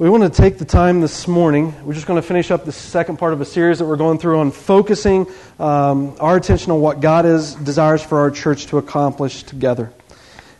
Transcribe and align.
We 0.00 0.08
want 0.08 0.22
to 0.22 0.30
take 0.30 0.58
the 0.58 0.64
time 0.64 1.00
this 1.00 1.26
morning. 1.26 1.74
We're 1.84 1.94
just 1.94 2.06
going 2.06 2.22
to 2.22 2.26
finish 2.26 2.52
up 2.52 2.64
the 2.64 2.70
second 2.70 3.18
part 3.18 3.32
of 3.32 3.40
a 3.40 3.44
series 3.44 3.80
that 3.80 3.84
we're 3.84 3.96
going 3.96 4.20
through 4.20 4.38
on 4.38 4.52
focusing 4.52 5.26
um, 5.58 6.14
our 6.20 6.36
attention 6.36 6.70
on 6.70 6.80
what 6.80 7.00
God 7.00 7.26
is 7.26 7.56
desires 7.56 8.00
for 8.00 8.20
our 8.20 8.30
church 8.30 8.66
to 8.66 8.78
accomplish 8.78 9.42
together. 9.42 9.92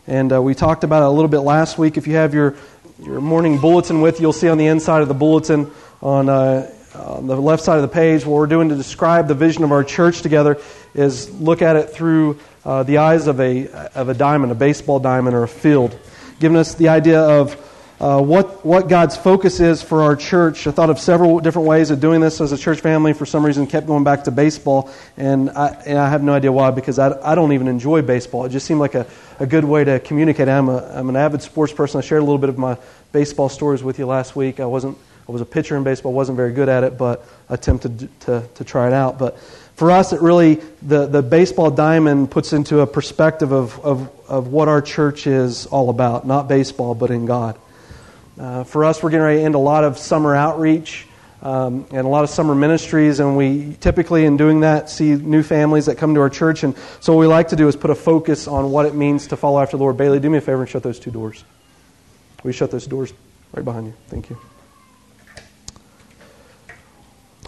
And 0.07 0.33
uh, 0.33 0.41
we 0.41 0.55
talked 0.55 0.83
about 0.83 1.03
it 1.03 1.05
a 1.05 1.09
little 1.09 1.29
bit 1.29 1.39
last 1.39 1.77
week. 1.77 1.95
If 1.95 2.05
you 2.05 2.15
have 2.15 2.33
your 2.33 2.57
your 3.01 3.21
morning 3.21 3.59
bulletin 3.59 4.01
with 4.01 4.19
you, 4.19 4.23
you'll 4.23 4.33
see 4.33 4.49
on 4.49 4.57
the 4.57 4.67
inside 4.67 5.03
of 5.03 5.07
the 5.07 5.13
bulletin 5.13 5.71
on, 6.01 6.27
uh, 6.27 6.69
on 6.95 7.27
the 7.27 7.37
left 7.37 7.63
side 7.63 7.77
of 7.77 7.81
the 7.83 7.87
page 7.87 8.25
what 8.25 8.35
we're 8.35 8.45
doing 8.45 8.67
to 8.67 8.75
describe 8.75 9.29
the 9.29 9.35
vision 9.35 9.63
of 9.63 9.71
our 9.71 9.85
church 9.85 10.21
together 10.21 10.57
is 10.93 11.31
look 11.39 11.61
at 11.61 11.77
it 11.77 11.91
through 11.91 12.37
uh, 12.65 12.83
the 12.83 12.97
eyes 12.97 13.25
of 13.27 13.39
a 13.39 13.69
of 13.95 14.09
a 14.09 14.13
diamond, 14.13 14.51
a 14.51 14.55
baseball 14.55 14.99
diamond, 14.99 15.33
or 15.33 15.43
a 15.43 15.47
field, 15.47 15.97
giving 16.41 16.57
us 16.57 16.75
the 16.75 16.89
idea 16.89 17.21
of 17.21 17.55
uh, 17.99 18.21
what, 18.21 18.65
what 18.65 18.87
God's 18.87 19.17
focus 19.17 19.59
is 19.59 19.81
for 19.81 20.01
our 20.03 20.15
church. 20.15 20.67
I 20.67 20.71
thought 20.71 20.89
of 20.89 20.99
several 20.99 21.39
different 21.39 21.67
ways 21.67 21.91
of 21.91 21.99
doing 21.99 22.21
this 22.21 22.39
as 22.39 22.51
a 22.51 22.57
church 22.57 22.79
family. 22.79 23.13
For 23.13 23.25
some 23.25 23.45
reason, 23.45 23.67
kept 23.67 23.87
going 23.87 24.03
back 24.03 24.23
to 24.23 24.31
baseball, 24.31 24.89
and 25.17 25.49
I, 25.49 25.67
and 25.85 25.97
I 25.97 26.09
have 26.09 26.23
no 26.23 26.33
idea 26.33 26.51
why 26.51 26.71
because 26.71 26.97
I, 26.97 27.19
I 27.21 27.35
don't 27.35 27.51
even 27.51 27.67
enjoy 27.67 28.01
baseball. 28.01 28.45
It 28.45 28.49
just 28.49 28.65
seemed 28.65 28.79
like 28.79 28.95
a, 28.95 29.05
a 29.39 29.45
good 29.45 29.65
way 29.65 29.83
to 29.83 29.99
communicate. 29.99 30.47
I'm, 30.47 30.69
a, 30.69 30.77
I'm 30.93 31.09
an 31.09 31.15
avid 31.15 31.41
sports 31.41 31.73
person. 31.73 31.97
I 31.97 32.01
shared 32.01 32.21
a 32.21 32.25
little 32.25 32.37
bit 32.37 32.49
of 32.49 32.57
my 32.57 32.77
baseball 33.11 33.49
stories 33.49 33.83
with 33.83 33.99
you 33.99 34.05
last 34.05 34.35
week. 34.35 34.59
I 34.59 34.65
wasn't 34.65 34.97
I 35.29 35.31
was 35.31 35.41
a 35.41 35.45
pitcher 35.45 35.77
in 35.77 35.83
baseball, 35.83 36.11
wasn't 36.11 36.37
very 36.37 36.53
good 36.53 36.69
at 36.69 36.83
it, 36.83 36.97
but 36.97 37.23
attempted 37.49 38.09
to, 38.21 38.49
to 38.55 38.63
try 38.63 38.87
it 38.87 38.93
out. 38.93 39.19
But 39.19 39.37
for 39.75 39.91
us, 39.91 40.11
it 40.11 40.21
really, 40.21 40.55
the, 40.81 41.05
the 41.05 41.21
baseball 41.21 41.69
diamond 41.69 42.31
puts 42.31 42.51
into 42.51 42.79
a 42.79 42.87
perspective 42.87 43.51
of, 43.51 43.79
of, 43.85 44.09
of 44.27 44.47
what 44.47 44.67
our 44.67 44.81
church 44.81 45.27
is 45.27 45.67
all 45.67 45.91
about. 45.91 46.25
Not 46.25 46.47
baseball, 46.47 46.95
but 46.95 47.11
in 47.11 47.27
God. 47.27 47.59
Uh, 48.39 48.63
for 48.63 48.85
us, 48.85 49.03
we're 49.03 49.09
getting 49.09 49.25
ready 49.25 49.39
to 49.39 49.43
end 49.43 49.55
a 49.55 49.59
lot 49.59 49.83
of 49.83 49.97
summer 49.97 50.33
outreach 50.33 51.05
um, 51.41 51.85
and 51.91 52.05
a 52.05 52.07
lot 52.07 52.23
of 52.23 52.29
summer 52.29 52.55
ministries, 52.55 53.19
and 53.19 53.35
we 53.35 53.75
typically, 53.81 54.23
in 54.23 54.37
doing 54.37 54.61
that, 54.61 54.89
see 54.89 55.15
new 55.15 55.43
families 55.43 55.87
that 55.87 55.97
come 55.97 56.15
to 56.15 56.21
our 56.21 56.29
church. 56.29 56.63
And 56.63 56.73
so, 57.01 57.13
what 57.13 57.19
we 57.19 57.27
like 57.27 57.49
to 57.49 57.57
do 57.57 57.67
is 57.67 57.75
put 57.75 57.89
a 57.89 57.95
focus 57.95 58.47
on 58.47 58.71
what 58.71 58.85
it 58.85 58.95
means 58.95 59.27
to 59.27 59.37
follow 59.37 59.61
after 59.61 59.75
the 59.75 59.83
Lord. 59.83 59.97
Bailey, 59.97 60.21
do 60.21 60.29
me 60.29 60.37
a 60.37 60.41
favor 60.41 60.61
and 60.61 60.69
shut 60.69 60.83
those 60.83 60.99
two 60.99 61.11
doors. 61.11 61.43
We 62.43 62.53
shut 62.53 62.71
those 62.71 62.87
doors 62.87 63.11
right 63.53 63.65
behind 63.65 63.87
you. 63.87 63.93
Thank 64.07 64.29
you. 64.29 64.37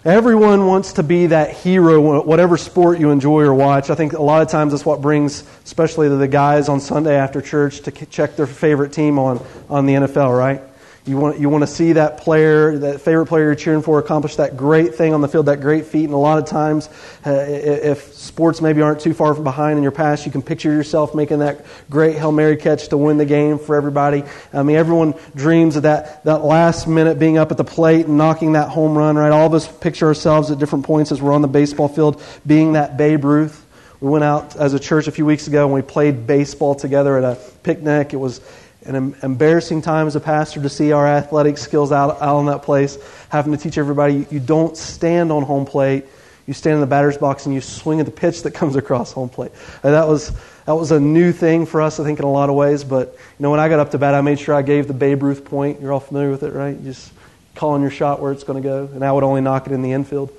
Everyone 0.04 0.66
wants 0.66 0.94
to 0.94 1.04
be 1.04 1.28
that 1.28 1.52
hero, 1.52 2.22
whatever 2.22 2.58
sport 2.58 3.00
you 3.00 3.12
enjoy 3.12 3.42
or 3.42 3.54
watch. 3.54 3.90
I 3.90 3.96
think 3.96 4.14
a 4.14 4.22
lot 4.22 4.42
of 4.42 4.50
times 4.50 4.74
that's 4.74 4.86
what 4.86 5.00
brings, 5.00 5.44
especially 5.64 6.10
the 6.10 6.28
guys 6.28 6.68
on 6.68 6.82
Sunday 6.82 7.16
after 7.16 7.40
church, 7.40 7.82
to 7.82 7.92
check 7.92 8.36
their 8.36 8.48
favorite 8.48 8.92
team 8.92 9.20
on, 9.20 9.46
on 9.70 9.86
the 9.86 9.94
NFL, 9.94 10.38
right? 10.38 10.62
You 11.04 11.18
want, 11.18 11.40
you 11.40 11.50
want 11.50 11.64
to 11.64 11.68
see 11.68 11.94
that 11.94 12.18
player, 12.18 12.78
that 12.78 13.02
favorite 13.02 13.26
player 13.26 13.46
you're 13.46 13.56
cheering 13.56 13.82
for, 13.82 13.98
accomplish 13.98 14.36
that 14.36 14.56
great 14.56 14.94
thing 14.94 15.16
on 15.16 15.22
the 15.22 15.28
field, 15.28 15.48
that 15.48 15.60
great 15.60 15.88
feat. 15.88 16.04
And 16.04 16.14
a 16.14 16.18
lot 16.18 16.38
of 16.38 16.46
times, 16.46 16.90
uh, 17.26 17.32
if 17.48 18.14
sports 18.14 18.62
maybe 18.62 18.84
aren't 18.84 19.00
too 19.00 19.16
far 19.16 19.34
behind 19.34 19.78
in 19.78 19.84
your 19.84 19.92
past, 19.92 20.28
you 20.28 20.32
can 20.32 20.44
picture 20.44 20.72
yourself 20.72 21.16
making 21.16 21.40
that 21.40 21.66
great 21.90 22.18
Hail 22.18 22.32
Mary 22.32 22.56
catch 22.56 22.90
to 22.90 22.98
win 22.98 23.18
the 23.18 23.26
game 23.26 23.58
for 23.58 23.76
everybody. 23.76 24.24
I 24.54 24.62
mean, 24.62 24.76
everyone 24.76 25.16
dreams 25.34 25.76
of 25.76 25.84
that, 25.84 26.24
that 26.26 26.44
last 26.44 26.88
minute 26.88 27.18
being 27.18 27.40
up 27.40 27.50
at 27.50 27.58
the 27.58 27.64
plate 27.64 28.06
and 28.06 28.18
knocking 28.18 28.52
that 28.52 28.70
home 28.70 28.96
run, 28.96 29.16
right? 29.16 29.32
All 29.32 29.48
of 29.48 29.56
us 29.56 29.68
picture 29.68 30.06
ourselves 30.06 30.52
at 30.52 30.60
different 30.60 30.86
points 30.86 31.12
as 31.12 31.20
we're 31.20 31.34
on 31.34 31.42
the 31.42 31.48
baseball 31.48 31.88
field 31.88 32.22
being 32.46 32.74
that 32.74 32.96
Babe 32.98 33.26
Ruth. 33.26 33.66
We 34.02 34.10
went 34.10 34.24
out 34.24 34.56
as 34.56 34.76
a 34.76 34.80
church 34.80 35.08
a 35.08 35.12
few 35.12 35.26
weeks 35.26 35.48
ago 35.48 35.66
and 35.66 35.74
we 35.74 35.82
played 35.82 36.28
baseball 36.28 36.76
together 36.76 37.18
at 37.18 37.24
a 37.24 37.40
picnic. 37.64 38.14
It 38.14 38.18
was 38.18 38.40
an 38.86 39.16
embarrassing 39.22 39.82
time 39.82 40.08
as 40.08 40.16
a 40.16 40.20
pastor 40.20 40.62
to 40.62 40.70
see 40.70 40.92
our 40.92 41.08
athletic 41.08 41.58
skills 41.58 41.92
out, 41.92 42.22
out 42.22 42.36
on 42.36 42.48
that 42.48 42.64
place, 42.64 42.98
having 43.30 43.52
to 43.52 43.58
teach 43.58 43.78
everybody 43.78 44.26
you 44.32 44.40
don't 44.40 44.76
stand 44.76 45.32
on 45.32 45.44
home 45.44 45.66
plate. 45.66 46.06
You 46.48 46.54
stand 46.54 46.76
in 46.76 46.82
the 46.82 46.88
batter's 46.88 47.18
box 47.18 47.46
and 47.46 47.54
you 47.54 47.62
swing 47.62 48.00
at 48.00 48.06
the 48.06 48.12
pitch 48.12 48.44
that 48.44 48.52
comes 48.52 48.76
across 48.76 49.12
home 49.12 49.30
plate. 49.30 49.52
And 49.84 49.94
that 49.94 50.08
was 50.08 50.32
that 50.66 50.74
was 50.74 50.92
a 50.92 51.00
new 51.00 51.32
thing 51.32 51.66
for 51.66 51.82
us, 51.82 52.00
I 52.00 52.04
think, 52.04 52.20
in 52.20 52.26
a 52.26 52.32
lot 52.32 52.50
of 52.50 52.56
ways. 52.56 52.84
But 52.84 53.14
you 53.14 53.44
know, 53.44 53.52
when 53.52 53.60
I 53.60 53.70
got 53.70 53.80
up 53.80 53.92
to 53.92 53.98
bat, 53.98 54.16
I 54.16 54.22
made 54.22 54.40
sure 54.40 54.56
I 54.56 54.62
gave 54.62 54.88
the 54.88 54.94
Babe 54.94 55.24
Ruth 55.24 55.46
point. 55.46 55.80
You're 55.82 55.94
all 55.94 56.00
familiar 56.00 56.32
with 56.32 56.44
it, 56.44 56.54
right? 56.54 56.76
You 56.76 56.84
just 56.84 57.12
calling 57.56 57.82
your 57.82 57.92
shot 57.92 58.22
where 58.22 58.32
it's 58.32 58.44
going 58.44 58.62
to 58.62 58.68
go, 58.68 58.90
and 58.94 59.04
I 59.04 59.12
would 59.12 59.24
only 59.24 59.42
knock 59.42 59.68
it 59.68 59.74
in 59.74 59.82
the 59.82 59.92
infield. 59.92 60.32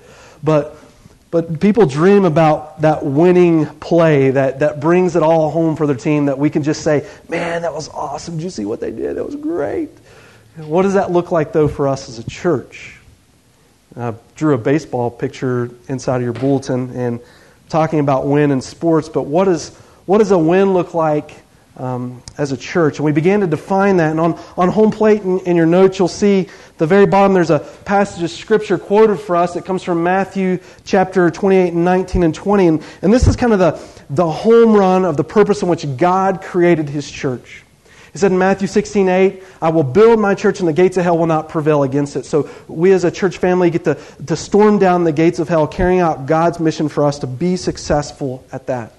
But 0.43 0.77
but 1.33 1.61
people 1.61 1.87
dream 1.87 2.27
about 2.27 2.83
that 2.83 3.03
winning 3.05 3.65
play 3.81 4.31
that, 4.33 4.59
that 4.59 4.81
brings 4.81 5.17
it 5.17 5.23
all 5.23 5.51
home 5.51 5.77
for 5.77 5.87
their 5.87 5.97
team 5.97 6.27
that 6.27 6.39
we 6.39 6.51
can 6.51 6.63
just 6.63 6.83
say, 6.83 7.09
man, 7.27 7.63
that 7.63 7.73
was 7.73 7.89
awesome. 7.89 8.37
Did 8.37 8.45
you 8.45 8.51
see 8.51 8.67
what 8.67 8.81
they 8.81 8.91
did? 8.91 9.17
That 9.17 9.25
was 9.25 9.35
great. 9.35 9.89
What 10.59 10.83
does 10.83 10.93
that 10.93 11.11
look 11.11 11.33
like, 11.33 11.55
though, 11.55 11.69
for 11.69 11.89
us 11.89 12.11
as 12.11 12.19
a 12.19 12.31
church? 12.31 12.99
I 13.97 14.13
drew 14.37 14.53
a 14.53 14.59
baseball 14.59 15.11
picture 15.11 15.71
inside 15.89 16.17
of 16.17 16.23
your 16.23 16.35
bulletin 16.35 16.91
and 16.95 17.19
talking 17.71 18.01
about 18.01 18.27
win 18.27 18.51
in 18.51 18.61
sports, 18.61 19.09
but 19.09 19.23
what, 19.23 19.49
is, 19.49 19.75
what 20.05 20.19
does 20.19 20.33
a 20.33 20.39
win 20.39 20.75
look 20.75 20.93
like 20.93 21.35
um, 21.77 22.23
as 22.39 22.53
a 22.53 22.57
church. 22.57 22.99
And 22.99 23.05
we 23.05 23.13
began 23.13 23.41
to 23.41 23.47
define 23.47 23.97
that. 23.97 24.11
And 24.11 24.21
on, 24.21 24.39
on 24.57 24.69
home 24.69 24.91
plate 24.91 25.23
in, 25.23 25.41
in, 25.41 25.57
your 25.57 25.67
notes, 25.67 25.99
you'll 25.99 26.09
see 26.09 26.49
the 26.79 26.87
very 26.87 27.07
bottom 27.07 27.33
there's 27.33 27.51
a 27.51 27.61
passage 27.85 28.23
of 28.23 28.31
scripture 28.31 28.79
quoted 28.79 29.19
for 29.19 29.37
us 29.37 29.55
that 29.55 29.65
comes 29.65 29.83
from 29.83 30.03
Matthew 30.03 30.59
chapter 30.85 31.31
28 31.31 31.73
and 31.73 31.85
19 31.85 32.23
and 32.23 32.35
20. 32.35 32.67
And, 32.67 32.83
and 33.03 33.13
this 33.13 33.27
is 33.27 33.37
kind 33.37 33.53
of 33.53 33.59
the, 33.59 34.05
the 34.11 34.31
home 34.31 34.73
run 34.73 35.05
of 35.05 35.17
the 35.17 35.25
purpose 35.25 35.63
in 35.63 35.69
which 35.69 35.87
God 35.97 36.43
created 36.43 36.89
his 36.89 37.11
church. 37.11 37.63
He 38.13 38.19
said 38.19 38.31
in 38.31 38.39
Matthew 38.39 38.69
16, 38.69 39.09
8, 39.09 39.43
I 39.63 39.71
will 39.71 39.85
build 39.85 40.21
my 40.21 40.35
church 40.35 40.61
and 40.61 40.69
the 40.69 40.75
gates 40.75 40.99
of 40.99 41.05
hell 41.05 41.17
will 41.17 41.27
not 41.27 41.49
prevail 41.49 41.83
against 41.83 42.15
it. 42.17 42.27
So 42.27 42.51
we 42.69 42.93
as 42.93 43.05
a 43.05 43.11
church 43.11 43.39
family 43.39 43.71
get 43.71 43.85
to, 43.85 43.97
to 44.27 44.37
storm 44.37 44.79
down 44.79 45.05
the 45.05 45.13
gates 45.13 45.39
of 45.39 45.49
hell, 45.49 45.67
carrying 45.67 46.01
out 46.01 46.27
God's 46.27 46.61
mission 46.61 46.91
for 46.91 47.07
us 47.07 47.21
to 47.21 47.27
be 47.27 47.57
successful 47.57 48.45
at 48.53 48.67
that. 48.67 48.93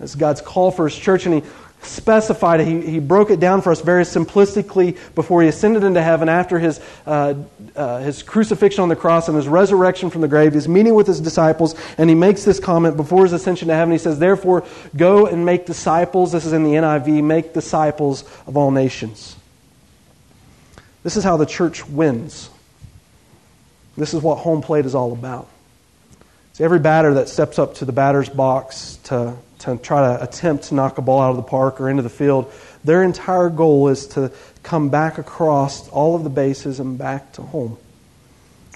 That's 0.00 0.16
God's 0.16 0.40
call 0.40 0.72
for 0.72 0.88
his 0.88 0.98
church, 0.98 1.26
and 1.26 1.36
he 1.36 1.48
specified 1.82 2.60
it. 2.60 2.66
He, 2.66 2.80
he 2.80 2.98
broke 2.98 3.30
it 3.30 3.40
down 3.40 3.62
for 3.62 3.72
us 3.72 3.80
very 3.80 4.04
simplistically 4.04 4.98
before 5.14 5.42
he 5.42 5.48
ascended 5.48 5.84
into 5.84 6.02
heaven 6.02 6.28
after 6.28 6.58
his, 6.58 6.80
uh, 7.06 7.34
uh, 7.74 7.98
his 7.98 8.22
crucifixion 8.22 8.82
on 8.82 8.88
the 8.88 8.96
cross 8.96 9.28
and 9.28 9.36
his 9.36 9.48
resurrection 9.48 10.10
from 10.10 10.20
the 10.20 10.28
grave, 10.28 10.52
his 10.52 10.68
meeting 10.68 10.94
with 10.94 11.06
his 11.06 11.20
disciples, 11.20 11.74
and 11.98 12.08
he 12.08 12.14
makes 12.14 12.44
this 12.44 12.60
comment 12.60 12.96
before 12.96 13.24
his 13.24 13.32
ascension 13.32 13.68
to 13.68 13.74
heaven. 13.74 13.92
He 13.92 13.98
says, 13.98 14.18
Therefore, 14.18 14.64
go 14.96 15.26
and 15.26 15.44
make 15.44 15.66
disciples. 15.66 16.32
This 16.32 16.44
is 16.44 16.52
in 16.52 16.64
the 16.64 16.70
NIV 16.70 17.22
make 17.22 17.52
disciples 17.52 18.24
of 18.46 18.56
all 18.56 18.70
nations. 18.70 19.36
This 21.02 21.16
is 21.16 21.24
how 21.24 21.36
the 21.36 21.46
church 21.46 21.86
wins. 21.88 22.48
This 23.96 24.14
is 24.14 24.22
what 24.22 24.36
home 24.36 24.62
plate 24.62 24.86
is 24.86 24.94
all 24.94 25.12
about. 25.12 25.48
See, 26.54 26.64
every 26.64 26.78
batter 26.78 27.14
that 27.14 27.28
steps 27.28 27.58
up 27.58 27.74
to 27.76 27.84
the 27.84 27.92
batter's 27.92 28.28
box 28.28 28.98
to 29.04 29.34
to 29.62 29.76
try 29.76 30.16
to 30.16 30.22
attempt 30.22 30.64
to 30.64 30.74
knock 30.74 30.98
a 30.98 31.02
ball 31.02 31.20
out 31.20 31.30
of 31.30 31.36
the 31.36 31.42
park 31.42 31.80
or 31.80 31.88
into 31.88 32.02
the 32.02 32.10
field. 32.10 32.52
Their 32.84 33.02
entire 33.02 33.48
goal 33.48 33.88
is 33.88 34.06
to 34.08 34.32
come 34.62 34.88
back 34.88 35.18
across 35.18 35.88
all 35.88 36.14
of 36.16 36.24
the 36.24 36.30
bases 36.30 36.80
and 36.80 36.98
back 36.98 37.32
to 37.34 37.42
home. 37.42 37.78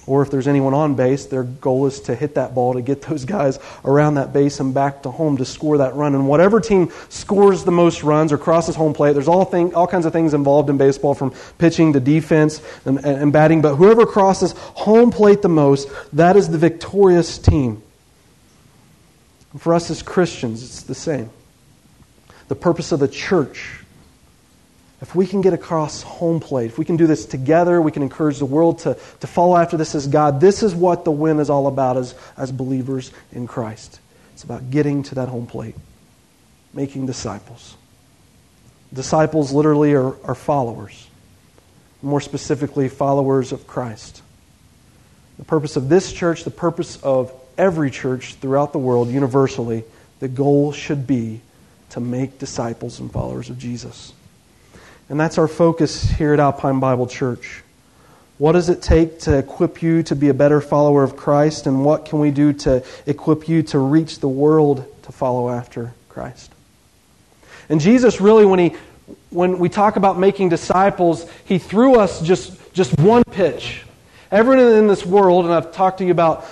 Or 0.05 0.21
if 0.21 0.31
there's 0.31 0.47
anyone 0.47 0.73
on 0.73 0.95
base, 0.95 1.25
their 1.25 1.43
goal 1.43 1.85
is 1.85 1.99
to 2.01 2.15
hit 2.15 2.35
that 2.35 2.55
ball 2.55 2.75
to 2.75 2.81
get 2.81 3.01
those 3.09 3.25
guys 3.25 3.59
around 3.83 4.15
that 4.15 4.31
base 4.31 4.61
and 4.61 4.73
back 4.73 5.03
to 5.03 5.11
home 5.11 5.37
to 5.37 5.45
score 5.45 5.79
that 5.79 5.95
run. 5.95 6.15
And 6.15 6.29
whatever 6.29 6.61
team 6.61 6.91
scores 7.09 7.65
the 7.65 7.71
most 7.71 8.03
runs 8.03 8.31
or 8.31 8.37
crosses 8.37 8.75
home 8.75 8.93
plate, 8.93 9.13
there's 9.13 9.27
all, 9.27 9.43
thing, 9.43 9.75
all 9.75 9.87
kinds 9.87 10.05
of 10.05 10.13
things 10.13 10.33
involved 10.33 10.69
in 10.69 10.77
baseball 10.77 11.13
from 11.13 11.33
pitching 11.57 11.91
to 11.93 11.99
defense 11.99 12.61
and, 12.85 12.99
and 12.99 13.33
batting. 13.33 13.61
But 13.61 13.75
whoever 13.75 14.05
crosses 14.05 14.53
home 14.57 15.11
plate 15.11 15.41
the 15.41 15.49
most, 15.49 15.89
that 16.13 16.37
is 16.37 16.47
the 16.47 16.57
victorious 16.57 17.37
team. 17.37 17.83
For 19.57 19.73
us 19.73 19.89
as 19.89 20.01
Christians, 20.01 20.63
it's 20.63 20.83
the 20.83 20.95
same. 20.95 21.29
The 22.47 22.55
purpose 22.55 22.91
of 22.91 22.99
the 22.99 23.07
church, 23.07 23.79
if 25.01 25.15
we 25.15 25.27
can 25.27 25.41
get 25.41 25.53
across 25.53 26.01
home 26.01 26.39
plate, 26.39 26.67
if 26.67 26.77
we 26.77 26.85
can 26.85 26.95
do 26.95 27.07
this 27.07 27.25
together, 27.25 27.81
we 27.81 27.91
can 27.91 28.03
encourage 28.03 28.39
the 28.39 28.45
world 28.45 28.79
to, 28.79 28.97
to 29.19 29.27
follow 29.27 29.57
after 29.57 29.77
this 29.77 29.95
as 29.95 30.07
God. 30.07 30.39
This 30.39 30.63
is 30.63 30.73
what 30.73 31.05
the 31.05 31.11
win 31.11 31.39
is 31.39 31.49
all 31.49 31.67
about 31.67 31.97
as, 31.97 32.15
as 32.37 32.51
believers 32.51 33.11
in 33.31 33.47
Christ. 33.47 33.99
It's 34.33 34.43
about 34.43 34.69
getting 34.69 35.03
to 35.03 35.15
that 35.15 35.29
home 35.29 35.47
plate, 35.47 35.75
making 36.73 37.05
disciples. 37.05 37.75
Disciples 38.93 39.51
literally 39.51 39.93
are, 39.93 40.15
are 40.23 40.35
followers, 40.35 41.07
more 42.01 42.21
specifically, 42.21 42.87
followers 42.87 43.51
of 43.51 43.67
Christ. 43.67 44.21
The 45.37 45.45
purpose 45.45 45.75
of 45.75 45.89
this 45.89 46.13
church, 46.13 46.43
the 46.43 46.51
purpose 46.51 46.97
of 47.03 47.31
every 47.57 47.91
church 47.91 48.35
throughout 48.35 48.73
the 48.73 48.79
world, 48.79 49.09
universally, 49.09 49.83
the 50.19 50.27
goal 50.27 50.71
should 50.71 51.07
be 51.07 51.41
to 51.89 51.99
make 51.99 52.39
disciples 52.39 52.99
and 52.99 53.11
followers 53.11 53.49
of 53.49 53.57
Jesus. 53.57 54.13
And 55.09 55.19
that's 55.19 55.37
our 55.37 55.47
focus 55.47 56.03
here 56.03 56.33
at 56.33 56.39
Alpine 56.39 56.79
Bible 56.79 57.07
Church. 57.07 57.63
What 58.37 58.51
does 58.51 58.69
it 58.69 58.81
take 58.81 59.19
to 59.21 59.37
equip 59.37 59.81
you 59.81 60.03
to 60.03 60.15
be 60.15 60.29
a 60.29 60.33
better 60.33 60.61
follower 60.61 61.03
of 61.03 61.15
Christ? 61.15 61.65
And 61.65 61.83
what 61.83 62.05
can 62.05 62.19
we 62.19 62.31
do 62.31 62.53
to 62.53 62.83
equip 63.05 63.47
you 63.49 63.63
to 63.63 63.79
reach 63.79 64.19
the 64.19 64.27
world 64.27 64.85
to 65.03 65.11
follow 65.11 65.49
after 65.49 65.93
Christ? 66.09 66.51
And 67.69 67.81
Jesus 67.81 68.21
really, 68.21 68.45
when, 68.45 68.59
he, 68.59 68.75
when 69.29 69.59
we 69.59 69.69
talk 69.69 69.95
about 69.95 70.19
making 70.19 70.49
disciples, 70.49 71.25
he 71.45 71.57
threw 71.57 71.95
us 71.99 72.21
just 72.21 72.53
Just 72.77 72.93
one 72.99 73.23
pitch. 73.23 73.81
Everyone 74.29 74.59
in 74.59 74.85
this 74.85 75.03
world, 75.03 75.45
and 75.45 75.53
I've 75.53 75.71
talked 75.71 75.97
to 75.97 76.05
you 76.05 76.11
about 76.11 76.45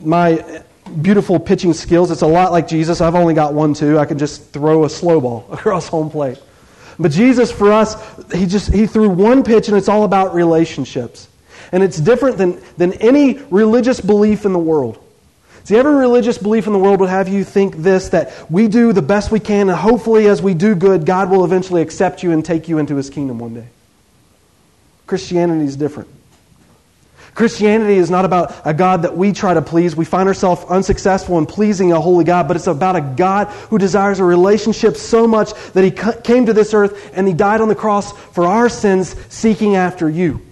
my 0.00 0.62
beautiful 1.02 1.38
pitching 1.38 1.72
skills. 1.72 2.10
It's 2.10 2.22
a 2.22 2.26
lot 2.26 2.52
like 2.52 2.68
Jesus. 2.68 3.00
I've 3.00 3.14
only 3.14 3.34
got 3.34 3.54
one, 3.54 3.74
too. 3.74 3.98
I 3.98 4.06
can 4.06 4.18
just 4.18 4.50
throw 4.50 4.84
a 4.84 4.90
slow 4.90 5.20
ball 5.20 5.46
across 5.52 5.88
home 5.88 6.10
plate. 6.10 6.38
But 6.98 7.12
Jesus, 7.12 7.50
for 7.50 7.72
us, 7.72 7.96
he 8.32 8.44
just 8.46 8.72
he 8.72 8.86
threw 8.86 9.08
one 9.08 9.42
pitch, 9.42 9.68
and 9.68 9.76
it's 9.76 9.88
all 9.88 10.04
about 10.04 10.34
relationships. 10.34 11.28
And 11.72 11.82
it's 11.82 11.98
different 11.98 12.36
than, 12.36 12.60
than 12.76 12.92
any 12.94 13.38
religious 13.50 14.00
belief 14.00 14.44
in 14.44 14.52
the 14.52 14.58
world. 14.58 15.02
See, 15.64 15.76
every 15.76 15.94
religious 15.94 16.36
belief 16.36 16.66
in 16.66 16.72
the 16.72 16.78
world 16.78 17.00
would 17.00 17.08
have 17.08 17.28
you 17.28 17.44
think 17.44 17.76
this 17.76 18.10
that 18.10 18.50
we 18.50 18.66
do 18.68 18.92
the 18.92 19.02
best 19.02 19.30
we 19.30 19.40
can, 19.40 19.68
and 19.68 19.78
hopefully, 19.78 20.26
as 20.26 20.42
we 20.42 20.52
do 20.52 20.74
good, 20.74 21.06
God 21.06 21.30
will 21.30 21.44
eventually 21.44 21.80
accept 21.80 22.22
you 22.22 22.32
and 22.32 22.44
take 22.44 22.68
you 22.68 22.78
into 22.78 22.96
his 22.96 23.08
kingdom 23.08 23.38
one 23.38 23.54
day. 23.54 23.68
Christianity 25.06 25.64
is 25.64 25.76
different. 25.76 26.08
Christianity 27.34 27.94
is 27.94 28.10
not 28.10 28.24
about 28.24 28.54
a 28.64 28.74
God 28.74 29.02
that 29.02 29.16
we 29.16 29.32
try 29.32 29.54
to 29.54 29.62
please. 29.62 29.94
We 29.94 30.04
find 30.04 30.28
ourselves 30.28 30.64
unsuccessful 30.68 31.38
in 31.38 31.46
pleasing 31.46 31.92
a 31.92 32.00
holy 32.00 32.24
God, 32.24 32.48
but 32.48 32.56
it's 32.56 32.66
about 32.66 32.96
a 32.96 33.00
God 33.00 33.48
who 33.68 33.78
desires 33.78 34.18
a 34.18 34.24
relationship 34.24 34.96
so 34.96 35.26
much 35.26 35.54
that 35.72 35.84
he 35.84 35.90
came 36.22 36.46
to 36.46 36.52
this 36.52 36.74
earth 36.74 37.12
and 37.14 37.26
he 37.28 37.34
died 37.34 37.60
on 37.60 37.68
the 37.68 37.74
cross 37.74 38.12
for 38.12 38.46
our 38.46 38.68
sins, 38.68 39.14
seeking 39.28 39.76
after 39.76 40.08
you. 40.08 40.44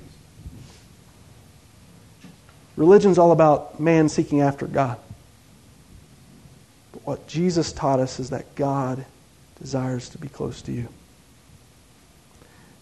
Religion's 2.77 3.19
all 3.19 3.33
about 3.33 3.81
man 3.81 4.09
seeking 4.09 4.41
after 4.41 4.67
God. 4.67 4.99
But 6.93 7.07
what 7.07 7.27
Jesus 7.27 7.73
taught 7.73 7.99
us 7.99 8.21
is 8.21 8.31
that 8.31 8.55
God 8.55 9.05
desires 9.61 10.11
to 10.11 10.19
be 10.19 10.29
close 10.29 10.63
to 10.63 10.73
you. 10.73 10.89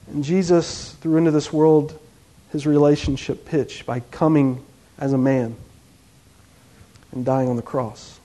And 0.08 0.22
Jesus 0.22 0.92
threw 1.00 1.16
into 1.16 1.30
this 1.30 1.50
world 1.50 1.98
his 2.52 2.66
relationship 2.66 3.44
pitch 3.44 3.86
by 3.86 4.00
coming 4.00 4.64
as 4.98 5.12
a 5.12 5.18
man 5.18 5.56
and 7.12 7.24
dying 7.24 7.48
on 7.48 7.56
the 7.56 7.62
cross. 7.62 8.18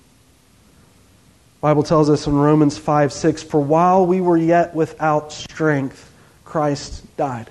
Bible 1.61 1.83
tells 1.83 2.09
us 2.09 2.25
in 2.25 2.33
Romans 2.33 2.77
5 2.77 3.13
6, 3.13 3.43
For 3.43 3.59
while 3.59 4.05
we 4.05 4.19
were 4.19 4.37
yet 4.37 4.73
without 4.73 5.31
strength, 5.31 6.11
Christ 6.43 7.05
died. 7.17 7.49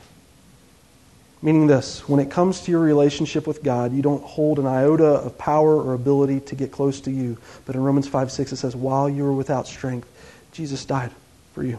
Meaning 1.43 1.69
this 1.69 2.07
when 2.09 2.21
it 2.21 2.31
comes 2.31 2.63
to 2.63 2.71
your 2.71 2.81
relationship 2.81 3.47
with 3.47 3.63
God, 3.63 3.95
you 3.95 4.03
don't 4.03 4.23
hold 4.23 4.59
an 4.59 4.67
iota 4.67 5.07
of 5.07 5.39
power 5.39 5.81
or 5.81 5.95
ability 5.95 6.41
to 6.41 6.55
get 6.55 6.71
close 6.71 7.01
to 7.03 7.11
you. 7.11 7.39
But 7.65 7.77
in 7.77 7.83
Romans 7.83 8.09
5 8.09 8.31
6, 8.33 8.53
it 8.53 8.57
says, 8.57 8.77
While 8.77 9.09
you 9.09 9.25
were 9.25 9.33
without 9.33 9.67
strength, 9.67 10.09
Jesus 10.53 10.85
died 10.85 11.13
for 11.55 11.63
you. 11.63 11.79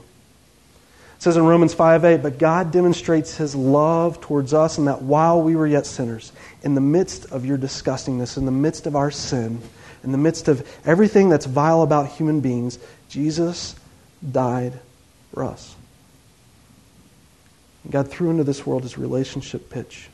It 1.21 1.25
says 1.25 1.37
in 1.37 1.45
Romans 1.45 1.75
5 1.75 2.03
8, 2.03 2.23
But 2.23 2.39
God 2.39 2.71
demonstrates 2.71 3.37
his 3.37 3.53
love 3.53 4.21
towards 4.21 4.55
us 4.55 4.79
in 4.79 4.85
that 4.85 5.03
while 5.03 5.39
we 5.39 5.55
were 5.55 5.67
yet 5.67 5.85
sinners, 5.85 6.31
in 6.63 6.73
the 6.73 6.81
midst 6.81 7.25
of 7.25 7.45
your 7.45 7.59
disgustingness, 7.59 8.37
in 8.37 8.45
the 8.45 8.51
midst 8.51 8.87
of 8.87 8.95
our 8.95 9.11
sin, 9.11 9.61
in 10.03 10.13
the 10.13 10.17
midst 10.17 10.47
of 10.47 10.67
everything 10.83 11.29
that's 11.29 11.45
vile 11.45 11.83
about 11.83 12.07
human 12.07 12.39
beings, 12.39 12.79
Jesus 13.07 13.75
died 14.31 14.79
for 15.31 15.43
us. 15.43 15.75
God 17.87 18.09
threw 18.09 18.31
into 18.31 18.43
this 18.43 18.65
world 18.65 18.81
his 18.81 18.97
relationship 18.97 19.69
pitch. 19.69 20.09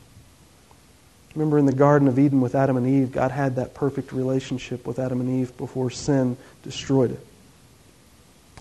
Remember 1.34 1.56
in 1.56 1.64
the 1.64 1.72
Garden 1.72 2.08
of 2.08 2.18
Eden 2.18 2.42
with 2.42 2.54
Adam 2.54 2.76
and 2.76 2.86
Eve, 2.86 3.12
God 3.12 3.30
had 3.30 3.56
that 3.56 3.72
perfect 3.72 4.12
relationship 4.12 4.86
with 4.86 4.98
Adam 4.98 5.22
and 5.22 5.40
Eve 5.40 5.56
before 5.56 5.88
sin 5.88 6.36
destroyed 6.62 7.12
it. 7.12 7.27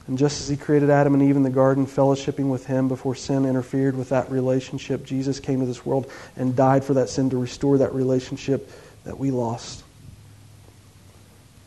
And 0.07 0.18
just 0.18 0.39
as 0.42 0.48
he 0.48 0.56
created 0.56 0.89
Adam 0.89 1.13
and 1.13 1.24
Eve 1.24 1.36
in 1.36 1.44
the 1.44 1.50
garden, 1.50 1.86
fellowshipping 1.86 2.50
with 2.50 2.65
him 2.65 2.88
before 2.88 3.13
sin 3.13 3.45
interfered 3.45 3.98
with 3.98 4.09
that 4.09 4.31
relationship, 4.31 5.06
Jesus 5.06 5.39
came 5.39 5.59
to 5.59 5.65
this 5.65 5.86
world 5.86 6.09
and 6.38 6.56
died 6.56 6.86
for 6.86 6.94
that 6.94 7.09
sin 7.09 7.30
to 7.31 7.38
restore 7.38 7.80
that 7.80 7.94
relationship 7.94 8.71
that 9.04 9.19
we 9.19 9.31
lost. 9.31 9.83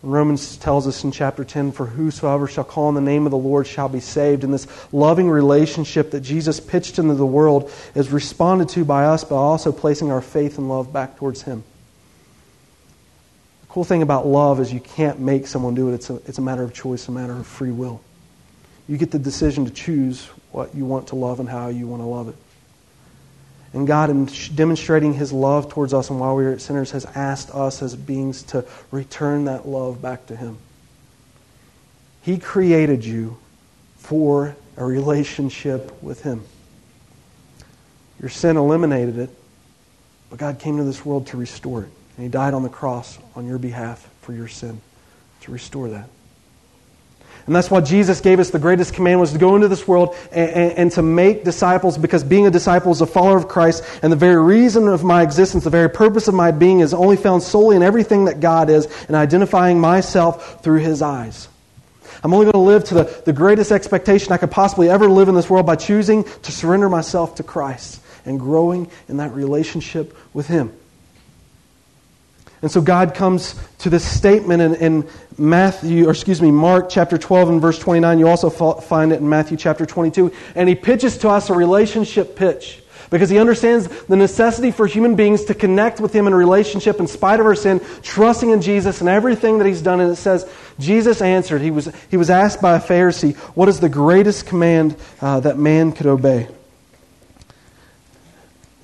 Romans 0.02 0.56
tells 0.56 0.86
us 0.86 1.04
in 1.04 1.12
chapter 1.12 1.44
10 1.44 1.72
For 1.72 1.84
whosoever 1.84 2.46
shall 2.46 2.64
call 2.64 2.86
on 2.86 2.94
the 2.94 3.02
name 3.02 3.26
of 3.26 3.30
the 3.30 3.36
Lord 3.36 3.66
shall 3.66 3.90
be 3.90 4.00
saved. 4.00 4.44
And 4.44 4.54
this 4.54 4.66
loving 4.92 5.28
relationship 5.28 6.12
that 6.12 6.20
Jesus 6.20 6.58
pitched 6.58 6.98
into 6.98 7.14
the 7.14 7.26
world 7.26 7.70
is 7.94 8.10
responded 8.10 8.70
to 8.70 8.86
by 8.86 9.04
us 9.04 9.24
by 9.24 9.36
also 9.36 9.72
placing 9.72 10.10
our 10.10 10.22
faith 10.22 10.56
and 10.56 10.70
love 10.70 10.90
back 10.90 11.18
towards 11.18 11.42
Him. 11.42 11.62
The 13.60 13.66
cool 13.68 13.84
thing 13.84 14.00
about 14.00 14.26
love 14.26 14.58
is 14.60 14.72
you 14.72 14.80
can't 14.80 15.20
make 15.20 15.46
someone 15.46 15.74
do 15.74 15.90
it, 15.90 15.94
it's 15.94 16.08
a, 16.08 16.14
it's 16.26 16.38
a 16.38 16.42
matter 16.42 16.62
of 16.62 16.72
choice, 16.72 17.06
a 17.08 17.12
matter 17.12 17.34
of 17.34 17.46
free 17.46 17.70
will. 17.70 18.00
You 18.90 18.96
get 18.96 19.12
the 19.12 19.20
decision 19.20 19.66
to 19.66 19.70
choose 19.70 20.26
what 20.50 20.74
you 20.74 20.84
want 20.84 21.06
to 21.08 21.14
love 21.14 21.38
and 21.38 21.48
how 21.48 21.68
you 21.68 21.86
want 21.86 22.02
to 22.02 22.06
love 22.06 22.28
it. 22.28 22.34
And 23.72 23.86
God, 23.86 24.10
in 24.10 24.28
demonstrating 24.56 25.14
His 25.14 25.32
love 25.32 25.68
towards 25.68 25.94
us 25.94 26.10
and 26.10 26.18
while 26.18 26.34
we 26.34 26.42
were 26.42 26.58
sinners, 26.58 26.90
has 26.90 27.04
asked 27.04 27.54
us 27.54 27.82
as 27.82 27.94
beings 27.94 28.42
to 28.44 28.64
return 28.90 29.44
that 29.44 29.64
love 29.64 30.02
back 30.02 30.26
to 30.26 30.34
Him. 30.34 30.58
He 32.22 32.36
created 32.36 33.04
you 33.04 33.38
for 33.98 34.56
a 34.76 34.84
relationship 34.84 36.02
with 36.02 36.24
Him. 36.24 36.42
Your 38.20 38.28
sin 38.28 38.56
eliminated 38.56 39.18
it, 39.18 39.30
but 40.30 40.40
God 40.40 40.58
came 40.58 40.78
to 40.78 40.84
this 40.84 41.04
world 41.04 41.28
to 41.28 41.36
restore 41.36 41.82
it. 41.84 41.90
And 42.16 42.24
He 42.24 42.28
died 42.28 42.54
on 42.54 42.64
the 42.64 42.68
cross 42.68 43.20
on 43.36 43.46
your 43.46 43.58
behalf 43.58 44.10
for 44.22 44.32
your 44.32 44.48
sin 44.48 44.80
to 45.42 45.52
restore 45.52 45.90
that. 45.90 46.08
And 47.46 47.54
that's 47.54 47.70
why 47.70 47.80
Jesus 47.80 48.20
gave 48.20 48.38
us 48.38 48.50
the 48.50 48.58
greatest 48.58 48.94
command 48.94 49.20
was 49.20 49.32
to 49.32 49.38
go 49.38 49.56
into 49.56 49.68
this 49.68 49.86
world 49.88 50.14
and, 50.32 50.50
and, 50.50 50.72
and, 50.72 50.92
to 50.92 51.02
make 51.02 51.44
disciples 51.44 51.98
because 51.98 52.22
being 52.22 52.46
a 52.46 52.50
disciple 52.50 52.92
is 52.92 53.00
a 53.00 53.06
follower 53.06 53.36
of 53.36 53.48
Christ. 53.48 53.82
And 54.02 54.12
the 54.12 54.16
very 54.16 54.42
reason 54.42 54.88
of 54.88 55.02
my 55.02 55.22
existence, 55.22 55.64
the 55.64 55.70
very 55.70 55.90
purpose 55.90 56.28
of 56.28 56.34
my 56.34 56.50
being 56.50 56.80
is 56.80 56.94
only 56.94 57.16
found 57.16 57.42
solely 57.42 57.76
in 57.76 57.82
everything 57.82 58.26
that 58.26 58.40
God 58.40 58.70
is 58.70 58.86
and 59.06 59.16
identifying 59.16 59.80
myself 59.80 60.62
through 60.62 60.80
His 60.80 61.02
eyes. 61.02 61.48
I'm 62.22 62.34
only 62.34 62.44
going 62.44 62.52
to 62.52 62.58
live 62.58 62.84
to 62.84 62.94
the, 62.94 63.22
the 63.24 63.32
greatest 63.32 63.72
expectation 63.72 64.32
I 64.32 64.36
could 64.36 64.50
possibly 64.50 64.90
ever 64.90 65.08
live 65.08 65.28
in 65.28 65.34
this 65.34 65.48
world 65.48 65.66
by 65.66 65.76
choosing 65.76 66.24
to 66.24 66.52
surrender 66.52 66.88
myself 66.88 67.36
to 67.36 67.42
Christ 67.42 68.00
and 68.26 68.38
growing 68.38 68.90
in 69.08 69.16
that 69.16 69.32
relationship 69.32 70.16
with 70.34 70.46
Him. 70.46 70.72
And 72.62 72.70
so 72.70 72.80
God 72.80 73.14
comes 73.14 73.54
to 73.78 73.90
this 73.90 74.04
statement 74.04 74.60
in, 74.60 74.74
in, 74.74 75.08
Matthew, 75.38 76.06
or 76.06 76.10
excuse 76.10 76.42
me, 76.42 76.50
Mark 76.50 76.90
chapter 76.90 77.16
12 77.16 77.48
and 77.48 77.60
verse 77.62 77.78
29. 77.78 78.18
You 78.18 78.28
also 78.28 78.50
find 78.50 79.10
it 79.10 79.20
in 79.20 79.28
Matthew 79.28 79.56
chapter 79.56 79.86
22. 79.86 80.30
And 80.54 80.68
he 80.68 80.74
pitches 80.74 81.16
to 81.18 81.30
us 81.30 81.48
a 81.48 81.54
relationship 81.54 82.36
pitch 82.36 82.82
because 83.08 83.30
he 83.30 83.38
understands 83.38 83.88
the 84.04 84.16
necessity 84.16 84.70
for 84.70 84.86
human 84.86 85.16
beings 85.16 85.44
to 85.44 85.54
connect 85.54 85.98
with 85.98 86.14
him 86.14 86.26
in 86.26 86.34
a 86.34 86.36
relationship 86.36 87.00
in 87.00 87.06
spite 87.06 87.40
of 87.40 87.46
our 87.46 87.54
sin, 87.54 87.80
trusting 88.02 88.50
in 88.50 88.60
Jesus 88.60 89.00
and 89.00 89.08
everything 89.08 89.58
that 89.58 89.66
he's 89.66 89.80
done. 89.80 90.00
And 90.00 90.12
it 90.12 90.16
says, 90.16 90.50
Jesus 90.78 91.22
answered. 91.22 91.62
He 91.62 91.70
was, 91.70 91.90
he 92.10 92.18
was 92.18 92.28
asked 92.28 92.60
by 92.60 92.76
a 92.76 92.80
Pharisee, 92.80 93.34
What 93.56 93.70
is 93.70 93.80
the 93.80 93.88
greatest 93.88 94.46
command 94.46 94.94
uh, 95.22 95.40
that 95.40 95.58
man 95.58 95.92
could 95.92 96.06
obey? 96.06 96.48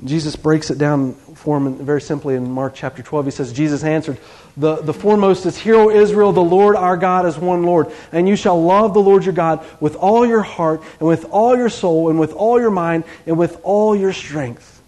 Jesus 0.05 0.37
breaks 0.37 0.71
it 0.71 0.79
down 0.79 1.15
for 1.15 1.57
him 1.57 1.77
very 1.77 2.03
simply 2.03 2.35
in 2.35 2.51
Mark 2.51 2.75
chapter 2.75 3.03
12. 3.03 3.25
He 3.25 3.31
says, 3.31 3.53
Jesus 3.53 3.83
answered, 3.83 4.19
the, 4.57 4.77
the 4.77 4.93
foremost 4.93 5.45
is, 5.47 5.57
Hear, 5.57 5.77
O 5.77 5.91
Israel, 5.91 6.33
the 6.33 6.43
Lord 6.43 6.77
our 6.77 6.97
God 6.97 7.27
is 7.27 7.39
one 7.39 7.63
Lord. 7.63 7.91
And 8.13 8.29
you 8.29 8.37
shall 8.37 8.63
love 8.63 8.95
the 8.95 9.01
Lord 9.01 9.25
your 9.25 9.35
God 9.35 9.65
with 9.81 9.97
all 9.97 10.27
your 10.27 10.43
heart, 10.43 10.83
and 10.99 11.09
with 11.09 11.27
all 11.27 11.57
your 11.57 11.69
soul, 11.69 12.11
and 12.11 12.19
with 12.19 12.33
all 12.33 12.61
your 12.61 12.71
mind, 12.71 13.05
and 13.27 13.39
with 13.39 13.59
all 13.63 13.95
your 13.95 14.13
strength. 14.13 14.83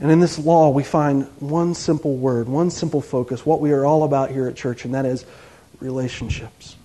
And 0.00 0.10
in 0.10 0.18
this 0.18 0.38
law, 0.38 0.70
we 0.70 0.82
find 0.82 1.24
one 1.40 1.74
simple 1.74 2.16
word, 2.16 2.48
one 2.48 2.70
simple 2.70 3.00
focus, 3.00 3.44
what 3.44 3.60
we 3.60 3.72
are 3.72 3.84
all 3.84 4.04
about 4.04 4.30
here 4.30 4.46
at 4.48 4.56
church, 4.56 4.84
and 4.84 4.94
that 4.94 5.04
is 5.04 5.26
relationships. 5.80 6.76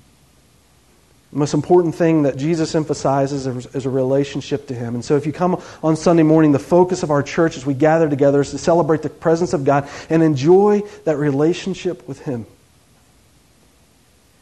The 1.36 1.40
most 1.40 1.54
important 1.54 1.96
thing 1.96 2.24
that 2.24 2.38
Jesus 2.38 2.74
emphasizes 2.76 3.46
is 3.46 3.86
a 3.86 3.90
relationship 3.90 4.68
to 4.68 4.74
Him. 4.74 4.96
And 4.96 5.04
so, 5.04 5.18
if 5.18 5.26
you 5.26 5.34
come 5.34 5.62
on 5.84 5.98
Sunday 5.98 6.24
morning, 6.24 6.54
the 6.54 6.60
focus 6.60 7.04
of 7.04 7.12
our 7.12 7.22
church 7.22 7.58
as 7.58 7.66
we 7.66 7.74
gather 7.74 8.10
together 8.10 8.40
is 8.40 8.52
to 8.52 8.58
celebrate 8.58 9.02
the 9.02 9.10
presence 9.10 9.52
of 9.52 9.66
God 9.66 9.90
and 10.10 10.24
enjoy 10.24 10.80
that 11.04 11.18
relationship 11.18 12.08
with 12.08 12.22
Him. 12.22 12.46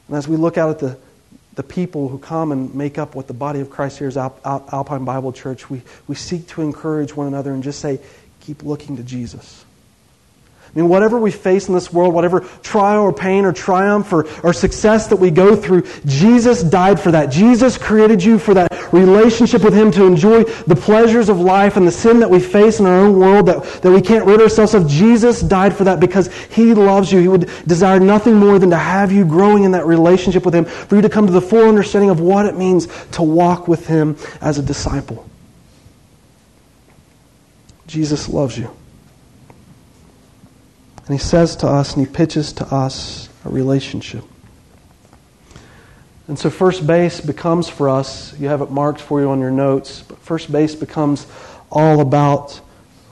And 0.07 0.17
as 0.17 0.27
we 0.27 0.37
look 0.37 0.59
out 0.59 0.69
at 0.69 0.77
the, 0.77 0.99
the 1.55 1.63
people 1.63 2.09
who 2.09 2.19
come 2.19 2.51
and 2.51 2.75
make 2.75 2.99
up 2.99 3.15
what 3.15 3.25
the 3.25 3.33
body 3.33 3.59
of 3.59 3.71
Christ 3.71 3.97
here 3.97 4.07
is 4.07 4.15
Alpine 4.15 5.03
Bible 5.03 5.33
Church, 5.33 5.71
we, 5.71 5.81
we 6.05 6.13
seek 6.13 6.47
to 6.49 6.61
encourage 6.61 7.15
one 7.15 7.25
another 7.25 7.55
and 7.55 7.63
just 7.63 7.79
say, 7.79 7.99
keep 8.39 8.61
looking 8.61 8.97
to 8.97 9.03
Jesus. 9.03 9.62
I 10.75 10.79
mean, 10.79 10.89
whatever 10.89 11.19
we 11.19 11.29
face 11.29 11.67
in 11.67 11.75
this 11.75 11.93
world, 11.93 12.15
whatever 12.15 12.39
trial 12.63 13.03
or 13.03 13.13
pain 13.13 13.45
or 13.45 13.53
triumph 13.53 14.11
or, 14.11 14.25
or 14.41 14.53
success 14.53 15.05
that 15.07 15.17
we 15.17 15.29
go 15.29 15.55
through, 15.55 15.83
Jesus 16.07 16.63
died 16.63 16.99
for 16.99 17.11
that. 17.11 17.27
Jesus 17.27 17.77
created 17.77 18.23
you 18.23 18.39
for 18.39 18.55
that 18.55 18.91
relationship 18.91 19.63
with 19.63 19.75
Him 19.75 19.91
to 19.91 20.05
enjoy 20.05 20.43
the 20.43 20.75
pleasures 20.75 21.29
of 21.29 21.39
life 21.39 21.77
and 21.77 21.87
the 21.87 21.91
sin 21.91 22.21
that 22.21 22.29
we 22.31 22.39
face 22.39 22.79
in 22.79 22.87
our 22.87 23.01
own 23.01 23.19
world 23.19 23.45
that, 23.45 23.63
that 23.83 23.91
we 23.91 24.01
can't 24.01 24.25
rid 24.25 24.41
ourselves 24.41 24.73
of. 24.73 24.87
Jesus 24.87 25.41
died 25.41 25.75
for 25.75 25.83
that 25.83 25.99
because 25.99 26.33
He 26.47 26.73
loves 26.73 27.11
you. 27.11 27.19
He 27.19 27.27
would 27.27 27.51
desire 27.67 27.99
nothing 27.99 28.33
more 28.33 28.57
than 28.57 28.71
to 28.71 28.77
have 28.77 29.11
you 29.11 29.25
growing 29.25 29.65
in 29.65 29.73
that 29.73 29.85
relationship 29.85 30.43
with 30.43 30.55
Him, 30.55 30.65
for 30.65 30.95
you 30.95 31.03
to 31.03 31.09
come 31.09 31.27
to 31.27 31.33
the 31.33 31.41
full 31.41 31.69
understanding 31.69 32.09
of 32.09 32.19
what 32.19 32.47
it 32.47 32.57
means 32.57 32.87
to 33.11 33.21
walk 33.21 33.67
with 33.67 33.85
Him 33.85 34.17
as 34.41 34.57
a 34.57 34.63
disciple. 34.63 35.29
Jesus 37.85 38.27
loves 38.27 38.57
you. 38.57 38.75
And 41.05 41.13
he 41.13 41.17
says 41.17 41.55
to 41.57 41.67
us 41.67 41.95
and 41.95 42.05
he 42.05 42.11
pitches 42.11 42.53
to 42.53 42.65
us 42.73 43.29
a 43.45 43.49
relationship. 43.49 44.23
And 46.27 46.39
so 46.39 46.49
first 46.49 46.87
base 46.87 47.19
becomes 47.19 47.67
for 47.67 47.89
us, 47.89 48.37
you 48.39 48.47
have 48.47 48.61
it 48.61 48.71
marked 48.71 49.01
for 49.01 49.19
you 49.19 49.29
on 49.29 49.39
your 49.39 49.51
notes, 49.51 50.01
but 50.01 50.17
first 50.19 50.51
base 50.51 50.73
becomes 50.73 51.27
all 51.69 51.99
about 51.99 52.61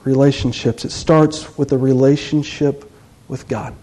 relationships. 0.04 0.84
It 0.84 0.92
starts 0.92 1.58
with 1.58 1.72
a 1.72 1.78
relationship 1.78 2.90
with 3.28 3.48
God. 3.48 3.74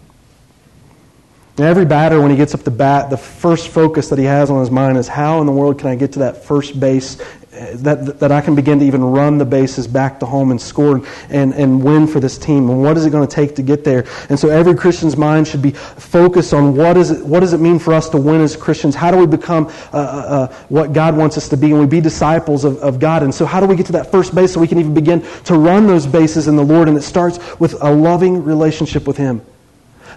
And 1.57 1.67
every 1.67 1.85
batter, 1.85 2.21
when 2.21 2.31
he 2.31 2.37
gets 2.37 2.55
up 2.55 2.63
to 2.63 2.71
bat, 2.71 3.09
the 3.09 3.17
first 3.17 3.67
focus 3.67 4.09
that 4.09 4.17
he 4.17 4.23
has 4.23 4.49
on 4.49 4.61
his 4.61 4.71
mind 4.71 4.97
is 4.97 5.09
how 5.09 5.41
in 5.41 5.45
the 5.45 5.51
world 5.51 5.77
can 5.77 5.89
I 5.89 5.95
get 5.95 6.13
to 6.13 6.19
that 6.19 6.45
first 6.45 6.79
base 6.79 7.17
that, 7.59 8.19
that 8.19 8.31
I 8.31 8.41
can 8.41 8.55
begin 8.55 8.79
to 8.79 8.85
even 8.85 9.03
run 9.03 9.37
the 9.37 9.45
bases 9.45 9.87
back 9.87 10.19
to 10.21 10.25
home 10.25 10.51
and 10.51 10.61
score 10.61 11.05
and, 11.29 11.53
and 11.53 11.83
win 11.83 12.07
for 12.07 12.19
this 12.19 12.37
team. 12.37 12.69
And 12.69 12.81
what 12.81 12.97
is 12.97 13.05
it 13.05 13.09
going 13.09 13.27
to 13.27 13.33
take 13.33 13.55
to 13.55 13.63
get 13.63 13.83
there? 13.83 14.05
And 14.29 14.39
so 14.39 14.49
every 14.49 14.75
Christian's 14.75 15.17
mind 15.17 15.47
should 15.47 15.61
be 15.61 15.71
focused 15.71 16.53
on 16.53 16.75
what, 16.75 16.97
is 16.97 17.11
it, 17.11 17.25
what 17.25 17.41
does 17.41 17.53
it 17.53 17.59
mean 17.59 17.79
for 17.79 17.93
us 17.93 18.09
to 18.09 18.17
win 18.17 18.41
as 18.41 18.55
Christians? 18.55 18.95
How 18.95 19.11
do 19.11 19.17
we 19.17 19.27
become 19.27 19.67
uh, 19.67 19.97
uh, 19.97 19.99
uh, 19.99 20.47
what 20.69 20.93
God 20.93 21.17
wants 21.17 21.37
us 21.37 21.49
to 21.49 21.57
be? 21.57 21.71
And 21.71 21.79
we 21.79 21.85
be 21.85 22.01
disciples 22.01 22.63
of, 22.63 22.77
of 22.77 22.99
God. 22.99 23.23
And 23.23 23.33
so 23.33 23.45
how 23.45 23.59
do 23.59 23.65
we 23.65 23.75
get 23.75 23.85
to 23.87 23.93
that 23.93 24.11
first 24.11 24.33
base 24.33 24.53
so 24.53 24.59
we 24.59 24.67
can 24.67 24.79
even 24.79 24.93
begin 24.93 25.21
to 25.45 25.55
run 25.55 25.87
those 25.87 26.07
bases 26.07 26.47
in 26.47 26.55
the 26.55 26.63
Lord? 26.63 26.87
And 26.87 26.97
it 26.97 27.01
starts 27.01 27.39
with 27.59 27.81
a 27.81 27.91
loving 27.91 28.43
relationship 28.43 29.05
with 29.05 29.17
Him. 29.17 29.41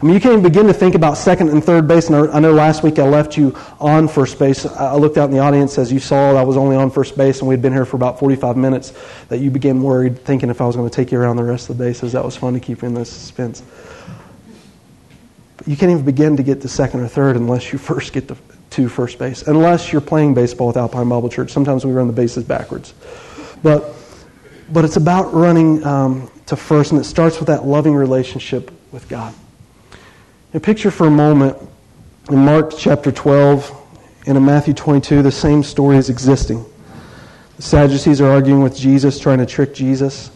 I 0.03 0.05
mean, 0.05 0.15
you 0.15 0.21
can't 0.21 0.33
even 0.33 0.43
begin 0.43 0.67
to 0.67 0.73
think 0.73 0.97
about 0.97 1.17
second 1.17 1.51
and 1.51 1.63
third 1.63 1.87
base. 1.87 2.09
And 2.09 2.29
I 2.33 2.41
know 2.41 2.53
last 2.53 2.83
week 2.83 2.99
I 2.99 3.07
left 3.07 3.37
you 3.37 3.57
on 3.79 4.09
first 4.09 4.37
base. 4.37 4.67
I 4.67 4.97
looked 4.97 5.17
out 5.17 5.27
in 5.27 5.31
the 5.31 5.39
audience 5.39 5.79
as 5.79 5.93
you 5.93 6.01
saw 6.01 6.35
I 6.35 6.43
was 6.43 6.57
only 6.57 6.75
on 6.75 6.91
first 6.91 7.17
base, 7.17 7.39
and 7.39 7.49
we'd 7.49 7.63
been 7.63 7.73
here 7.73 7.85
for 7.85 7.99
about 7.99 8.19
45 8.19 8.57
minutes. 8.57 8.93
That 9.29 9.39
you 9.39 9.53
became 9.53 9.81
worried, 9.81 10.19
thinking 10.19 10.51
if 10.51 10.61
I 10.61 10.67
was 10.67 10.75
going 10.75 10.91
to 10.91 10.95
take 10.95 11.13
you 11.13 11.21
around 11.21 11.37
the 11.37 11.45
rest 11.45 11.71
of 11.71 11.79
the 11.79 11.85
bases. 11.85 12.13
That 12.13 12.25
was 12.25 12.37
fun 12.37 12.53
to 12.55 12.59
keep 12.59 12.83
you 12.83 12.89
in 12.89 12.95
the 12.95 13.05
suspense. 13.05 13.63
But 15.57 15.69
you 15.69 15.77
can't 15.77 15.93
even 15.93 16.05
begin 16.05 16.37
to 16.37 16.43
get 16.43 16.63
to 16.63 16.69
second 16.69 16.99
or 16.99 17.07
third 17.07 17.37
unless 17.37 17.73
you 17.73 17.79
first 17.79 18.13
get 18.13 18.27
to, 18.27 18.37
to 18.71 18.89
first 18.89 19.21
base. 19.21 19.43
Unless 19.43 19.93
you're 19.93 20.01
playing 20.01 20.35
baseball 20.35 20.67
with 20.67 20.77
Alpine 20.77 21.09
Bible 21.09 21.29
Church. 21.29 21.53
Sometimes 21.53 21.87
we 21.87 21.93
run 21.93 22.09
the 22.09 22.13
bases 22.13 22.43
backwards. 22.43 22.93
But, 23.63 23.95
but 24.73 24.85
it's 24.85 24.97
about 24.97 25.33
running 25.33 25.85
um, 25.85 26.29
to 26.47 26.57
first, 26.57 26.91
and 26.91 27.01
it 27.01 27.05
starts 27.05 27.39
with 27.39 27.47
that 27.47 27.65
loving 27.65 27.95
relationship 27.95 28.73
with 28.91 29.09
God. 29.09 29.33
And 30.55 30.63
picture 30.63 30.91
for 30.91 31.07
a 31.07 31.11
moment 31.11 31.57
in 32.29 32.39
Mark 32.39 32.75
chapter 32.77 33.11
12 33.11 33.75
and 34.27 34.37
in 34.37 34.45
Matthew 34.45 34.75
22, 34.75 35.23
the 35.23 35.33
same 35.33 35.63
story 35.63 35.97
is 35.97 36.11
existing. 36.11 36.63
The 37.57 37.63
Sadducees 37.63 38.21
are 38.21 38.31
arguing 38.31 38.63
with 38.63 38.77
Jesus, 38.77 39.19
trying 39.19 39.39
to 39.39 39.47
trick 39.47 39.73
Jesus. 39.73 40.31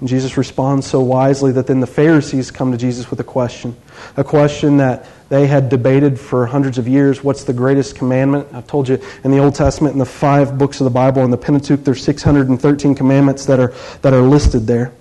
And 0.00 0.08
Jesus 0.10 0.36
responds 0.36 0.86
so 0.86 1.00
wisely 1.00 1.52
that 1.52 1.68
then 1.68 1.80
the 1.80 1.86
Pharisees 1.86 2.50
come 2.50 2.70
to 2.72 2.76
Jesus 2.76 3.08
with 3.08 3.20
a 3.20 3.24
question. 3.24 3.74
A 4.18 4.24
question 4.24 4.76
that 4.76 5.06
they 5.30 5.46
had 5.46 5.70
debated 5.70 6.20
for 6.20 6.44
hundreds 6.44 6.76
of 6.76 6.86
years. 6.86 7.24
What's 7.24 7.44
the 7.44 7.54
greatest 7.54 7.96
commandment? 7.96 8.48
I've 8.52 8.66
told 8.66 8.90
you 8.90 9.00
in 9.24 9.30
the 9.30 9.38
Old 9.38 9.54
Testament, 9.54 9.94
in 9.94 9.98
the 9.98 10.04
five 10.04 10.58
books 10.58 10.80
of 10.80 10.84
the 10.84 10.90
Bible, 10.90 11.24
in 11.24 11.30
the 11.30 11.38
Pentateuch, 11.38 11.82
there's 11.82 12.04
613 12.04 12.94
commandments 12.94 13.46
that 13.46 13.58
are, 13.58 13.72
that 14.02 14.12
are 14.12 14.20
listed 14.20 14.66
there. 14.66 14.92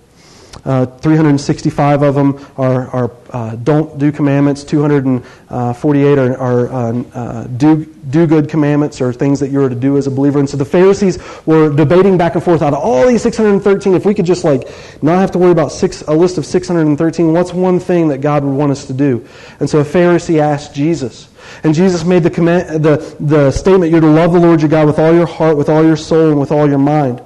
Uh, 0.63 0.85
365 0.85 2.03
of 2.03 2.13
them 2.13 2.45
are, 2.57 2.87
are 2.89 3.11
uh, 3.31 3.55
don't 3.55 3.97
do 3.97 4.11
commandments. 4.11 4.63
248 4.63 6.17
are, 6.19 6.37
are 6.37 6.69
uh, 6.69 7.03
uh, 7.13 7.43
do, 7.47 7.85
do 7.85 8.27
good 8.27 8.49
commandments 8.49 9.01
or 9.01 9.13
things 9.13 9.39
that 9.39 9.49
you 9.49 9.63
are 9.63 9.69
to 9.69 9.75
do 9.75 9.97
as 9.97 10.07
a 10.07 10.11
believer. 10.11 10.39
And 10.39 10.49
so 10.49 10.57
the 10.57 10.65
Pharisees 10.65 11.17
were 11.45 11.73
debating 11.73 12.17
back 12.17 12.35
and 12.35 12.43
forth 12.43 12.61
out 12.61 12.73
of 12.73 12.79
all 12.79 13.07
these 13.07 13.23
613. 13.23 13.95
If 13.95 14.05
we 14.05 14.13
could 14.13 14.25
just 14.25 14.43
like 14.43 14.67
not 15.01 15.19
have 15.19 15.31
to 15.31 15.39
worry 15.39 15.51
about 15.51 15.71
six, 15.71 16.01
a 16.03 16.13
list 16.13 16.37
of 16.37 16.45
613, 16.45 17.33
what's 17.33 17.53
one 17.53 17.79
thing 17.79 18.09
that 18.09 18.19
God 18.19 18.43
would 18.43 18.53
want 18.53 18.71
us 18.71 18.85
to 18.87 18.93
do? 18.93 19.25
And 19.59 19.69
so 19.69 19.79
a 19.79 19.85
Pharisee 19.85 20.39
asked 20.39 20.75
Jesus. 20.75 21.29
And 21.63 21.73
Jesus 21.73 22.03
made 22.03 22.23
the, 22.23 22.29
command, 22.29 22.83
the, 22.83 23.15
the 23.19 23.51
statement, 23.51 23.91
you're 23.91 24.01
to 24.01 24.07
love 24.07 24.33
the 24.33 24.39
Lord 24.39 24.61
your 24.61 24.69
God 24.69 24.85
with 24.85 24.99
all 24.99 25.13
your 25.13 25.25
heart, 25.25 25.57
with 25.57 25.69
all 25.69 25.83
your 25.83 25.97
soul, 25.97 26.29
and 26.29 26.39
with 26.39 26.51
all 26.51 26.67
your 26.67 26.77
mind. 26.77 27.21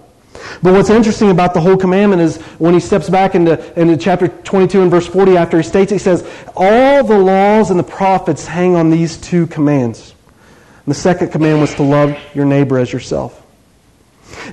But 0.62 0.74
what's 0.74 0.90
interesting 0.90 1.32
about 1.32 1.54
the 1.54 1.62
whole 1.62 1.78
commandment 1.78 2.22
is 2.22 2.38
when 2.58 2.74
he 2.74 2.80
steps 2.80 3.10
back 3.10 3.36
into, 3.36 3.80
into 3.80 3.98
chapter 3.98 4.28
22 4.28 4.82
and 4.82 4.92
verse 4.92 5.08
40, 5.08 5.38
after 5.38 5.58
he 5.58 5.64
states, 5.64 5.92
he 5.92 5.98
says, 5.98 6.28
All 6.56 7.04
the 7.04 7.18
laws 7.18 7.72
and 7.72 7.80
the 7.80 7.84
prophets 7.84 8.46
hang 8.46 8.76
on 8.76 8.90
these 8.90 9.18
two 9.18 9.48
commands. 9.48 10.14
And 10.86 10.94
the 10.94 11.00
second 11.00 11.32
command 11.32 11.62
was 11.62 11.76
to 11.76 11.84
love 11.84 12.18
your 12.34 12.46
neighbor 12.46 12.80
as 12.80 12.92
yourself. 12.92 13.45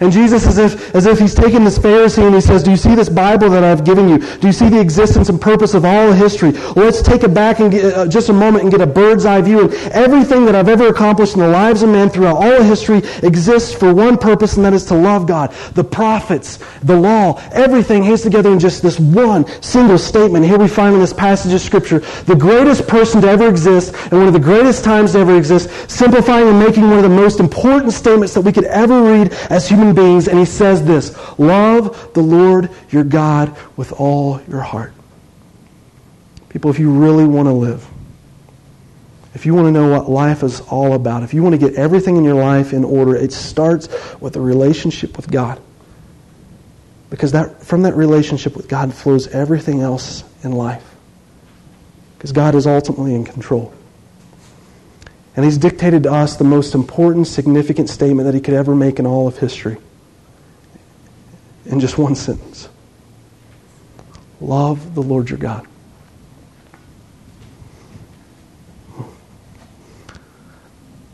And 0.01 0.13
Jesus, 0.13 0.47
as 0.47 0.59
if, 0.59 0.95
as 0.95 1.07
if 1.07 1.19
he's 1.19 1.35
taken 1.35 1.65
this 1.65 1.79
Pharisee 1.79 2.25
and 2.27 2.35
he 2.35 2.41
says, 2.41 2.63
Do 2.63 2.71
you 2.71 2.77
see 2.77 2.95
this 2.95 3.09
Bible 3.09 3.49
that 3.51 3.65
I've 3.65 3.85
given 3.85 4.09
you? 4.09 4.19
Do 4.19 4.47
you 4.47 4.53
see 4.53 4.69
the 4.69 4.81
existence 4.81 5.29
and 5.29 5.41
purpose 5.41 5.75
of 5.75 5.85
all 5.85 6.13
history? 6.13 6.53
Let's 6.77 7.01
take 7.01 7.23
it 7.23 7.33
back 7.33 7.61
and 7.61 7.71
get, 7.71 7.95
uh, 7.95 8.07
just 8.07 8.29
a 8.29 8.33
moment 8.33 8.65
and 8.65 8.71
get 8.71 8.81
a 8.81 8.87
bird's 8.87 9.25
eye 9.25 9.41
view. 9.41 9.63
And 9.63 10.03
everything 10.03 10.45
that 10.47 10.55
I've 10.55 10.69
ever 10.69 10.89
accomplished 10.89 11.35
in 11.35 11.41
the 11.41 11.49
lives 11.49 11.83
of 11.83 11.89
men 11.89 12.11
throughout 12.11 12.37
all 12.37 12.53
of 12.53 12.67
history 12.67 12.99
exists 13.23 13.73
for 13.73 13.95
one 13.95 14.19
purpose, 14.19 14.57
and 14.57 14.65
that 14.65 14.75
is 14.75 14.85
to 14.87 14.95
love 14.95 15.27
God. 15.27 15.55
The 15.75 15.85
prophets, 15.85 16.59
the 16.83 16.97
law, 16.97 17.41
everything 17.53 18.03
hangs 18.03 18.23
together 18.23 18.51
in 18.51 18.59
just 18.59 18.83
this 18.83 18.99
one 18.99 19.47
single 19.63 19.99
statement. 19.99 20.45
Here 20.45 20.59
we 20.59 20.69
find 20.69 20.95
in 20.95 21.01
this 21.01 21.13
passage 21.13 21.53
of 21.53 21.61
Scripture 21.61 22.01
the 22.27 22.35
greatest 22.35 22.87
person 22.87 23.23
to 23.23 23.29
ever 23.29 23.49
exist 23.49 23.95
and 24.11 24.13
one 24.13 24.27
of 24.27 24.33
the 24.33 24.41
greatest 24.41 24.85
times 24.85 25.13
to 25.13 25.19
ever 25.19 25.37
exist, 25.37 25.71
simplifying 25.91 26.49
and 26.49 26.59
making 26.59 26.85
one 26.85 26.99
of 26.99 27.05
the 27.05 27.09
most 27.09 27.41
important 27.41 27.93
statements 27.93 28.35
that 28.35 28.43
we 28.43 28.53
could 28.53 28.65
ever 28.65 29.03
read 29.03 29.33
as 29.51 29.69
human 29.73 29.95
beings, 29.95 30.29
and 30.29 30.39
he 30.39 30.45
says 30.45 30.85
this 30.85 31.17
Love 31.39 32.13
the 32.15 32.23
Lord 32.23 32.71
your 32.91 33.05
God 33.05 33.57
with 33.77 33.93
all 33.93 34.41
your 34.49 34.61
heart. 34.61 34.93
People, 36.49 36.71
if 36.71 36.79
you 36.79 36.91
really 36.91 37.25
want 37.25 37.49
to 37.49 37.53
live, 37.53 37.87
if 39.35 39.47
you 39.47 39.55
want 39.55 39.67
to 39.67 39.73
know 39.73 39.89
what 39.89 40.11
life 40.11 40.43
is 40.43 40.61
all 40.61 40.93
about, 40.93 41.23
if 41.23 41.33
you 41.33 41.43
want 41.43 41.55
to 41.55 41.59
get 41.59 41.75
everything 41.75 42.17
in 42.17 42.25
your 42.25 42.35
life 42.35 42.73
in 42.73 42.85
order, 42.85 43.17
it 43.17 43.33
starts 43.33 43.89
with 44.21 44.37
a 44.37 44.41
relationship 44.41 45.17
with 45.17 45.31
God. 45.31 45.61
Because 47.09 47.33
that, 47.33 47.63
from 47.63 47.83
that 47.83 47.95
relationship 47.95 48.57
with 48.57 48.69
God 48.69 48.93
flows 48.93 49.29
everything 49.29 49.81
else 49.81 50.25
in 50.43 50.53
life. 50.53 50.95
Because 52.17 52.33
God 52.33 52.55
is 52.55 52.67
ultimately 52.67 53.15
in 53.15 53.25
control. 53.25 53.73
And 55.35 55.45
he's 55.45 55.59
dictated 55.59 56.03
to 56.03 56.13
us 56.13 56.37
the 56.37 56.45
most 56.45 56.75
important, 56.75 57.27
significant 57.27 57.89
statement 57.89 58.27
that 58.27 58.35
he 58.35 58.41
could 58.41 58.55
ever 58.55 58.75
make 58.75 58.99
in 58.99 59.07
all 59.07 59.27
of 59.27 59.39
history. 59.39 59.79
In 61.67 61.81
just 61.81 61.97
one 61.97 62.15
sentence 62.15 62.69
Love 64.41 64.95
the 64.95 65.03
Lord 65.03 65.31
your 65.31 65.39
God. 65.39 65.67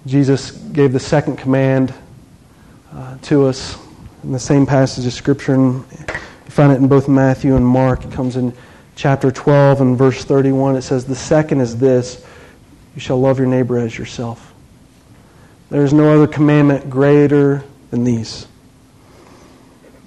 Jesus 0.07 0.53
gave 0.53 0.95
the 0.95 1.01
second 1.01 1.37
command 1.37 1.93
uh, 2.91 3.19
to 3.23 3.45
us 3.45 3.77
in 4.25 4.33
the 4.33 4.39
same 4.39 4.65
passage 4.65 5.05
of 5.05 5.13
Scripture. 5.13 5.55
And 5.55 5.85
you 5.93 6.51
find 6.51 6.73
it 6.73 6.77
in 6.77 6.89
both 6.89 7.07
Matthew 7.07 7.55
and 7.55 7.67
Mark. 7.67 8.07
It 8.07 8.13
comes 8.13 8.37
in 8.37 8.55
chapter 8.97 9.31
12 9.31 9.83
and 9.83 9.99
verse 9.99 10.25
31. 10.25 10.77
It 10.77 10.83
says, 10.83 11.05
The 11.05 11.15
second 11.15 11.61
is 11.61 11.77
this 11.77 12.25
you 12.99 13.01
shall 13.01 13.21
love 13.21 13.39
your 13.39 13.47
neighbor 13.47 13.79
as 13.79 13.97
yourself. 13.97 14.53
There 15.71 15.85
is 15.85 15.93
no 15.93 16.13
other 16.13 16.27
commandment 16.27 16.91
greater 16.91 17.63
than 17.93 18.03
these. 18.03 18.49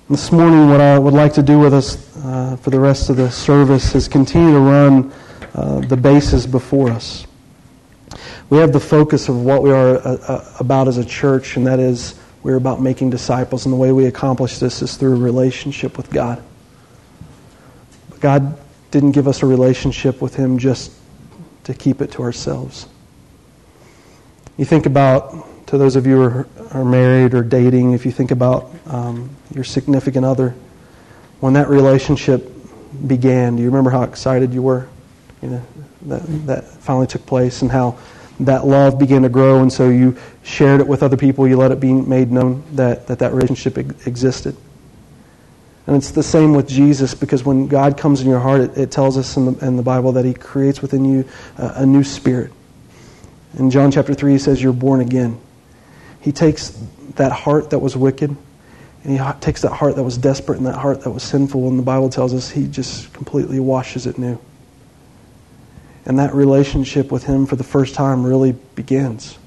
This 0.09 0.29
morning, 0.29 0.67
what 0.67 0.81
I 0.81 0.99
would 0.99 1.13
like 1.13 1.31
to 1.35 1.41
do 1.41 1.57
with 1.57 1.73
us 1.73 2.17
uh, 2.17 2.57
for 2.57 2.69
the 2.69 2.81
rest 2.81 3.09
of 3.09 3.15
the 3.15 3.31
service 3.31 3.95
is 3.95 4.09
continue 4.09 4.51
to 4.51 4.59
run 4.59 5.13
uh, 5.55 5.79
the 5.79 5.95
bases 5.95 6.45
before 6.45 6.89
us. 6.89 7.25
We 8.49 8.57
have 8.57 8.73
the 8.73 8.81
focus 8.81 9.29
of 9.29 9.41
what 9.41 9.63
we 9.63 9.71
are 9.71 9.95
uh, 9.95 10.17
uh 10.27 10.53
about 10.59 10.89
as 10.89 10.97
a 10.97 11.05
church, 11.05 11.55
and 11.55 11.65
that 11.67 11.79
is 11.79 12.19
we're 12.43 12.57
about 12.57 12.81
making 12.81 13.09
disciples, 13.09 13.65
and 13.65 13.71
the 13.71 13.77
way 13.77 13.93
we 13.93 14.07
accomplish 14.07 14.57
this 14.59 14.81
is 14.81 14.97
through 14.97 15.13
a 15.13 15.19
relationship 15.19 15.95
with 15.95 16.11
God. 16.11 16.43
God 18.19 18.59
didn't 18.91 19.13
give 19.13 19.29
us 19.29 19.43
a 19.43 19.45
relationship 19.45 20.21
with 20.21 20.35
Him 20.35 20.57
just 20.57 20.91
to 21.63 21.73
keep 21.73 22.01
it 22.01 22.11
to 22.11 22.23
ourselves. 22.23 22.87
You 24.57 24.65
think 24.65 24.85
about, 24.85 25.67
to 25.67 25.77
those 25.77 25.95
of 25.95 26.05
you 26.05 26.15
who 26.15 26.21
are, 26.21 26.47
are 26.71 26.85
married 26.85 27.33
or 27.33 27.43
dating, 27.43 27.93
if 27.93 28.05
you 28.05 28.11
think 28.11 28.31
about 28.31 28.71
um, 28.87 29.29
your 29.53 29.63
significant 29.63 30.25
other, 30.25 30.53
when 31.39 31.53
that 31.53 31.69
relationship 31.69 32.51
began, 33.07 33.55
do 33.55 33.63
you 33.63 33.69
remember 33.69 33.89
how 33.89 34.03
excited 34.03 34.53
you 34.53 34.61
were? 34.61 34.87
You 35.41 35.49
know, 35.49 35.65
that, 36.03 36.45
that 36.47 36.67
finally 36.67 37.07
took 37.07 37.25
place 37.25 37.61
and 37.61 37.71
how 37.71 37.97
that 38.41 38.65
love 38.65 38.97
began 38.97 39.21
to 39.21 39.29
grow, 39.29 39.61
and 39.61 39.71
so 39.71 39.89
you 39.89 40.17
shared 40.43 40.81
it 40.81 40.87
with 40.87 41.03
other 41.03 41.17
people, 41.17 41.47
you 41.47 41.57
let 41.57 41.71
it 41.71 41.79
be 41.79 41.93
made 41.93 42.31
known 42.31 42.63
that 42.73 43.07
that, 43.07 43.19
that 43.19 43.33
relationship 43.33 43.77
existed. 44.07 44.55
And 45.87 45.95
it's 45.95 46.11
the 46.11 46.23
same 46.23 46.53
with 46.53 46.67
Jesus 46.67 47.13
because 47.15 47.43
when 47.43 47.67
God 47.67 47.97
comes 47.97 48.21
in 48.21 48.29
your 48.29 48.39
heart, 48.39 48.61
it, 48.61 48.77
it 48.77 48.91
tells 48.91 49.17
us 49.17 49.35
in 49.35 49.45
the, 49.45 49.65
in 49.65 49.77
the, 49.77 49.83
Bible 49.83 50.11
that 50.13 50.25
He 50.25 50.33
creates 50.33 50.81
within 50.81 51.05
you 51.05 51.27
a, 51.57 51.73
a 51.77 51.85
new 51.85 52.03
spirit. 52.03 52.51
In 53.57 53.71
John 53.71 53.91
chapter 53.91 54.13
3, 54.13 54.33
He 54.33 54.37
says, 54.37 54.61
You're 54.61 54.73
born 54.73 55.01
again. 55.01 55.39
He 56.21 56.31
takes 56.31 56.77
that 57.15 57.31
heart 57.31 57.71
that 57.71 57.79
was 57.79 57.97
wicked 57.97 58.35
And 59.03 59.19
he 59.19 59.33
takes 59.39 59.61
that 59.63 59.71
heart 59.71 59.95
that 59.95 60.03
was 60.03 60.17
desperate 60.17 60.57
and 60.57 60.67
that 60.67 60.77
heart 60.77 61.01
that 61.01 61.09
was 61.09 61.23
sinful, 61.23 61.67
and 61.67 61.79
the 61.79 61.83
Bible 61.83 62.09
tells 62.09 62.33
us 62.33 62.51
he 62.51 62.67
just 62.67 63.11
completely 63.13 63.59
washes 63.59 64.05
it 64.05 64.17
new. 64.17 64.39
And 66.05 66.19
that 66.19 66.33
relationship 66.33 67.11
with 67.11 67.23
him 67.23 67.45
for 67.45 67.55
the 67.55 67.63
first 67.63 67.95
time 67.95 68.23
really 68.23 68.53
begins. 68.75 69.37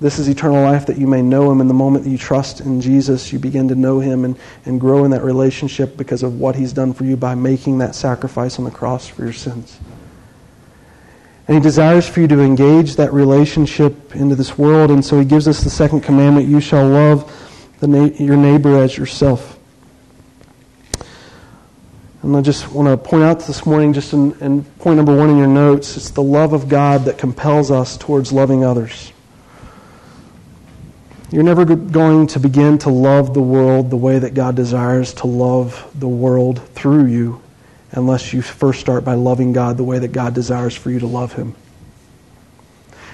This 0.00 0.20
is 0.20 0.28
eternal 0.28 0.62
life 0.62 0.86
that 0.86 0.98
you 0.98 1.08
may 1.08 1.22
know 1.22 1.50
him. 1.50 1.60
In 1.60 1.66
the 1.66 1.74
moment 1.74 2.04
that 2.04 2.10
you 2.10 2.18
trust 2.18 2.60
in 2.60 2.80
Jesus, 2.80 3.32
you 3.32 3.40
begin 3.40 3.66
to 3.68 3.74
know 3.74 3.98
him 3.98 4.24
and, 4.24 4.38
and 4.64 4.80
grow 4.80 5.04
in 5.04 5.10
that 5.10 5.24
relationship 5.24 5.96
because 5.96 6.22
of 6.22 6.38
what 6.38 6.54
he's 6.54 6.72
done 6.72 6.92
for 6.92 7.04
you 7.04 7.16
by 7.16 7.34
making 7.34 7.78
that 7.78 7.96
sacrifice 7.96 8.58
on 8.58 8.64
the 8.64 8.70
cross 8.70 9.08
for 9.08 9.24
your 9.24 9.32
sins. 9.32 9.78
And 11.48 11.56
he 11.56 11.62
desires 11.62 12.08
for 12.08 12.20
you 12.20 12.28
to 12.28 12.40
engage 12.40 12.96
that 12.96 13.12
relationship 13.12 14.14
into 14.14 14.36
this 14.36 14.56
world. 14.56 14.90
And 14.90 15.04
so 15.04 15.18
he 15.18 15.24
gives 15.24 15.48
us 15.48 15.64
the 15.64 15.70
second 15.70 16.02
commandment 16.02 16.46
you 16.46 16.60
shall 16.60 16.86
love 16.86 17.28
na- 17.82 18.04
your 18.04 18.36
neighbor 18.36 18.80
as 18.80 18.96
yourself. 18.96 19.58
And 22.22 22.36
I 22.36 22.40
just 22.40 22.70
want 22.70 22.88
to 22.88 22.96
point 22.96 23.24
out 23.24 23.40
this 23.40 23.64
morning, 23.64 23.92
just 23.92 24.12
in, 24.12 24.38
in 24.40 24.62
point 24.62 24.96
number 24.96 25.16
one 25.16 25.30
in 25.30 25.38
your 25.38 25.46
notes, 25.46 25.96
it's 25.96 26.10
the 26.10 26.22
love 26.22 26.52
of 26.52 26.68
God 26.68 27.04
that 27.06 27.16
compels 27.16 27.70
us 27.70 27.96
towards 27.96 28.32
loving 28.32 28.64
others. 28.64 29.12
You're 31.30 31.42
never 31.42 31.66
going 31.66 32.26
to 32.28 32.40
begin 32.40 32.78
to 32.78 32.90
love 32.90 33.34
the 33.34 33.42
world 33.42 33.90
the 33.90 33.96
way 33.96 34.18
that 34.18 34.32
God 34.32 34.56
desires 34.56 35.12
to 35.14 35.26
love 35.26 35.90
the 35.94 36.08
world 36.08 36.66
through 36.70 37.06
you 37.06 37.42
unless 37.92 38.32
you 38.32 38.40
first 38.40 38.80
start 38.80 39.04
by 39.04 39.14
loving 39.14 39.52
God 39.52 39.76
the 39.76 39.84
way 39.84 39.98
that 39.98 40.12
God 40.12 40.34
desires 40.34 40.74
for 40.74 40.90
you 40.90 40.98
to 41.00 41.06
love 41.06 41.34
Him. 41.34 41.54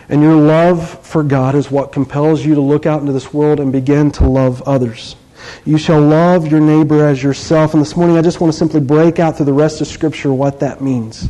And 0.09 0.23
your 0.23 0.37
love 0.37 1.04
for 1.04 1.25
God 1.25 1.54
is 1.54 1.71
what 1.71 1.90
compels 1.90 2.44
you 2.44 2.54
to 2.54 2.61
look 2.61 2.87
out 2.87 3.00
into 3.00 3.12
this 3.12 3.33
world 3.33 3.59
and 3.59 3.73
begin 3.73 4.12
to 4.12 4.28
love 4.28 4.62
others. 4.62 5.16
You 5.64 5.78
shall 5.78 6.00
love 6.00 6.47
your 6.47 6.61
neighbor 6.61 7.04
as 7.04 7.23
yourself. 7.23 7.75
And 7.75 7.80
this 7.80 7.97
morning 7.97 8.16
I 8.16 8.23
just 8.23 8.40
want 8.40 8.52
to 8.52 8.59
simply 8.59 8.80
break 8.80 9.18
out 9.18 9.37
through 9.37 9.47
the 9.47 9.52
rest 9.52 9.80
of 9.80 9.87
Scripture 9.87 10.33
what 10.33 10.61
that 10.61 10.80
means. 10.80 11.28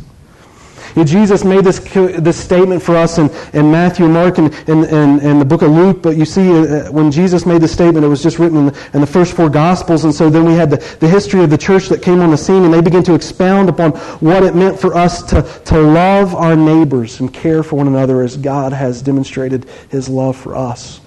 Jesus 1.03 1.43
made 1.43 1.63
this, 1.63 1.79
this 1.79 2.37
statement 2.37 2.81
for 2.81 2.95
us 2.95 3.17
in, 3.17 3.29
in 3.53 3.71
Matthew, 3.71 4.07
Mark, 4.07 4.37
and 4.37 4.53
in, 4.67 4.83
in, 4.85 5.19
in, 5.19 5.39
the 5.39 5.45
book 5.45 5.61
of 5.61 5.71
Luke, 5.71 6.01
but 6.01 6.17
you 6.17 6.25
see, 6.25 6.51
uh, 6.51 6.91
when 6.91 7.11
Jesus 7.11 7.45
made 7.45 7.61
this 7.61 7.71
statement, 7.71 8.05
it 8.05 8.09
was 8.09 8.23
just 8.23 8.39
written 8.39 8.57
in 8.57 8.65
the, 8.67 8.89
in 8.93 9.01
the, 9.01 9.07
first 9.07 9.35
four 9.35 9.49
Gospels, 9.49 10.03
and 10.03 10.13
so 10.13 10.29
then 10.29 10.45
we 10.45 10.53
had 10.53 10.69
the, 10.69 10.77
the 10.99 11.07
history 11.07 11.43
of 11.43 11.49
the 11.49 11.57
church 11.57 11.87
that 11.89 12.01
came 12.01 12.21
on 12.21 12.31
the 12.31 12.37
scene, 12.37 12.63
and 12.63 12.73
they 12.73 12.81
began 12.81 13.03
to 13.03 13.13
expound 13.13 13.69
upon 13.69 13.91
what 14.21 14.43
it 14.43 14.55
meant 14.55 14.79
for 14.79 14.95
us 14.95 15.23
to, 15.23 15.41
to 15.65 15.79
love 15.79 16.35
our 16.35 16.55
neighbors 16.55 17.19
and 17.19 17.33
care 17.33 17.63
for 17.63 17.75
one 17.75 17.87
another 17.87 18.21
as 18.21 18.37
God 18.37 18.73
has 18.73 19.01
demonstrated 19.01 19.65
his 19.89 20.09
love 20.09 20.35
for 20.35 20.55
us. 20.55 21.01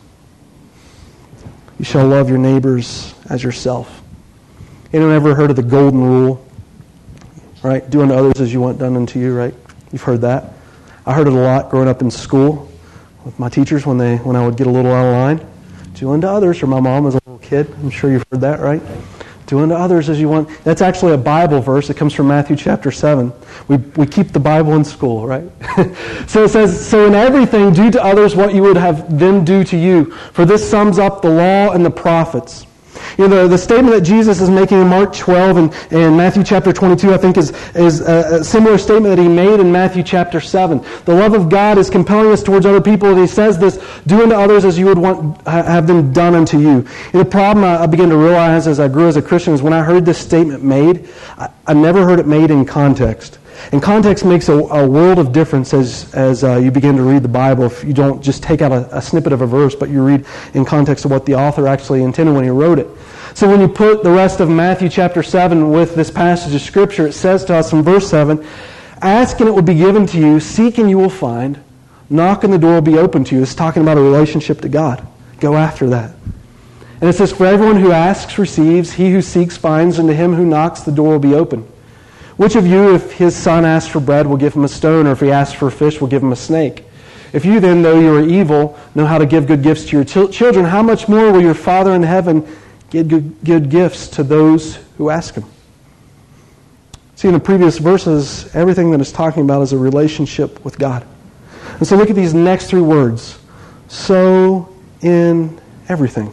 You 1.78 1.84
shall 1.84 2.06
love 2.06 2.28
your 2.28 2.38
neighbors 2.38 3.14
as 3.28 3.42
yourself. 3.42 4.02
Anyone 4.92 5.14
ever 5.14 5.34
heard 5.34 5.50
of 5.50 5.56
the 5.56 5.62
golden 5.62 6.02
rule? 6.02 6.44
Right? 7.62 7.88
Do 7.88 8.02
unto 8.02 8.14
others 8.14 8.40
as 8.40 8.52
you 8.52 8.60
want 8.60 8.78
done 8.78 8.96
unto 8.96 9.18
you, 9.18 9.36
right? 9.36 9.54
You've 9.92 10.02
heard 10.02 10.20
that. 10.22 10.52
I 11.06 11.14
heard 11.14 11.26
it 11.26 11.32
a 11.32 11.36
lot 11.36 11.70
growing 11.70 11.88
up 11.88 12.02
in 12.02 12.10
school 12.10 12.70
with 13.24 13.38
my 13.38 13.48
teachers 13.48 13.86
when, 13.86 13.98
they, 13.98 14.16
when 14.18 14.36
I 14.36 14.44
would 14.44 14.56
get 14.56 14.66
a 14.66 14.70
little 14.70 14.92
out 14.92 15.06
of 15.06 15.12
line. 15.12 15.46
Do 15.94 16.12
unto 16.12 16.26
others, 16.26 16.62
or 16.62 16.66
my 16.66 16.80
mom 16.80 17.06
as 17.06 17.14
a 17.14 17.20
little 17.26 17.38
kid. 17.38 17.74
I'm 17.82 17.90
sure 17.90 18.10
you've 18.10 18.24
heard 18.30 18.42
that, 18.42 18.60
right? 18.60 18.82
Do 19.46 19.60
unto 19.60 19.74
others 19.74 20.10
as 20.10 20.20
you 20.20 20.28
want. 20.28 20.48
That's 20.62 20.82
actually 20.82 21.14
a 21.14 21.18
Bible 21.18 21.60
verse. 21.60 21.88
It 21.88 21.96
comes 21.96 22.12
from 22.12 22.28
Matthew 22.28 22.54
chapter 22.54 22.90
7. 22.90 23.32
We, 23.66 23.78
we 23.78 24.06
keep 24.06 24.28
the 24.28 24.38
Bible 24.38 24.74
in 24.74 24.84
school, 24.84 25.26
right? 25.26 25.50
so 26.28 26.44
it 26.44 26.50
says, 26.50 26.86
So 26.86 27.06
in 27.06 27.14
everything, 27.14 27.72
do 27.72 27.90
to 27.90 28.04
others 28.04 28.36
what 28.36 28.54
you 28.54 28.62
would 28.62 28.76
have 28.76 29.18
them 29.18 29.46
do 29.46 29.64
to 29.64 29.76
you. 29.76 30.12
For 30.32 30.44
this 30.44 30.68
sums 30.68 30.98
up 30.98 31.22
the 31.22 31.30
law 31.30 31.72
and 31.72 31.84
the 31.84 31.90
prophets. 31.90 32.66
You 33.18 33.26
know, 33.26 33.42
the, 33.42 33.48
the 33.48 33.58
statement 33.58 33.96
that 33.96 34.02
Jesus 34.02 34.40
is 34.40 34.48
making 34.48 34.80
in 34.80 34.86
Mark 34.86 35.12
12 35.12 35.56
and, 35.56 35.74
and 35.90 36.16
Matthew 36.16 36.44
chapter 36.44 36.72
22, 36.72 37.12
I 37.12 37.18
think, 37.18 37.36
is, 37.36 37.50
is 37.74 38.00
a, 38.00 38.38
a 38.40 38.44
similar 38.44 38.78
statement 38.78 39.16
that 39.16 39.20
he 39.20 39.28
made 39.28 39.58
in 39.58 39.72
Matthew 39.72 40.04
chapter 40.04 40.40
7. 40.40 40.80
The 41.04 41.14
love 41.14 41.34
of 41.34 41.48
God 41.48 41.78
is 41.78 41.90
compelling 41.90 42.30
us 42.30 42.44
towards 42.44 42.64
other 42.64 42.80
people, 42.80 43.08
and 43.08 43.18
he 43.18 43.26
says 43.26 43.58
this, 43.58 43.84
do 44.06 44.22
unto 44.22 44.36
others 44.36 44.64
as 44.64 44.78
you 44.78 44.86
would 44.86 44.98
want 44.98 45.44
have 45.48 45.88
them 45.88 46.12
done 46.12 46.36
unto 46.36 46.60
you. 46.60 46.86
And 47.12 47.20
the 47.20 47.24
problem 47.24 47.64
I, 47.64 47.82
I 47.82 47.86
began 47.86 48.08
to 48.10 48.16
realize 48.16 48.68
as 48.68 48.78
I 48.78 48.86
grew 48.86 49.08
as 49.08 49.16
a 49.16 49.22
Christian 49.22 49.52
is 49.52 49.62
when 49.62 49.72
I 49.72 49.82
heard 49.82 50.04
this 50.04 50.18
statement 50.18 50.62
made, 50.62 51.08
I, 51.36 51.50
I 51.66 51.74
never 51.74 52.04
heard 52.04 52.20
it 52.20 52.26
made 52.28 52.52
in 52.52 52.64
context. 52.64 53.40
And 53.72 53.82
context 53.82 54.24
makes 54.24 54.48
a, 54.48 54.54
a 54.54 54.86
world 54.86 55.18
of 55.18 55.32
difference 55.32 55.74
as, 55.74 56.12
as 56.14 56.44
uh, 56.44 56.56
you 56.56 56.70
begin 56.70 56.96
to 56.96 57.02
read 57.02 57.22
the 57.22 57.28
Bible. 57.28 57.64
If 57.64 57.84
you 57.84 57.92
don't 57.92 58.22
just 58.22 58.42
take 58.42 58.62
out 58.62 58.72
a, 58.72 58.96
a, 58.96 59.02
snippet 59.02 59.32
of 59.32 59.42
a 59.42 59.46
verse, 59.46 59.74
but 59.74 59.90
you 59.90 60.02
read 60.02 60.24
in 60.54 60.64
context 60.64 61.04
of 61.04 61.10
what 61.10 61.26
the 61.26 61.34
author 61.34 61.66
actually 61.66 62.02
intended 62.02 62.34
when 62.34 62.44
he 62.44 62.50
wrote 62.50 62.78
it. 62.78 62.86
So 63.34 63.48
when 63.48 63.60
you 63.60 63.68
put 63.68 64.02
the 64.02 64.10
rest 64.10 64.40
of 64.40 64.48
Matthew 64.48 64.88
chapter 64.88 65.22
7 65.22 65.70
with 65.70 65.94
this 65.94 66.10
passage 66.10 66.54
of 66.54 66.60
Scripture, 66.60 67.06
it 67.08 67.12
says 67.12 67.44
to 67.46 67.54
us 67.54 67.72
in 67.72 67.82
verse 67.82 68.08
7 68.08 68.44
Ask 69.00 69.38
and 69.40 69.48
it 69.48 69.52
will 69.52 69.62
be 69.62 69.74
given 69.74 70.06
to 70.06 70.18
you, 70.18 70.40
seek 70.40 70.78
and 70.78 70.90
you 70.90 70.98
will 70.98 71.10
find, 71.10 71.60
knock 72.10 72.44
and 72.44 72.52
the 72.52 72.58
door 72.58 72.74
will 72.74 72.80
be 72.80 72.98
open 72.98 73.22
to 73.24 73.36
you. 73.36 73.42
It's 73.42 73.54
talking 73.54 73.82
about 73.82 73.96
a 73.96 74.02
relationship 74.02 74.60
to 74.62 74.68
God. 74.68 75.06
Go 75.40 75.56
after 75.56 75.88
that. 75.90 76.14
And 77.00 77.08
it 77.08 77.12
says, 77.12 77.32
For 77.32 77.46
everyone 77.46 77.76
who 77.76 77.92
asks 77.92 78.38
receives, 78.38 78.92
he 78.92 79.12
who 79.12 79.22
seeks 79.22 79.56
finds, 79.56 79.98
and 79.98 80.08
to 80.08 80.14
him 80.14 80.34
who 80.34 80.44
knocks 80.44 80.82
the 80.82 80.90
door 80.90 81.12
will 81.12 81.18
be 81.20 81.34
open. 81.34 81.66
Which 82.38 82.54
of 82.54 82.66
you, 82.66 82.94
if 82.94 83.12
his 83.12 83.36
son 83.36 83.64
asks 83.64 83.90
for 83.90 83.98
bread, 83.98 84.26
will 84.26 84.36
give 84.36 84.54
him 84.54 84.64
a 84.64 84.68
stone, 84.68 85.08
or 85.08 85.12
if 85.12 85.20
he 85.20 85.32
asks 85.32 85.54
for 85.54 85.66
a 85.66 85.72
fish, 85.72 86.00
will 86.00 86.08
give 86.08 86.22
him 86.22 86.30
a 86.30 86.36
snake? 86.36 86.84
If 87.32 87.44
you 87.44 87.58
then, 87.58 87.82
though 87.82 87.98
you 87.98 88.14
are 88.14 88.22
evil, 88.22 88.78
know 88.94 89.06
how 89.06 89.18
to 89.18 89.26
give 89.26 89.48
good 89.48 89.62
gifts 89.62 89.86
to 89.86 89.96
your 89.96 90.04
ch- 90.04 90.32
children, 90.32 90.64
how 90.64 90.82
much 90.82 91.08
more 91.08 91.32
will 91.32 91.42
your 91.42 91.54
Father 91.54 91.92
in 91.94 92.04
heaven 92.04 92.46
give 92.90 93.08
good, 93.08 93.44
good 93.44 93.70
gifts 93.70 94.06
to 94.10 94.22
those 94.22 94.76
who 94.96 95.10
ask 95.10 95.34
him? 95.34 95.44
See, 97.16 97.26
in 97.26 97.34
the 97.34 97.40
previous 97.40 97.78
verses, 97.78 98.54
everything 98.54 98.92
that 98.92 99.00
is 99.00 99.10
talking 99.10 99.42
about 99.42 99.62
is 99.62 99.72
a 99.72 99.78
relationship 99.78 100.64
with 100.64 100.78
God. 100.78 101.04
And 101.78 101.86
so 101.88 101.96
look 101.96 102.08
at 102.08 102.16
these 102.16 102.34
next 102.34 102.68
three 102.68 102.80
words. 102.80 103.36
So 103.88 104.72
in 105.02 105.60
everything. 105.88 106.32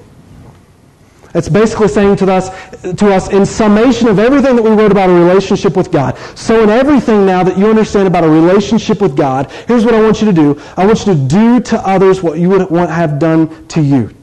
It's 1.36 1.50
basically 1.50 1.90
saying 1.90 2.16
to 2.18 2.32
us, 2.32 2.50
to 2.82 3.14
us, 3.14 3.30
in 3.30 3.46
summation 3.46 4.08
of 4.08 4.20
everything 4.20 4.56
that 4.56 4.62
we 4.62 4.72
wrote 4.72 4.92
about 4.92 5.10
a 5.10 5.14
relationship 5.14 5.76
with 5.76 5.92
God. 5.92 6.18
So 6.34 6.64
in 6.64 6.70
everything 6.70 7.26
now 7.26 7.44
that 7.44 7.58
you 7.58 7.68
understand 7.68 8.08
about 8.08 8.24
a 8.24 8.30
relationship 8.30 9.02
with 9.02 9.18
God, 9.18 9.52
here's 9.68 9.84
what 9.84 9.94
I 9.94 10.02
want 10.02 10.22
you 10.22 10.28
to 10.28 10.34
do. 10.34 10.62
I 10.78 10.86
want 10.86 11.06
you 11.06 11.14
to 11.14 11.20
do 11.20 11.60
to 11.60 11.78
others 11.88 12.24
what 12.24 12.40
you 12.40 12.48
would 12.50 12.72
want 12.72 12.90
have 12.90 13.20
done 13.20 13.68
to 13.68 13.82
you. 13.82 14.16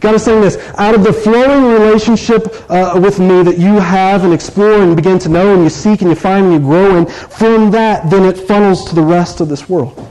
God 0.00 0.14
is 0.14 0.22
saying 0.24 0.40
this, 0.40 0.56
out 0.78 0.94
of 0.94 1.04
the 1.04 1.12
flowing 1.12 1.70
relationship 1.70 2.46
uh, 2.70 2.98
with 3.02 3.20
me 3.20 3.42
that 3.42 3.58
you 3.58 3.74
have 3.74 4.24
and 4.24 4.32
explore 4.32 4.80
and 4.80 4.96
begin 4.96 5.18
to 5.18 5.28
know 5.28 5.52
and 5.52 5.62
you 5.62 5.68
seek 5.68 6.00
and 6.00 6.08
you 6.08 6.16
find 6.16 6.46
and 6.46 6.54
you 6.54 6.60
grow 6.60 6.96
in, 6.96 7.06
from 7.06 7.70
that, 7.72 8.08
then 8.08 8.24
it 8.24 8.38
funnels 8.38 8.86
to 8.86 8.94
the 8.94 9.02
rest 9.02 9.42
of 9.42 9.50
this 9.50 9.68
world. 9.68 10.08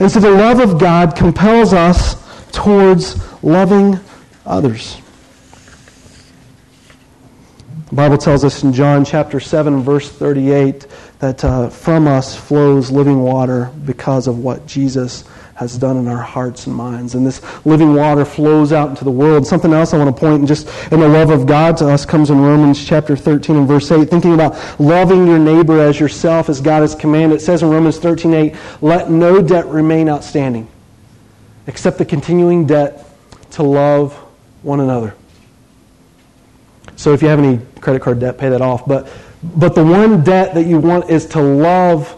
And 0.00 0.10
so 0.10 0.18
the 0.18 0.32
love 0.32 0.58
of 0.58 0.80
God 0.80 1.14
compels 1.14 1.72
us 1.72 2.16
towards 2.50 3.16
loving 3.44 4.00
others. 4.48 5.00
The 7.88 7.94
Bible 7.94 8.18
tells 8.18 8.44
us 8.44 8.62
in 8.64 8.74
John 8.74 9.04
chapter 9.04 9.40
7, 9.40 9.82
verse 9.82 10.10
38, 10.10 10.86
that 11.20 11.42
uh, 11.42 11.70
from 11.70 12.06
us 12.06 12.36
flows 12.36 12.90
living 12.90 13.20
water 13.20 13.70
because 13.86 14.26
of 14.26 14.40
what 14.40 14.66
Jesus 14.66 15.24
has 15.54 15.76
done 15.78 15.96
in 15.96 16.06
our 16.06 16.22
hearts 16.22 16.66
and 16.66 16.76
minds. 16.76 17.14
And 17.14 17.26
this 17.26 17.40
living 17.64 17.94
water 17.94 18.26
flows 18.26 18.72
out 18.72 18.90
into 18.90 19.04
the 19.04 19.10
world. 19.10 19.46
Something 19.46 19.72
else 19.72 19.94
I 19.94 19.98
want 19.98 20.14
to 20.14 20.20
point 20.20 20.40
and 20.40 20.46
just 20.46 20.68
in 20.92 21.00
the 21.00 21.08
love 21.08 21.30
of 21.30 21.46
God 21.46 21.78
to 21.78 21.88
us 21.88 22.04
comes 22.04 22.30
in 22.30 22.40
Romans 22.40 22.84
chapter 22.84 23.16
13 23.16 23.56
and 23.56 23.66
verse 23.66 23.90
8, 23.90 24.08
thinking 24.08 24.34
about 24.34 24.78
loving 24.78 25.26
your 25.26 25.38
neighbor 25.38 25.80
as 25.80 25.98
yourself 25.98 26.50
as 26.50 26.60
God 26.60 26.82
has 26.82 26.94
commanded. 26.94 27.36
It 27.36 27.40
says 27.40 27.62
in 27.62 27.70
Romans 27.70 27.98
13, 27.98 28.34
8, 28.34 28.56
let 28.82 29.10
no 29.10 29.40
debt 29.40 29.66
remain 29.66 30.10
outstanding 30.10 30.68
except 31.66 31.96
the 31.96 32.04
continuing 32.04 32.66
debt 32.66 33.06
to 33.52 33.62
love 33.62 34.27
one 34.62 34.80
another. 34.80 35.14
So 36.96 37.12
if 37.12 37.22
you 37.22 37.28
have 37.28 37.38
any 37.38 37.60
credit 37.80 38.02
card 38.02 38.18
debt, 38.18 38.38
pay 38.38 38.48
that 38.48 38.60
off. 38.60 38.86
But, 38.86 39.08
but 39.42 39.74
the 39.74 39.84
one 39.84 40.24
debt 40.24 40.54
that 40.54 40.66
you 40.66 40.78
want 40.78 41.10
is 41.10 41.26
to 41.26 41.40
love 41.40 42.08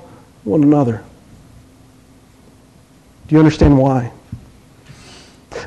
one 0.44 0.62
another. 0.62 1.04
Do 3.28 3.34
you 3.34 3.38
understand 3.38 3.76
why? 3.76 4.10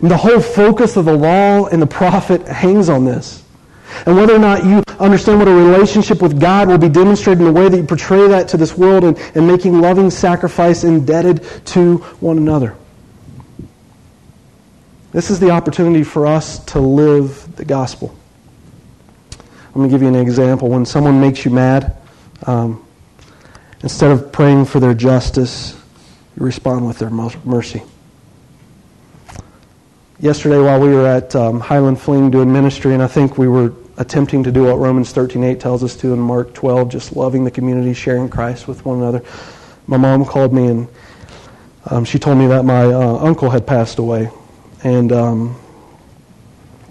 And 0.01 0.09
the 0.09 0.17
whole 0.17 0.39
focus 0.39 0.97
of 0.97 1.05
the 1.05 1.15
law 1.15 1.67
and 1.67 1.81
the 1.81 1.87
prophet 1.87 2.47
hangs 2.47 2.89
on 2.89 3.05
this. 3.05 3.43
And 4.05 4.15
whether 4.15 4.35
or 4.35 4.39
not 4.39 4.65
you 4.65 4.83
understand 4.99 5.39
what 5.39 5.47
a 5.47 5.53
relationship 5.53 6.21
with 6.21 6.39
God 6.39 6.67
will 6.67 6.77
be 6.77 6.89
demonstrated 6.89 7.39
in 7.39 7.53
the 7.53 7.59
way 7.59 7.69
that 7.69 7.77
you 7.77 7.83
portray 7.83 8.27
that 8.29 8.47
to 8.49 8.57
this 8.57 8.75
world 8.75 9.03
and, 9.03 9.17
and 9.35 9.45
making 9.45 9.79
loving 9.79 10.09
sacrifice 10.09 10.83
indebted 10.83 11.43
to 11.67 11.97
one 12.19 12.37
another. 12.37 12.75
This 15.13 15.29
is 15.29 15.39
the 15.39 15.51
opportunity 15.51 16.03
for 16.03 16.25
us 16.25 16.57
to 16.65 16.79
live 16.79 17.55
the 17.55 17.63
gospel. 17.63 18.17
Let 19.75 19.83
me 19.83 19.89
give 19.89 20.01
you 20.01 20.07
an 20.07 20.15
example. 20.15 20.69
When 20.69 20.85
someone 20.87 21.21
makes 21.21 21.45
you 21.45 21.51
mad, 21.51 21.95
um, 22.47 22.83
instead 23.83 24.09
of 24.09 24.31
praying 24.31 24.65
for 24.65 24.79
their 24.79 24.95
justice, 24.95 25.79
you 26.35 26.43
respond 26.43 26.87
with 26.87 26.97
their 26.97 27.11
mercy. 27.11 27.83
yesterday 30.19 30.57
while 30.57 30.79
we 30.79 30.89
were 30.89 31.05
at 31.05 31.35
um, 31.35 31.59
Highland 31.59 31.99
Fling 31.99 32.31
doing 32.31 32.51
ministry, 32.51 32.95
and 32.95 33.03
I 33.03 33.07
think 33.07 33.37
we 33.37 33.47
were 33.47 33.71
attempting 33.97 34.43
to 34.45 34.51
do 34.51 34.63
what 34.63 34.79
Romans 34.79 35.13
13:8 35.13 35.59
tells 35.59 35.83
us 35.83 35.95
to 35.97 36.11
in 36.13 36.19
Mark 36.19 36.55
12, 36.55 36.89
just 36.89 37.15
loving 37.15 37.43
the 37.43 37.51
community, 37.51 37.93
sharing 37.93 38.29
Christ 38.29 38.67
with 38.67 38.83
one 38.83 38.97
another. 38.97 39.21
My 39.85 39.97
mom 39.97 40.25
called 40.25 40.53
me 40.53 40.67
and 40.67 40.87
um, 41.85 42.03
she 42.03 42.17
told 42.17 42.39
me 42.39 42.47
that 42.47 42.65
my 42.65 42.85
uh, 42.85 43.17
uncle 43.17 43.51
had 43.51 43.67
passed 43.67 43.99
away, 43.99 44.31
and 44.83 45.11
um, 45.11 45.55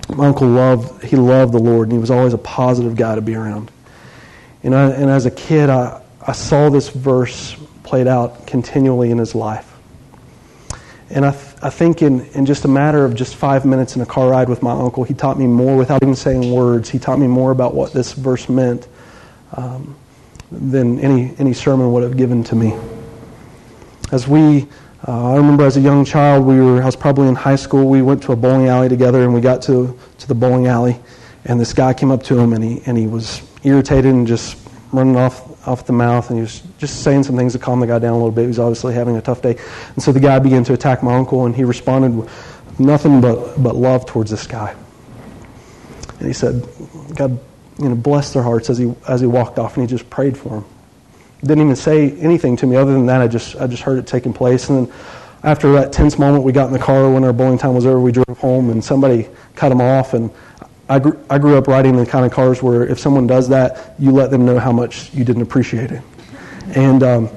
my 0.09 0.27
uncle 0.27 0.49
loved 0.49 1.05
he 1.05 1.17
loved 1.17 1.53
the 1.53 1.59
Lord, 1.59 1.89
and 1.89 1.93
he 1.93 1.99
was 1.99 2.11
always 2.11 2.35
a 2.35 2.39
positive 2.39 2.97
guy 2.97 3.15
to 3.15 3.21
be 3.21 3.35
around. 3.35 3.71
And, 4.63 4.75
I, 4.75 4.91
and 4.91 5.11
as 5.11 5.27
a 5.27 5.31
kid, 5.31 5.71
I, 5.71 6.03
I 6.27 6.33
saw 6.33 6.71
this 6.71 6.89
verse 6.89 7.57
played 7.83 8.07
out 8.07 8.47
continually 8.47 9.11
in 9.11 9.19
his 9.19 9.35
life. 9.35 9.69
And 11.11 11.27
I, 11.27 11.33
th- 11.33 11.55
I 11.63 11.69
think 11.69 12.01
in, 12.01 12.25
in 12.29 12.47
just 12.47 12.65
a 12.65 12.69
matter 12.69 13.05
of 13.05 13.15
just 13.15 13.37
five 13.37 13.67
minutes 13.67 13.97
in 13.97 14.03
a 14.03 14.07
car 14.07 14.31
ride 14.31 14.49
with 14.49 14.63
my 14.63 14.73
uncle, 14.73 15.05
he 15.05 15.15
taught 15.15 15.39
me 15.39 15.47
more 15.47 15.77
without 15.77 16.03
even 16.03 16.15
saying 16.15 16.51
words. 16.53 16.89
He 16.89 16.99
taught 16.99 17.19
me 17.19 17.27
more 17.27 17.51
about 17.51 17.75
what 17.75 17.93
this 17.93 18.13
verse 18.13 18.49
meant 18.49 18.89
um, 19.53 19.95
than 20.51 21.01
any, 21.01 21.35
any 21.39 21.53
sermon 21.53 21.93
would 21.93 22.03
have 22.03 22.17
given 22.17 22.45
to 22.45 22.55
me. 22.55 22.79
As 24.11 24.27
we, 24.27 24.69
uh, 25.07 25.33
I 25.33 25.37
remember 25.37 25.65
as 25.65 25.77
a 25.77 25.81
young 25.81 26.05
child, 26.05 26.47
we 26.47 26.61
were, 26.61 26.83
I 26.83 26.87
was 26.87 26.97
probably 26.97 27.29
in 27.29 27.35
high 27.35 27.57
school, 27.57 27.89
we 27.89 28.03
went 28.03 28.23
to 28.25 28.33
a 28.33 28.37
bowling 28.37 28.69
alley 28.69 28.89
together 28.89 29.23
and 29.23 29.35
we 29.35 29.41
got 29.41 29.63
to, 29.63 29.99
to 30.19 30.29
the 30.29 30.35
bowling 30.35 30.67
alley 30.67 30.99
and 31.45 31.59
this 31.59 31.73
guy 31.73 31.93
came 31.93 32.11
up 32.11 32.23
to 32.25 32.39
him 32.39 32.53
and 32.53 32.63
he, 32.63 32.83
and 32.87 32.97
he 32.97 33.07
was 33.07 33.43
irritated 33.65 34.13
and 34.13 34.27
just 34.27 34.57
running 34.93 35.17
off 35.17 35.53
off 35.67 35.87
the 35.87 35.93
mouth, 35.93 36.29
and 36.29 36.39
he 36.39 36.43
was 36.43 36.63
just 36.79 37.03
saying 37.03 37.23
some 37.23 37.37
things 37.37 37.53
to 37.53 37.59
calm 37.59 37.81
the 37.81 37.87
guy 37.87 37.99
down 37.99 38.13
a 38.13 38.17
little 38.17 38.33
bit. 38.33 38.43
He 38.43 38.49
was 38.49 38.59
obviously 38.59 38.95
having 38.95 39.17
a 39.17 39.23
tough 39.23 39.43
day. 39.43 39.57
And 39.95 40.03
so 40.03 40.13
the 40.13 40.21
guy 40.21 40.39
began 40.39 40.65
to 40.65 40.73
attack 40.73 41.03
my 41.03 41.15
uncle, 41.15 41.47
and 41.47 41.55
he 41.55 41.65
responded 41.65 42.17
with 42.17 42.81
nothing 42.81 43.21
but, 43.21 43.63
but 43.63 43.77
love 43.77 44.07
towards 44.07 44.31
this 44.31 44.47
guy. 44.47 44.75
And 46.19 46.27
he 46.27 46.33
said, 46.33 46.67
God, 47.15 47.39
you 47.79 47.89
know, 47.89 47.95
bless 47.95 48.33
their 48.33 48.43
hearts 48.43 48.71
as 48.71 48.79
he, 48.79 48.93
as 49.09 49.21
he 49.21 49.27
walked 49.27 49.59
off, 49.59 49.77
and 49.77 49.89
he 49.89 49.91
just 49.91 50.09
prayed 50.11 50.37
for 50.37 50.59
him. 50.59 50.65
Didn't 51.43 51.65
even 51.65 51.77
say 51.77 52.13
anything 52.19 52.57
to 52.59 52.67
me 52.67 52.77
other 52.77 52.93
than 52.93 53.07
that. 53.07 53.21
I 53.21 53.29
just, 53.29 53.57
I 53.57 53.67
just 53.67 53.83
heard 53.83 53.99
it 53.99 54.07
taking 54.07 54.33
place. 54.33 54.69
And 54.69 54.87
then 54.87 54.95
after 55.43 55.73
that 55.73 55.93
tense 55.93 56.19
moment, 56.19 56.45
we 56.45 56.53
got 56.53 56.69
in 56.69 56.73
the 56.73 56.79
car 56.79 57.11
when 57.11 57.25
our 57.25 57.33
bowling 57.33 57.59
time 57.59 57.75
was 57.75 57.85
over. 57.85 58.01
We 58.01 58.13
drove 58.13 58.39
home, 58.39 58.71
and 58.71 58.83
somebody 58.83 59.29
cut 59.57 59.73
him 59.73 59.81
off, 59.81 60.15
and 60.15 60.31
I 60.89 60.99
grew, 60.99 61.19
I 61.29 61.39
grew 61.39 61.57
up 61.57 61.67
riding 61.67 61.97
the 61.97 62.07
kind 62.07 62.25
of 62.25 62.33
cars 62.33 62.63
where 62.63 62.87
if 62.87 62.99
someone 62.99 63.27
does 63.27 63.49
that, 63.49 63.95
you 63.99 64.13
let 64.13 64.31
them 64.31 64.45
know 64.45 64.59
how 64.59 64.73
much 64.73 65.13
you 65.15 65.25
didn't 65.25 65.43
appreciate 65.43 65.91
it. 65.91 66.03
And, 66.77 67.03
um, 67.03 67.29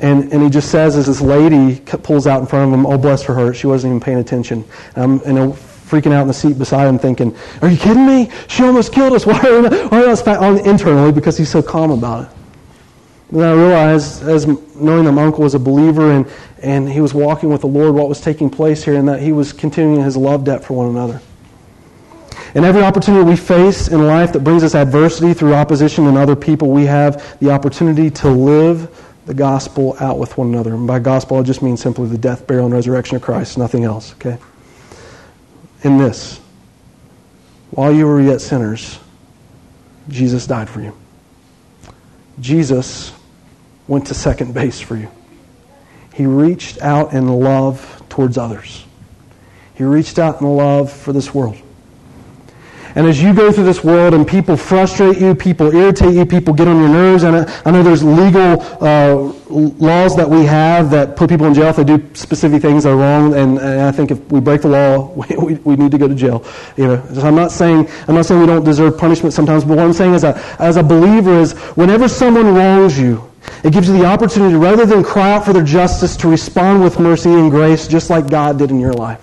and, 0.00 0.32
and 0.32 0.42
he 0.42 0.50
just 0.50 0.70
says, 0.70 0.96
as 0.96 1.06
this 1.06 1.20
lady 1.20 1.80
pulls 1.80 2.26
out 2.26 2.40
in 2.40 2.46
front 2.46 2.72
of 2.72 2.78
him, 2.78 2.86
oh, 2.86 2.98
bless 2.98 3.22
her 3.22 3.34
heart, 3.34 3.56
she 3.56 3.68
wasn't 3.68 3.92
even 3.92 4.00
paying 4.00 4.18
attention. 4.18 4.64
And 4.96 5.04
I'm 5.04 5.20
and 5.20 5.38
I'm 5.38 5.52
freaking 5.52 6.12
out 6.12 6.22
in 6.22 6.28
the 6.28 6.34
seat 6.34 6.58
beside 6.58 6.88
him 6.88 6.98
thinking, 6.98 7.36
are 7.62 7.68
you 7.68 7.76
kidding 7.76 8.06
me? 8.06 8.30
She 8.48 8.64
almost 8.64 8.92
killed 8.92 9.12
us. 9.12 9.26
Why 9.26 9.38
are 9.38 9.62
we 9.62 9.68
not, 9.68 9.92
why 9.92 10.04
are 10.04 10.14
we 10.14 10.32
on 10.32 10.58
internally? 10.66 11.12
Because 11.12 11.38
he's 11.38 11.50
so 11.50 11.62
calm 11.62 11.92
about 11.92 12.24
it. 12.24 12.33
Then 13.30 13.48
I 13.48 13.52
realized, 13.52 14.22
as 14.22 14.46
knowing 14.46 15.04
that 15.04 15.12
my 15.12 15.24
uncle 15.24 15.42
was 15.42 15.54
a 15.54 15.58
believer 15.58 16.12
and, 16.12 16.30
and 16.62 16.88
he 16.88 17.00
was 17.00 17.14
walking 17.14 17.50
with 17.50 17.62
the 17.62 17.66
Lord, 17.66 17.94
what 17.94 18.08
was 18.08 18.20
taking 18.20 18.50
place 18.50 18.84
here, 18.84 18.94
and 18.94 19.08
that 19.08 19.20
he 19.20 19.32
was 19.32 19.52
continuing 19.52 20.02
his 20.02 20.16
love 20.16 20.44
debt 20.44 20.64
for 20.64 20.74
one 20.74 20.88
another. 20.88 21.20
And 22.54 22.64
every 22.64 22.82
opportunity 22.82 23.24
we 23.24 23.36
face 23.36 23.88
in 23.88 24.06
life 24.06 24.32
that 24.32 24.44
brings 24.44 24.62
us 24.62 24.76
adversity 24.76 25.34
through 25.34 25.54
opposition 25.54 26.06
and 26.06 26.16
other 26.16 26.36
people, 26.36 26.70
we 26.70 26.84
have 26.84 27.38
the 27.40 27.50
opportunity 27.50 28.10
to 28.10 28.28
live 28.28 29.04
the 29.26 29.34
gospel 29.34 29.96
out 29.98 30.18
with 30.18 30.36
one 30.38 30.48
another. 30.48 30.74
And 30.74 30.86
by 30.86 31.00
gospel, 31.00 31.38
I 31.38 31.42
just 31.42 31.62
mean 31.62 31.76
simply 31.76 32.08
the 32.08 32.18
death, 32.18 32.46
burial, 32.46 32.66
and 32.66 32.74
resurrection 32.74 33.16
of 33.16 33.22
Christ, 33.22 33.58
nothing 33.58 33.84
else, 33.84 34.12
okay? 34.14 34.38
In 35.82 35.98
this, 35.98 36.40
while 37.70 37.92
you 37.92 38.06
were 38.06 38.20
yet 38.20 38.40
sinners, 38.40 39.00
Jesus 40.08 40.46
died 40.46 40.68
for 40.68 40.80
you. 40.80 40.96
Jesus 42.40 43.12
went 43.86 44.06
to 44.08 44.14
second 44.14 44.54
base 44.54 44.80
for 44.80 44.96
you. 44.96 45.10
He 46.14 46.26
reached 46.26 46.80
out 46.80 47.12
in 47.12 47.28
love 47.28 48.02
towards 48.08 48.38
others. 48.38 48.84
He 49.74 49.84
reached 49.84 50.18
out 50.18 50.40
in 50.40 50.46
love 50.56 50.92
for 50.92 51.12
this 51.12 51.34
world. 51.34 51.56
And 52.96 53.08
as 53.08 53.20
you 53.20 53.34
go 53.34 53.50
through 53.50 53.64
this 53.64 53.82
world 53.82 54.14
and 54.14 54.26
people 54.26 54.56
frustrate 54.56 55.18
you, 55.18 55.34
people 55.34 55.74
irritate 55.74 56.14
you, 56.14 56.24
people 56.24 56.54
get 56.54 56.68
on 56.68 56.78
your 56.78 56.88
nerves, 56.88 57.24
and 57.24 57.36
I, 57.64 57.70
know 57.72 57.82
there's 57.82 58.04
legal 58.04 58.62
uh, 58.80 59.14
laws 59.50 60.14
that 60.16 60.28
we 60.28 60.44
have 60.44 60.90
that 60.90 61.16
put 61.16 61.28
people 61.28 61.46
in 61.46 61.54
jail 61.54 61.68
if 61.68 61.76
they 61.76 61.84
do 61.84 62.08
specific 62.14 62.62
things 62.62 62.84
that 62.84 62.90
are 62.90 62.96
wrong, 62.96 63.34
and, 63.34 63.58
and 63.58 63.82
I 63.82 63.90
think 63.90 64.12
if 64.12 64.20
we 64.30 64.38
break 64.38 64.62
the 64.62 64.68
law, 64.68 65.12
we, 65.38 65.54
we, 65.56 65.74
need 65.74 65.90
to 65.90 65.98
go 65.98 66.06
to 66.06 66.14
jail. 66.14 66.46
You 66.76 66.86
know, 66.86 67.06
so 67.12 67.22
I'm 67.22 67.34
not 67.34 67.50
saying 67.50 67.88
I'm 68.06 68.14
not 68.14 68.26
saying 68.26 68.40
we 68.40 68.46
don't 68.46 68.64
deserve 68.64 68.96
punishment 68.96 69.34
sometimes, 69.34 69.64
but 69.64 69.76
what 69.76 69.84
I'm 69.84 69.92
saying 69.92 70.14
as 70.14 70.22
a 70.22 70.36
as 70.60 70.76
a 70.76 70.82
believer 70.82 71.40
is 71.40 71.52
whenever 71.74 72.06
someone 72.06 72.54
wrongs 72.54 72.96
you, 72.96 73.28
it 73.64 73.72
gives 73.72 73.88
you 73.88 73.98
the 73.98 74.04
opportunity, 74.04 74.54
rather 74.54 74.86
than 74.86 75.02
cry 75.02 75.32
out 75.32 75.44
for 75.44 75.52
their 75.52 75.64
justice, 75.64 76.16
to 76.18 76.28
respond 76.28 76.84
with 76.84 77.00
mercy 77.00 77.30
and 77.30 77.50
grace, 77.50 77.88
just 77.88 78.08
like 78.08 78.30
God 78.30 78.58
did 78.58 78.70
in 78.70 78.78
your 78.78 78.94
life. 78.94 79.20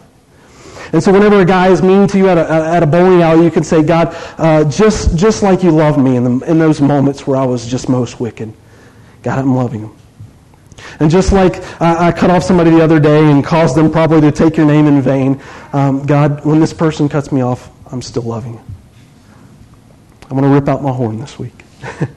And 0.93 1.01
so 1.01 1.13
whenever 1.13 1.39
a 1.39 1.45
guy 1.45 1.69
is 1.69 1.82
mean 1.82 2.08
to 2.08 2.17
you 2.17 2.27
at 2.27 2.38
a, 2.38 2.51
at 2.51 2.84
a 2.84 2.88
bowling 2.88 3.21
alley, 3.21 3.45
you 3.45 3.51
can 3.51 3.63
say, 3.63 3.82
God, 3.82 4.13
uh, 4.38 4.69
just, 4.69 5.17
just 5.17 5.41
like 5.41 5.63
you 5.63 5.71
loved 5.71 5.97
me 5.97 6.17
in, 6.17 6.39
the, 6.39 6.51
in 6.51 6.60
those 6.60 6.82
moments 6.82 7.25
where 7.25 7.38
I 7.38 7.45
was 7.45 7.65
just 7.65 7.88
most 7.88 8.19
wicked, 8.19 8.54
God, 9.23 9.39
I'm 9.39 9.56
loving 9.56 9.82
him. 9.82 9.95
And 10.99 11.10
just 11.10 11.32
like 11.32 11.63
I, 11.82 12.08
I 12.08 12.12
cut 12.12 12.30
off 12.30 12.43
somebody 12.43 12.71
the 12.71 12.84
other 12.84 12.99
day 12.99 13.32
and 13.32 13.43
caused 13.43 13.75
them 13.75 13.91
probably 13.91 14.19
to 14.21 14.32
take 14.32 14.58
your 14.58 14.65
name 14.65 14.88
in 14.88 15.01
vain, 15.01 15.41
um, 15.71 16.06
God, 16.06 16.43
when 16.43 16.60
this 16.60 16.73
person 16.73 17.08
cuts 17.08 17.32
me 17.32 17.41
off, 17.41 17.69
I'm 17.91 18.01
still 18.01 18.23
loving 18.23 18.54
you. 18.54 18.62
I'm 20.23 20.38
going 20.38 20.43
to 20.43 20.49
rip 20.49 20.67
out 20.67 20.82
my 20.82 20.91
horn 20.91 21.19
this 21.19 21.38
week. 21.39 21.63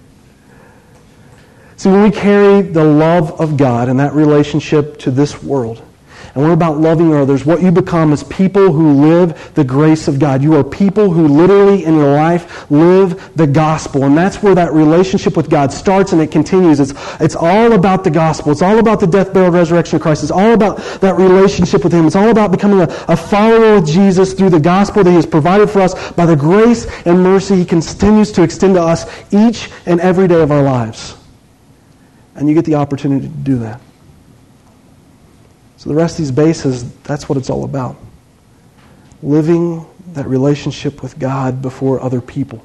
See, 1.77 1.89
when 1.89 2.03
we 2.03 2.11
carry 2.11 2.63
the 2.63 2.85
love 2.85 3.41
of 3.41 3.57
God 3.57 3.89
and 3.89 3.99
that 4.01 4.15
relationship 4.15 4.99
to 5.01 5.11
this 5.11 5.43
world, 5.43 5.83
and 6.35 6.43
we're 6.43 6.53
about 6.53 6.79
loving 6.79 7.15
others. 7.15 7.47
What 7.47 7.63
you 7.63 7.71
become 7.71 8.13
is 8.13 8.25
people 8.25 8.73
who 8.73 8.95
live 8.95 9.55
the 9.55 9.63
grace 9.63 10.09
of 10.09 10.19
God. 10.19 10.43
You 10.43 10.57
are 10.57 10.65
people 10.65 11.11
who 11.11 11.29
literally 11.29 11.85
in 11.85 11.95
your 11.95 12.13
life 12.13 12.69
live 12.73 13.37
the 13.37 13.47
gospel. 13.47 14.03
And 14.03 14.19
that's 14.19 14.43
where 14.43 14.55
that 14.57 14.73
relationship 14.73 15.37
with 15.37 15.49
God 15.49 15.73
starts 15.73 16.13
and 16.13 16.21
it 16.21 16.33
continues. 16.33 16.81
It's, 16.81 16.93
it's 17.21 17.37
all 17.37 17.73
about 17.73 18.03
the 18.03 18.11
gospel. 18.11 18.51
It's 18.51 18.63
all 18.63 18.81
about 18.81 18.99
the 18.99 19.07
death, 19.07 19.33
burial, 19.33 19.53
resurrection 19.53 19.97
of 19.97 20.03
Christ. 20.03 20.25
It's 20.25 20.33
all 20.33 20.55
about 20.55 20.79
that 21.01 21.17
relationship 21.17 21.85
with 21.85 21.93
Him. 21.93 22.05
It's 22.05 22.17
all 22.17 22.31
about 22.31 22.51
becoming 22.51 22.81
a, 22.81 22.89
a 23.07 23.17
follower 23.17 23.77
of 23.77 23.87
Jesus 23.87 24.33
through 24.33 24.51
the 24.51 24.61
gospel 24.61 25.05
that 25.05 25.11
He 25.11 25.17
has 25.17 25.27
provided 25.27 25.71
for 25.71 25.83
us 25.83 26.13
by 26.13 26.27
the 26.27 26.37
grace 26.37 26.87
and 27.07 27.23
mercy 27.23 27.55
He 27.55 27.65
continues 27.65 28.33
to 28.33 28.43
extend 28.43 28.75
to 28.75 28.83
us 28.83 29.07
each 29.33 29.71
and 29.87 30.01
every 30.01 30.27
day 30.27 30.43
of 30.43 30.51
our 30.51 30.63
lives. 30.63 31.17
And 32.35 32.49
you 32.49 32.57
get 32.57 32.65
the 32.65 32.75
opportunity 32.75 33.29
to 33.29 33.33
do 33.33 33.59
that. 33.59 33.81
So 35.85 35.91
the 35.91 35.97
rest 35.97 36.15
of 36.15 36.25
these 36.25 36.31
bases, 36.31 36.91
that's 37.01 37.29
what 37.29 37.37
it's 37.37 37.51
all 37.51 37.65
about. 37.65 37.97
Living 39.23 39.85
that 40.15 40.27
relationship 40.27 41.03
with 41.03 41.19
God 41.19 41.61
before 41.61 42.01
other 42.01 42.23
people. 42.23 42.65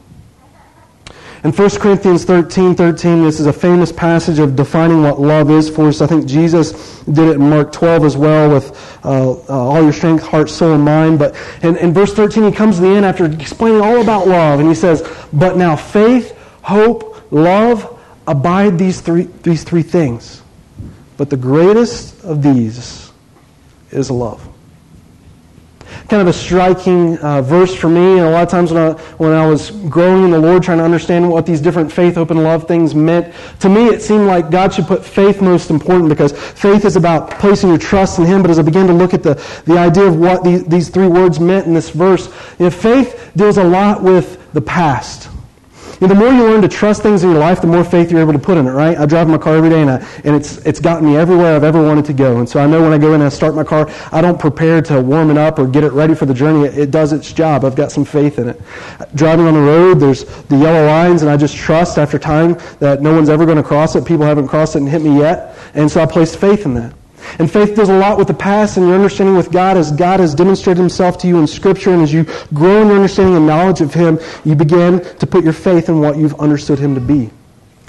In 1.43 1.51
1 1.51 1.69
Corinthians 1.81 2.23
13, 2.23 2.75
13, 2.75 3.23
this 3.23 3.41
is 3.41 3.45
a 3.45 3.51
famous 3.51 3.91
passage 3.91 4.39
of 4.39 4.55
defining 4.55 5.03
what 5.03 5.19
love 5.19 5.51
is 5.51 5.69
for 5.69 5.89
us. 5.89 5.99
I 5.99 6.07
think 6.07 6.27
Jesus 6.27 7.01
did 7.03 7.27
it 7.27 7.35
in 7.35 7.49
Mark 7.49 7.73
12 7.73 8.05
as 8.05 8.15
well 8.15 8.53
with 8.53 8.71
uh, 9.03 9.31
uh, 9.31 9.43
all 9.49 9.83
your 9.83 9.91
strength, 9.91 10.23
heart, 10.23 10.49
soul, 10.49 10.75
and 10.75 10.85
mind. 10.85 11.19
But 11.19 11.35
in, 11.61 11.75
in 11.75 11.93
verse 11.93 12.13
13, 12.13 12.43
he 12.43 12.51
comes 12.53 12.77
to 12.77 12.83
the 12.83 12.87
end 12.87 13.05
after 13.05 13.25
explaining 13.25 13.81
all 13.81 13.99
about 13.99 14.29
love, 14.29 14.61
and 14.61 14.69
he 14.69 14.75
says, 14.75 15.05
But 15.33 15.57
now 15.57 15.75
faith, 15.75 16.37
hope, 16.61 17.21
love, 17.33 17.99
abide 18.27 18.79
these 18.79 19.01
three, 19.01 19.23
these 19.43 19.65
three 19.65 19.83
things. 19.83 20.41
But 21.17 21.29
the 21.29 21.37
greatest 21.37 22.23
of 22.23 22.41
these 22.41 23.08
is 23.91 24.11
love. 24.11 24.47
Kind 26.07 26.21
of 26.21 26.27
a 26.27 26.33
striking 26.33 27.17
uh, 27.19 27.41
verse 27.41 27.73
for 27.73 27.87
me, 27.89 28.17
and 28.17 28.21
a 28.21 28.29
lot 28.31 28.43
of 28.43 28.49
times 28.49 28.71
when 28.71 28.81
I, 28.81 28.93
when 29.17 29.31
I 29.31 29.45
was 29.45 29.71
growing 29.71 30.23
in 30.23 30.31
the 30.31 30.39
Lord, 30.39 30.63
trying 30.63 30.79
to 30.79 30.83
understand 30.83 31.29
what 31.29 31.45
these 31.45 31.61
different 31.61 31.91
faith, 31.91 32.15
hope, 32.15 32.31
and 32.31 32.43
love 32.43 32.67
things 32.67 32.95
meant, 32.95 33.33
to 33.59 33.69
me 33.69 33.87
it 33.87 34.01
seemed 34.01 34.25
like 34.25 34.49
God 34.49 34.73
should 34.73 34.85
put 34.85 35.05
faith 35.05 35.41
most 35.41 35.69
important 35.69 36.09
because 36.09 36.31
faith 36.31 36.85
is 36.85 36.95
about 36.95 37.31
placing 37.31 37.69
your 37.69 37.77
trust 37.77 38.17
in 38.17 38.25
Him. 38.25 38.41
But 38.41 38.49
as 38.49 38.59
I 38.59 38.63
began 38.63 38.87
to 38.87 38.93
look 38.93 39.13
at 39.13 39.21
the, 39.23 39.35
the 39.65 39.77
idea 39.77 40.05
of 40.05 40.15
what 40.15 40.43
these, 40.43 40.63
these 40.65 40.89
three 40.89 41.07
words 41.07 41.39
meant 41.39 41.67
in 41.67 41.73
this 41.73 41.89
verse, 41.89 42.27
know, 42.59 42.69
faith 42.71 43.31
deals 43.35 43.57
a 43.57 43.63
lot 43.63 44.01
with 44.01 44.51
the 44.53 44.61
past. 44.61 45.29
The 45.99 46.15
more 46.15 46.31
you 46.31 46.45
learn 46.45 46.61
to 46.61 46.69
trust 46.69 47.03
things 47.03 47.23
in 47.23 47.29
your 47.29 47.39
life, 47.39 47.59
the 47.59 47.67
more 47.67 47.83
faith 47.83 48.09
you're 48.09 48.21
able 48.21 48.31
to 48.31 48.39
put 48.39 48.57
in 48.57 48.67
it, 48.67 48.71
right? 48.71 48.97
I 48.97 49.05
drive 49.05 49.27
my 49.27 49.37
car 49.37 49.57
every 49.57 49.69
day, 49.69 49.81
and, 49.81 49.89
I, 49.89 49.95
and 50.23 50.33
it's, 50.33 50.57
it's 50.65 50.79
gotten 50.79 51.05
me 51.05 51.17
everywhere 51.17 51.55
I've 51.55 51.65
ever 51.65 51.83
wanted 51.83 52.05
to 52.05 52.13
go. 52.13 52.37
And 52.37 52.47
so 52.47 52.61
I 52.61 52.67
know 52.67 52.81
when 52.81 52.93
I 52.93 52.97
go 52.97 53.09
in 53.09 53.15
and 53.15 53.23
I 53.23 53.29
start 53.29 53.53
my 53.53 53.65
car, 53.65 53.89
I 54.13 54.21
don't 54.21 54.39
prepare 54.39 54.81
to 54.83 55.01
warm 55.01 55.29
it 55.29 55.37
up 55.37 55.59
or 55.59 55.67
get 55.67 55.83
it 55.83 55.91
ready 55.91 56.15
for 56.15 56.25
the 56.25 56.33
journey. 56.33 56.65
It, 56.67 56.77
it 56.77 56.91
does 56.91 57.11
its 57.11 57.33
job. 57.33 57.65
I've 57.65 57.75
got 57.75 57.91
some 57.91 58.05
faith 58.05 58.39
in 58.39 58.47
it. 58.47 58.61
Driving 59.15 59.45
on 59.45 59.53
the 59.53 59.59
road, 59.59 59.99
there's 59.99 60.23
the 60.23 60.55
yellow 60.55 60.85
lines, 60.85 61.21
and 61.21 61.29
I 61.29 61.35
just 61.35 61.57
trust 61.57 61.97
after 61.97 62.17
time 62.17 62.57
that 62.79 63.01
no 63.01 63.13
one's 63.13 63.29
ever 63.29 63.45
going 63.45 63.57
to 63.57 63.63
cross 63.63 63.95
it. 63.95 64.05
People 64.05 64.25
haven't 64.25 64.47
crossed 64.47 64.75
it 64.75 64.79
and 64.79 64.87
hit 64.87 65.01
me 65.01 65.17
yet. 65.17 65.57
And 65.73 65.91
so 65.91 66.01
I 66.01 66.05
placed 66.05 66.37
faith 66.37 66.65
in 66.65 66.75
that. 66.75 66.93
And 67.37 67.51
faith 67.51 67.75
does 67.75 67.89
a 67.89 67.97
lot 67.97 68.17
with 68.17 68.27
the 68.27 68.33
past 68.33 68.77
and 68.77 68.87
your 68.87 68.95
understanding 68.95 69.35
with 69.35 69.51
God 69.51 69.77
as 69.77 69.91
God 69.91 70.19
has 70.19 70.33
demonstrated 70.33 70.79
himself 70.79 71.17
to 71.19 71.27
you 71.27 71.37
in 71.39 71.47
Scripture. 71.47 71.91
And 71.91 72.01
as 72.01 72.11
you 72.11 72.25
grow 72.53 72.81
in 72.81 72.87
your 72.87 72.95
understanding 72.95 73.35
and 73.35 73.45
knowledge 73.45 73.81
of 73.81 73.93
him, 73.93 74.19
you 74.43 74.55
begin 74.55 75.01
to 75.17 75.27
put 75.27 75.43
your 75.43 75.53
faith 75.53 75.89
in 75.89 75.99
what 75.99 76.17
you've 76.17 76.39
understood 76.39 76.79
him 76.79 76.95
to 76.95 77.01
be. 77.01 77.29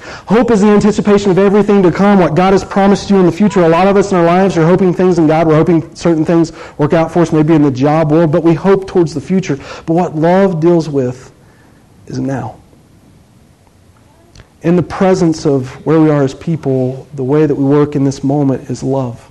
Hope 0.03 0.51
is 0.51 0.61
the 0.61 0.69
anticipation 0.69 1.31
of 1.31 1.39
everything 1.39 1.83
to 1.83 1.93
come, 1.93 2.19
what 2.19 2.35
God 2.35 2.53
has 2.53 2.65
promised 2.65 3.11
you 3.11 3.19
in 3.19 3.27
the 3.27 3.33
future. 3.33 3.63
A 3.63 3.69
lot 3.69 3.87
of 3.87 3.97
us 3.97 4.13
in 4.13 4.19
our 4.19 4.25
lives 4.25 4.57
are 4.57 4.65
hoping 4.65 4.93
things 4.93 5.19
in 5.19 5.27
God. 5.27 5.47
We're 5.47 5.57
hoping 5.57 5.95
certain 5.95 6.25
things 6.25 6.53
work 6.79 6.93
out 6.93 7.13
for 7.13 7.21
us, 7.21 7.33
maybe 7.33 7.55
in 7.55 7.63
the 7.63 7.71
job 7.71 8.11
world, 8.11 8.33
but 8.33 8.43
we 8.43 8.55
hope 8.55 8.87
towards 8.87 9.15
the 9.15 9.21
future. 9.21 9.57
But 9.87 9.95
what 9.95 10.17
love 10.17 10.61
deals 10.61 10.89
with 10.89 11.33
is 12.07 12.19
now. 12.19 12.61
In 14.63 14.77
the 14.77 14.83
presence 14.83 15.47
of 15.47 15.71
where 15.87 16.01
we 16.01 16.11
are 16.11 16.23
as 16.23 16.35
people, 16.35 17.07
the 17.15 17.25
way 17.25 17.47
that 17.47 17.55
we 17.55 17.65
work 17.65 17.95
in 17.95 18.05
this 18.05 18.23
moment 18.23 18.69
is 18.71 18.83
love. 18.83 19.30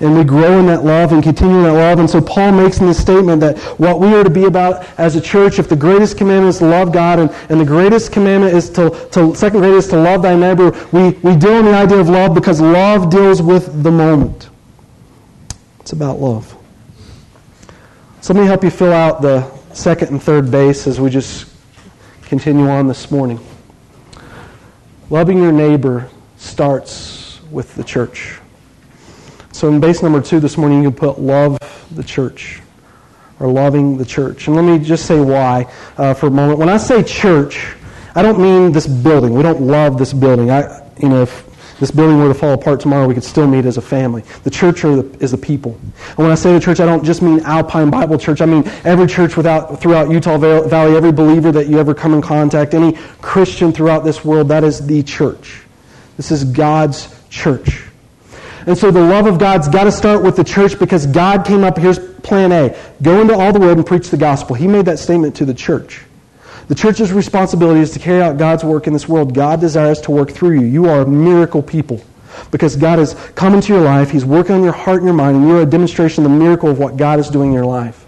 And 0.00 0.16
we 0.16 0.24
grow 0.24 0.58
in 0.58 0.66
that 0.66 0.84
love 0.84 1.12
and 1.12 1.22
continue 1.22 1.58
in 1.58 1.62
that 1.64 1.72
love. 1.72 1.98
And 1.98 2.08
so 2.08 2.20
Paul 2.20 2.52
makes 2.52 2.80
in 2.80 2.86
this 2.86 3.00
statement 3.00 3.40
that 3.40 3.58
what 3.78 4.00
we 4.00 4.08
are 4.14 4.24
to 4.24 4.30
be 4.30 4.44
about 4.44 4.86
as 4.98 5.16
a 5.16 5.20
church, 5.20 5.58
if 5.58 5.68
the 5.68 5.76
greatest 5.76 6.16
commandment 6.16 6.54
is 6.54 6.58
to 6.58 6.66
love 6.66 6.92
God 6.92 7.18
and, 7.18 7.30
and 7.48 7.60
the 7.60 7.64
greatest 7.64 8.12
commandment 8.12 8.54
is 8.54 8.70
to, 8.70 8.90
to, 9.12 9.34
second 9.34 9.60
greatest 9.60 9.86
is 9.86 9.90
to 9.92 10.00
love 10.00 10.22
thy 10.22 10.36
neighbor, 10.36 10.70
we, 10.92 11.10
we 11.20 11.36
deal 11.36 11.58
in 11.58 11.64
the 11.66 11.74
idea 11.74 11.98
of 11.98 12.08
love 12.08 12.34
because 12.34 12.60
love 12.60 13.10
deals 13.10 13.42
with 13.42 13.82
the 13.82 13.90
moment. 13.90 14.48
It's 15.80 15.92
about 15.92 16.18
love. 16.18 16.56
So 18.20 18.34
let 18.34 18.40
me 18.40 18.46
help 18.46 18.62
you 18.62 18.70
fill 18.70 18.92
out 18.92 19.22
the 19.22 19.50
second 19.72 20.08
and 20.08 20.22
third 20.22 20.50
base 20.50 20.86
as 20.86 21.00
we 21.00 21.10
just 21.10 21.50
continue 22.22 22.68
on 22.68 22.86
this 22.86 23.10
morning. 23.10 23.40
Loving 25.08 25.38
your 25.38 25.52
neighbor 25.52 26.08
starts 26.36 27.40
with 27.50 27.74
the 27.74 27.82
church. 27.82 28.38
So 29.60 29.68
in 29.68 29.78
base 29.78 30.02
number 30.02 30.22
two 30.22 30.40
this 30.40 30.56
morning, 30.56 30.82
you 30.82 30.90
put 30.90 31.18
love 31.18 31.58
the 31.94 32.02
church 32.02 32.62
or 33.38 33.48
loving 33.48 33.98
the 33.98 34.06
church. 34.06 34.46
And 34.46 34.56
let 34.56 34.62
me 34.62 34.78
just 34.82 35.04
say 35.04 35.20
why 35.20 35.70
uh, 35.98 36.14
for 36.14 36.28
a 36.28 36.30
moment. 36.30 36.58
When 36.58 36.70
I 36.70 36.78
say 36.78 37.02
church, 37.02 37.74
I 38.14 38.22
don't 38.22 38.40
mean 38.40 38.72
this 38.72 38.86
building. 38.86 39.34
We 39.34 39.42
don't 39.42 39.60
love 39.60 39.98
this 39.98 40.14
building. 40.14 40.50
I, 40.50 40.82
you 40.98 41.10
know, 41.10 41.20
if 41.24 41.76
this 41.78 41.90
building 41.90 42.16
were 42.20 42.28
to 42.28 42.32
fall 42.32 42.54
apart 42.54 42.80
tomorrow, 42.80 43.06
we 43.06 43.12
could 43.12 43.22
still 43.22 43.46
meet 43.46 43.66
as 43.66 43.76
a 43.76 43.82
family. 43.82 44.22
The 44.44 44.50
church 44.50 44.80
the, 44.80 45.14
is 45.20 45.32
the 45.32 45.36
people. 45.36 45.78
And 46.08 46.16
when 46.16 46.30
I 46.30 46.36
say 46.36 46.54
the 46.54 46.60
church, 46.60 46.80
I 46.80 46.86
don't 46.86 47.04
just 47.04 47.20
mean 47.20 47.40
Alpine 47.40 47.90
Bible 47.90 48.16
Church. 48.16 48.40
I 48.40 48.46
mean 48.46 48.66
every 48.84 49.06
church 49.06 49.36
without, 49.36 49.78
throughout 49.78 50.10
Utah 50.10 50.38
Valley, 50.38 50.96
every 50.96 51.12
believer 51.12 51.52
that 51.52 51.66
you 51.66 51.78
ever 51.78 51.92
come 51.92 52.14
in 52.14 52.22
contact, 52.22 52.72
any 52.72 52.94
Christian 53.20 53.74
throughout 53.74 54.04
this 54.04 54.24
world, 54.24 54.48
that 54.48 54.64
is 54.64 54.86
the 54.86 55.02
church. 55.02 55.60
This 56.16 56.30
is 56.30 56.44
God's 56.44 57.14
church. 57.28 57.89
And 58.66 58.76
so 58.76 58.90
the 58.90 59.00
love 59.00 59.26
of 59.26 59.38
God's 59.38 59.68
got 59.68 59.84
to 59.84 59.92
start 59.92 60.22
with 60.22 60.36
the 60.36 60.44
church 60.44 60.78
because 60.78 61.06
God 61.06 61.46
came 61.46 61.64
up. 61.64 61.78
Here's 61.78 61.98
plan 61.98 62.52
A 62.52 62.76
go 63.02 63.20
into 63.20 63.34
all 63.34 63.52
the 63.52 63.60
world 63.60 63.78
and 63.78 63.86
preach 63.86 64.10
the 64.10 64.16
gospel. 64.16 64.54
He 64.54 64.66
made 64.66 64.86
that 64.86 64.98
statement 64.98 65.36
to 65.36 65.44
the 65.44 65.54
church. 65.54 66.02
The 66.68 66.74
church's 66.74 67.12
responsibility 67.12 67.80
is 67.80 67.90
to 67.92 67.98
carry 67.98 68.22
out 68.22 68.36
God's 68.38 68.62
work 68.62 68.86
in 68.86 68.92
this 68.92 69.08
world. 69.08 69.34
God 69.34 69.60
desires 69.60 70.00
to 70.02 70.12
work 70.12 70.30
through 70.30 70.60
you. 70.60 70.66
You 70.66 70.86
are 70.86 71.00
a 71.00 71.06
miracle 71.06 71.62
people 71.62 72.00
because 72.50 72.76
God 72.76 72.98
has 72.98 73.14
come 73.34 73.54
into 73.54 73.72
your 73.72 73.82
life. 73.82 74.10
He's 74.10 74.24
working 74.24 74.54
on 74.54 74.62
your 74.62 74.72
heart 74.72 74.98
and 74.98 75.06
your 75.06 75.14
mind, 75.14 75.38
and 75.38 75.48
you're 75.48 75.62
a 75.62 75.66
demonstration 75.66 76.24
of 76.24 76.30
the 76.30 76.36
miracle 76.36 76.70
of 76.70 76.78
what 76.78 76.96
God 76.96 77.18
is 77.18 77.28
doing 77.28 77.48
in 77.48 77.54
your 77.54 77.66
life. 77.66 78.06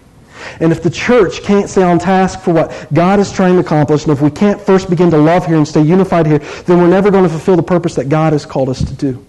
And 0.59 0.71
if 0.71 0.81
the 0.81 0.89
church 0.89 1.41
can't 1.41 1.69
stay 1.69 1.83
on 1.83 1.99
task 1.99 2.41
for 2.41 2.53
what 2.53 2.93
God 2.93 3.19
is 3.19 3.31
trying 3.31 3.55
to 3.55 3.59
accomplish, 3.59 4.03
and 4.03 4.11
if 4.11 4.21
we 4.21 4.31
can't 4.31 4.61
first 4.61 4.89
begin 4.89 5.11
to 5.11 5.17
love 5.17 5.45
here 5.45 5.57
and 5.57 5.67
stay 5.67 5.81
unified 5.81 6.25
here, 6.25 6.39
then 6.39 6.77
we're 6.79 6.87
never 6.87 7.11
going 7.11 7.23
to 7.23 7.29
fulfill 7.29 7.55
the 7.55 7.63
purpose 7.63 7.95
that 7.95 8.09
God 8.09 8.33
has 8.33 8.45
called 8.45 8.69
us 8.69 8.83
to 8.83 8.93
do. 8.93 9.25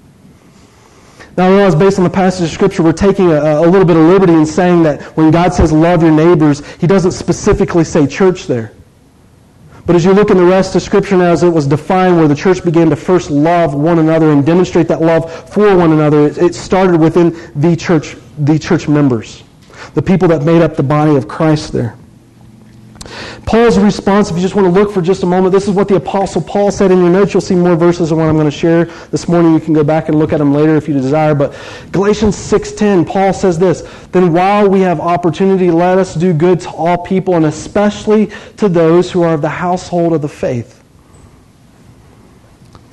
Now, 1.36 1.48
I 1.48 1.50
realize 1.50 1.74
based 1.74 1.98
on 1.98 2.04
the 2.04 2.10
passage 2.10 2.44
of 2.44 2.50
Scripture, 2.50 2.84
we're 2.84 2.92
taking 2.92 3.30
a, 3.30 3.60
a, 3.60 3.66
little 3.66 3.84
bit 3.84 3.96
of 3.96 4.04
liberty 4.04 4.34
in 4.34 4.46
saying 4.46 4.84
that 4.84 5.02
when 5.16 5.32
God 5.32 5.52
says 5.52 5.72
love 5.72 6.02
your 6.02 6.12
neighbors, 6.12 6.64
He 6.76 6.86
doesn't 6.86 7.10
specifically 7.10 7.82
say 7.82 8.06
church 8.06 8.46
there. 8.46 8.72
But 9.86 9.96
as 9.96 10.04
you 10.04 10.12
look 10.12 10.30
in 10.30 10.36
the 10.36 10.44
rest 10.44 10.76
of 10.76 10.82
Scripture 10.82 11.16
now, 11.16 11.32
as 11.32 11.42
it 11.42 11.48
was 11.48 11.66
defined, 11.66 12.16
where 12.16 12.28
the 12.28 12.36
church 12.36 12.64
began 12.64 12.88
to 12.90 12.96
first 12.96 13.30
love 13.30 13.74
one 13.74 13.98
another 13.98 14.30
and 14.30 14.46
demonstrate 14.46 14.86
that 14.88 15.02
love 15.02 15.52
for 15.52 15.76
one 15.76 15.92
another, 15.92 16.28
it, 16.28 16.38
it 16.38 16.54
started 16.54 17.00
within 17.00 17.36
the 17.56 17.74
church, 17.74 18.16
the 18.38 18.58
church 18.58 18.86
members, 18.86 19.42
the 19.94 20.02
people 20.02 20.28
that 20.28 20.44
made 20.44 20.62
up 20.62 20.76
the 20.76 20.84
body 20.84 21.16
of 21.16 21.26
Christ 21.26 21.72
there. 21.72 21.96
Paul's 23.46 23.78
response, 23.78 24.30
if 24.30 24.36
you 24.36 24.42
just 24.42 24.54
want 24.54 24.66
to 24.66 24.72
look 24.72 24.92
for 24.92 25.02
just 25.02 25.22
a 25.22 25.26
moment, 25.26 25.52
this 25.52 25.68
is 25.68 25.70
what 25.70 25.88
the 25.88 25.96
Apostle 25.96 26.42
Paul 26.42 26.70
said 26.70 26.90
in 26.90 26.98
your 26.98 27.10
notes. 27.10 27.34
You'll 27.34 27.40
see 27.40 27.54
more 27.54 27.76
verses 27.76 28.10
of 28.10 28.18
what 28.18 28.28
I'm 28.28 28.36
going 28.36 28.50
to 28.50 28.56
share 28.56 28.86
this 29.10 29.28
morning. 29.28 29.54
You 29.54 29.60
can 29.60 29.74
go 29.74 29.84
back 29.84 30.08
and 30.08 30.18
look 30.18 30.32
at 30.32 30.38
them 30.38 30.52
later 30.54 30.76
if 30.76 30.88
you 30.88 30.94
desire. 30.94 31.34
But 31.34 31.56
Galatians 31.92 32.36
6.10, 32.36 33.06
Paul 33.06 33.32
says 33.32 33.58
this, 33.58 33.82
Then 34.12 34.32
while 34.32 34.68
we 34.68 34.80
have 34.80 35.00
opportunity, 35.00 35.70
let 35.70 35.98
us 35.98 36.14
do 36.14 36.32
good 36.32 36.60
to 36.60 36.70
all 36.70 36.98
people, 36.98 37.34
and 37.34 37.46
especially 37.46 38.30
to 38.56 38.68
those 38.68 39.10
who 39.10 39.22
are 39.22 39.34
of 39.34 39.42
the 39.42 39.48
household 39.48 40.12
of 40.12 40.22
the 40.22 40.28
faith. 40.28 40.83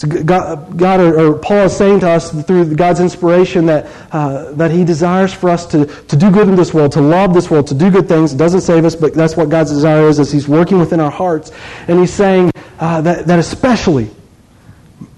God, 0.08 0.78
God 0.78 1.00
or, 1.00 1.20
or, 1.20 1.40
Paul 1.40 1.66
is 1.66 1.76
saying 1.76 2.00
to 2.02 2.10
us 2.10 2.32
through 2.44 2.76
God's 2.76 3.00
inspiration 3.00 3.66
that, 3.68 3.88
uh, 4.12 4.52
that 4.54 4.72
he 4.72 4.84
desires 4.84 5.34
for 5.34 5.50
us 5.50 5.66
to, 5.68 5.86
to 5.86 6.16
do 6.16 6.32
good 6.32 6.48
in 6.48 6.56
this 6.56 6.74
world, 6.74 6.92
to 6.94 7.02
love 7.02 7.34
this 7.34 7.50
world, 7.50 7.68
to 7.68 7.76
do 7.76 7.92
good 7.92 8.08
things. 8.08 8.34
It 8.34 8.38
doesn't 8.38 8.62
save 8.62 8.86
us, 8.86 8.96
but 8.96 9.14
that's 9.14 9.38
what 9.38 9.50
God's 9.50 9.72
desire 9.72 10.08
is, 10.08 10.20
as 10.20 10.32
he's 10.32 10.48
working 10.48 10.80
within 10.80 11.00
our 11.00 11.12
hearts. 11.12 11.52
And 11.88 12.00
he's 12.00 12.14
saying 12.14 12.52
uh, 12.80 13.02
that, 13.02 13.28
that 13.28 13.40
especially, 13.40 14.10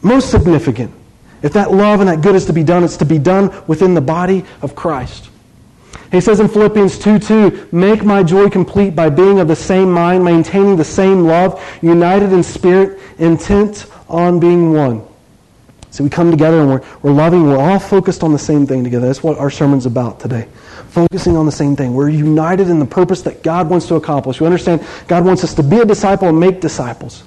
most 0.01 0.31
significant, 0.31 0.93
if 1.41 1.53
that 1.53 1.71
love 1.71 1.99
and 1.99 2.09
that 2.09 2.21
good 2.21 2.35
is 2.35 2.45
to 2.45 2.53
be 2.53 2.63
done, 2.63 2.83
it's 2.83 2.97
to 2.97 3.05
be 3.05 3.19
done 3.19 3.53
within 3.67 3.93
the 3.93 4.01
body 4.01 4.45
of 4.61 4.75
Christ. 4.75 5.29
He 6.11 6.21
says 6.21 6.39
in 6.39 6.47
Philippians 6.47 6.99
2 6.99 7.19
2, 7.19 7.69
Make 7.71 8.03
my 8.03 8.23
joy 8.23 8.49
complete 8.49 8.95
by 8.95 9.09
being 9.09 9.39
of 9.39 9.47
the 9.47 9.55
same 9.55 9.91
mind, 9.91 10.23
maintaining 10.23 10.75
the 10.75 10.83
same 10.83 11.23
love, 11.23 11.61
united 11.81 12.31
in 12.31 12.43
spirit, 12.43 12.99
intent 13.17 13.87
on 14.07 14.39
being 14.39 14.73
one. 14.73 15.03
So 15.93 16.03
we 16.03 16.09
come 16.09 16.31
together 16.31 16.59
and 16.59 16.69
we're, 16.69 16.81
we're 17.03 17.11
loving, 17.11 17.47
we're 17.47 17.57
all 17.57 17.77
focused 17.77 18.23
on 18.23 18.31
the 18.31 18.39
same 18.39 18.65
thing 18.65 18.83
together. 18.83 19.05
That's 19.05 19.21
what 19.21 19.37
our 19.37 19.51
sermon's 19.51 19.85
about 19.85 20.19
today. 20.19 20.47
Focusing 20.89 21.37
on 21.37 21.45
the 21.45 21.51
same 21.51 21.75
thing. 21.75 21.93
We're 21.93 22.09
united 22.09 22.69
in 22.69 22.79
the 22.79 22.85
purpose 22.85 23.21
that 23.23 23.43
God 23.43 23.69
wants 23.69 23.87
to 23.87 23.95
accomplish. 23.95 24.41
We 24.41 24.47
understand 24.47 24.85
God 25.07 25.23
wants 25.23 25.43
us 25.43 25.53
to 25.53 25.63
be 25.63 25.77
a 25.77 25.85
disciple 25.85 26.29
and 26.29 26.39
make 26.39 26.61
disciples. 26.61 27.23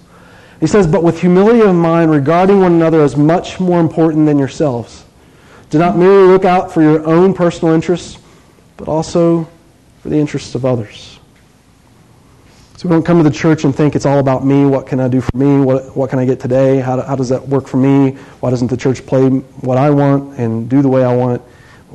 He 0.58 0.66
says, 0.66 0.86
but 0.86 1.04
with 1.04 1.20
humility 1.20 1.60
of 1.60 1.74
mind, 1.74 2.10
regarding 2.10 2.60
one 2.60 2.72
another 2.72 3.02
as 3.02 3.16
much 3.16 3.60
more 3.60 3.78
important 3.78 4.26
than 4.26 4.38
yourselves. 4.38 5.04
Do 5.70 5.78
not 5.78 5.96
merely 5.96 6.28
look 6.28 6.44
out 6.44 6.72
for 6.72 6.82
your 6.82 7.06
own 7.06 7.34
personal 7.34 7.74
interests, 7.74 8.18
but 8.76 8.88
also 8.88 9.48
for 10.02 10.08
the 10.08 10.16
interests 10.16 10.54
of 10.54 10.64
others. 10.64 11.18
So 12.76 12.88
we 12.88 12.94
don't 12.94 13.04
come 13.04 13.16
to 13.16 13.28
the 13.28 13.34
church 13.34 13.64
and 13.64 13.74
think 13.74 13.96
it's 13.96 14.04
all 14.04 14.18
about 14.18 14.44
me. 14.44 14.66
What 14.66 14.86
can 14.86 15.00
I 15.00 15.08
do 15.08 15.22
for 15.22 15.34
me? 15.34 15.64
What, 15.64 15.96
what 15.96 16.10
can 16.10 16.18
I 16.18 16.26
get 16.26 16.40
today? 16.40 16.78
How, 16.78 17.00
how 17.00 17.16
does 17.16 17.30
that 17.30 17.48
work 17.48 17.66
for 17.66 17.78
me? 17.78 18.10
Why 18.40 18.50
doesn't 18.50 18.68
the 18.68 18.76
church 18.76 19.06
play 19.06 19.28
what 19.28 19.78
I 19.78 19.88
want 19.88 20.38
and 20.38 20.68
do 20.68 20.82
the 20.82 20.88
way 20.88 21.02
I 21.02 21.14
want? 21.16 21.40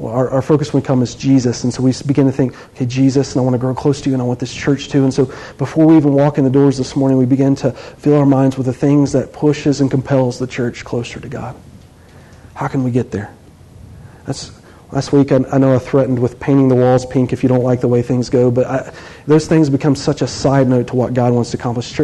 Our, 0.01 0.29
our 0.29 0.41
focus 0.41 0.73
when 0.73 0.81
we 0.81 0.87
come 0.87 1.03
is 1.03 1.13
Jesus. 1.13 1.63
And 1.63 1.71
so 1.71 1.83
we 1.83 1.93
begin 2.07 2.25
to 2.25 2.31
think, 2.31 2.55
okay, 2.71 2.87
Jesus, 2.87 3.33
and 3.33 3.41
I 3.41 3.43
want 3.43 3.53
to 3.53 3.59
grow 3.59 3.75
close 3.75 4.01
to 4.01 4.09
you, 4.09 4.15
and 4.15 4.21
I 4.23 4.25
want 4.25 4.39
this 4.39 4.53
church 4.53 4.89
too. 4.89 5.03
And 5.03 5.13
so 5.13 5.25
before 5.59 5.85
we 5.85 5.97
even 5.97 6.13
walk 6.13 6.39
in 6.39 6.43
the 6.43 6.49
doors 6.49 6.79
this 6.79 6.95
morning, 6.95 7.19
we 7.19 7.27
begin 7.27 7.53
to 7.57 7.73
fill 7.73 8.17
our 8.17 8.25
minds 8.25 8.57
with 8.57 8.65
the 8.65 8.73
things 8.73 9.11
that 9.11 9.33
pushes 9.33 9.81
and 9.81 9.91
compels 9.91 10.39
the 10.39 10.47
church 10.47 10.83
closer 10.83 11.19
to 11.19 11.29
God. 11.29 11.55
How 12.55 12.67
can 12.67 12.83
we 12.83 12.89
get 12.89 13.11
there? 13.11 13.31
That's 14.25 14.49
Last 14.91 15.13
week, 15.13 15.31
I, 15.31 15.39
I, 15.51 15.57
know 15.57 15.73
I 15.73 15.79
threatened 15.79 16.19
with 16.19 16.39
painting 16.39 16.67
the 16.67 16.75
walls 16.75 17.05
pink 17.05 17.31
if 17.31 17.43
you 17.43 17.49
don't 17.49 17.63
like 17.63 17.79
the 17.79 17.87
way 17.87 18.01
things 18.01 18.29
go, 18.29 18.51
but 18.51 18.67
I, 18.67 18.93
those 19.25 19.47
things 19.47 19.69
become 19.69 19.95
such 19.95 20.21
a 20.21 20.27
side 20.27 20.67
note 20.67 20.87
to 20.87 20.95
what 20.97 21.13
God 21.13 21.33
wants 21.33 21.51
to 21.51 21.57
accomplish. 21.57 21.97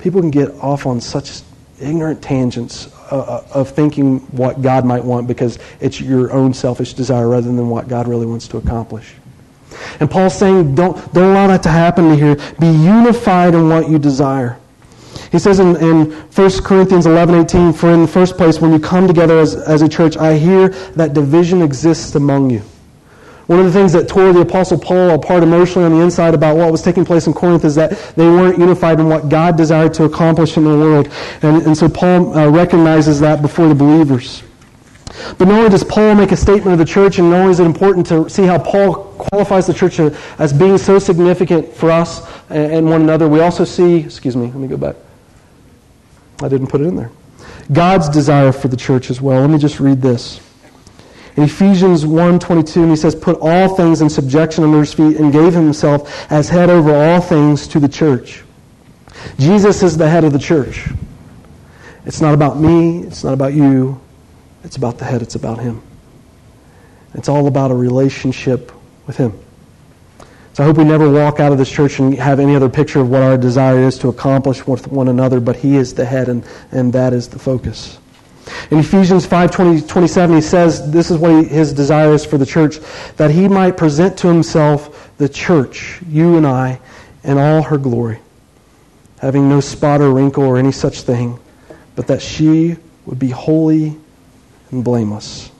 People 0.00 0.20
can 0.20 0.30
get 0.30 0.50
off 0.60 0.84
on 0.84 1.00
such 1.00 1.40
ignorant 1.80 2.22
tangents 2.22 2.92
uh, 3.10 3.18
uh, 3.18 3.46
of 3.52 3.70
thinking 3.70 4.18
what 4.36 4.60
God 4.60 4.84
might 4.84 5.04
want 5.04 5.26
because 5.26 5.58
it's 5.80 6.00
your 6.00 6.32
own 6.32 6.52
selfish 6.52 6.92
desire 6.92 7.28
rather 7.28 7.46
than 7.46 7.70
what 7.70 7.88
God 7.88 8.06
really 8.08 8.26
wants 8.26 8.46
to 8.48 8.58
accomplish. 8.58 9.14
And 10.00 10.10
Paul's 10.10 10.38
saying, 10.38 10.74
don't, 10.74 10.96
don't 11.14 11.30
allow 11.30 11.46
that 11.46 11.62
to 11.64 11.68
happen 11.70 12.10
to 12.10 12.16
here. 12.16 12.36
Be 12.60 12.66
unified 12.66 13.54
in 13.54 13.68
what 13.68 13.88
you 13.88 13.98
desire. 13.98 14.58
He 15.34 15.40
says 15.40 15.58
in, 15.58 15.74
in 15.78 16.12
1 16.12 16.50
Corinthians 16.62 17.06
11, 17.06 17.34
18, 17.34 17.72
For 17.72 17.92
in 17.92 18.02
the 18.02 18.06
first 18.06 18.36
place, 18.36 18.60
when 18.60 18.72
you 18.72 18.78
come 18.78 19.08
together 19.08 19.40
as, 19.40 19.56
as 19.56 19.82
a 19.82 19.88
church, 19.88 20.16
I 20.16 20.38
hear 20.38 20.68
that 20.94 21.12
division 21.12 21.60
exists 21.60 22.14
among 22.14 22.50
you. 22.50 22.60
One 23.48 23.58
of 23.58 23.64
the 23.64 23.72
things 23.72 23.92
that 23.94 24.06
tore 24.06 24.32
the 24.32 24.42
Apostle 24.42 24.78
Paul 24.78 25.10
apart 25.10 25.42
emotionally 25.42 25.86
on 25.86 25.92
the 25.98 26.04
inside 26.04 26.34
about 26.34 26.56
what 26.56 26.70
was 26.70 26.82
taking 26.82 27.04
place 27.04 27.26
in 27.26 27.32
Corinth 27.32 27.64
is 27.64 27.74
that 27.74 27.98
they 28.14 28.28
weren't 28.28 28.60
unified 28.60 29.00
in 29.00 29.08
what 29.08 29.28
God 29.28 29.56
desired 29.56 29.92
to 29.94 30.04
accomplish 30.04 30.56
in 30.56 30.62
the 30.62 30.70
world. 30.70 31.08
And, 31.42 31.62
and 31.66 31.76
so 31.76 31.88
Paul 31.88 32.32
uh, 32.38 32.48
recognizes 32.48 33.18
that 33.18 33.42
before 33.42 33.66
the 33.66 33.74
believers. 33.74 34.44
But 35.36 35.48
not 35.48 35.58
only 35.58 35.68
does 35.68 35.82
Paul 35.82 36.14
make 36.14 36.30
a 36.30 36.36
statement 36.36 36.74
of 36.74 36.78
the 36.78 36.92
church, 36.92 37.18
and 37.18 37.30
not 37.30 37.40
only 37.40 37.50
is 37.50 37.58
it 37.58 37.66
important 37.66 38.06
to 38.06 38.30
see 38.30 38.44
how 38.44 38.60
Paul 38.60 38.94
qualifies 39.14 39.66
the 39.66 39.74
church 39.74 39.98
as 39.98 40.52
being 40.52 40.78
so 40.78 41.00
significant 41.00 41.74
for 41.74 41.90
us 41.90 42.24
and 42.50 42.88
one 42.88 43.02
another, 43.02 43.26
we 43.28 43.40
also 43.40 43.64
see, 43.64 43.96
excuse 43.96 44.36
me, 44.36 44.46
let 44.46 44.54
me 44.54 44.68
go 44.68 44.76
back. 44.76 44.94
I 46.42 46.48
didn't 46.48 46.68
put 46.68 46.80
it 46.80 46.84
in 46.84 46.96
there. 46.96 47.10
God's 47.72 48.08
desire 48.08 48.52
for 48.52 48.68
the 48.68 48.76
church 48.76 49.10
as 49.10 49.20
well. 49.20 49.40
Let 49.40 49.50
me 49.50 49.58
just 49.58 49.80
read 49.80 50.02
this. 50.02 50.40
In 51.36 51.44
Ephesians 51.44 52.04
1.22, 52.04 52.76
and 52.76 52.90
he 52.90 52.96
says, 52.96 53.14
put 53.14 53.38
all 53.40 53.74
things 53.74 54.00
in 54.00 54.08
subjection 54.08 54.62
under 54.62 54.80
his 54.80 54.94
feet 54.94 55.16
and 55.16 55.32
gave 55.32 55.52
himself 55.52 56.30
as 56.30 56.48
head 56.48 56.70
over 56.70 56.94
all 56.94 57.20
things 57.20 57.66
to 57.68 57.80
the 57.80 57.88
church. 57.88 58.42
Jesus 59.38 59.82
is 59.82 59.96
the 59.96 60.08
head 60.08 60.24
of 60.24 60.32
the 60.32 60.38
church. 60.38 60.88
It's 62.06 62.20
not 62.20 62.34
about 62.34 62.60
me. 62.60 63.02
It's 63.04 63.24
not 63.24 63.32
about 63.32 63.54
you. 63.54 64.00
It's 64.62 64.76
about 64.76 64.98
the 64.98 65.04
head. 65.04 65.22
It's 65.22 65.34
about 65.34 65.58
him. 65.58 65.82
It's 67.14 67.28
all 67.28 67.46
about 67.46 67.70
a 67.70 67.74
relationship 67.74 68.72
with 69.06 69.16
him. 69.16 69.38
So 70.54 70.62
I 70.62 70.66
hope 70.66 70.78
we 70.78 70.84
never 70.84 71.10
walk 71.10 71.40
out 71.40 71.50
of 71.50 71.58
this 71.58 71.68
church 71.68 71.98
and 71.98 72.14
have 72.14 72.38
any 72.38 72.54
other 72.54 72.68
picture 72.68 73.00
of 73.00 73.10
what 73.10 73.22
our 73.22 73.36
desire 73.36 73.80
is 73.80 73.98
to 73.98 74.08
accomplish 74.08 74.64
with 74.64 74.86
one 74.86 75.08
another, 75.08 75.40
but 75.40 75.56
he 75.56 75.74
is 75.74 75.94
the 75.94 76.04
head, 76.04 76.28
and, 76.28 76.46
and 76.70 76.92
that 76.92 77.12
is 77.12 77.28
the 77.28 77.40
focus. 77.40 77.98
In 78.70 78.78
Ephesians 78.78 79.26
5 79.26 79.50
20, 79.50 79.80
27, 79.80 80.36
he 80.36 80.40
says 80.40 80.92
this 80.92 81.10
is 81.10 81.18
what 81.18 81.32
he, 81.32 81.48
his 81.48 81.72
desire 81.72 82.12
is 82.12 82.24
for 82.24 82.38
the 82.38 82.46
church 82.46 82.76
that 83.16 83.32
he 83.32 83.48
might 83.48 83.76
present 83.76 84.16
to 84.18 84.28
himself 84.28 85.10
the 85.18 85.28
church, 85.28 86.00
you 86.08 86.36
and 86.36 86.46
I, 86.46 86.78
in 87.24 87.36
all 87.36 87.62
her 87.62 87.78
glory, 87.78 88.20
having 89.18 89.48
no 89.48 89.58
spot 89.58 90.00
or 90.00 90.12
wrinkle 90.12 90.44
or 90.44 90.56
any 90.56 90.72
such 90.72 91.00
thing, 91.00 91.36
but 91.96 92.06
that 92.06 92.22
she 92.22 92.76
would 93.06 93.18
be 93.18 93.30
holy 93.30 93.96
and 94.70 94.84
blameless. 94.84 95.50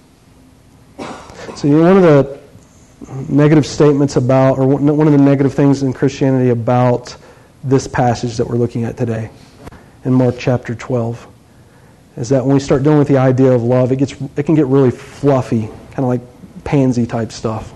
So, 1.56 1.66
you 1.66 1.78
know, 1.78 1.82
one 1.82 1.96
of 1.96 2.02
the 2.04 2.43
negative 3.28 3.66
statements 3.66 4.16
about, 4.16 4.58
or 4.58 4.66
one 4.66 5.06
of 5.06 5.12
the 5.12 5.18
negative 5.18 5.54
things 5.54 5.82
in 5.82 5.92
Christianity 5.92 6.50
about 6.50 7.16
this 7.62 7.86
passage 7.86 8.36
that 8.36 8.46
we're 8.46 8.56
looking 8.56 8.84
at 8.84 8.96
today 8.96 9.30
in 10.04 10.12
Mark 10.12 10.36
chapter 10.38 10.74
12 10.74 11.26
is 12.16 12.28
that 12.28 12.44
when 12.44 12.54
we 12.54 12.60
start 12.60 12.82
dealing 12.82 12.98
with 12.98 13.08
the 13.08 13.18
idea 13.18 13.50
of 13.50 13.62
love, 13.62 13.90
it, 13.90 13.96
gets, 13.96 14.12
it 14.36 14.44
can 14.44 14.54
get 14.54 14.66
really 14.66 14.90
fluffy, 14.90 15.62
kind 15.62 15.98
of 15.98 16.04
like 16.04 16.20
pansy 16.62 17.06
type 17.06 17.32
stuff. 17.32 17.72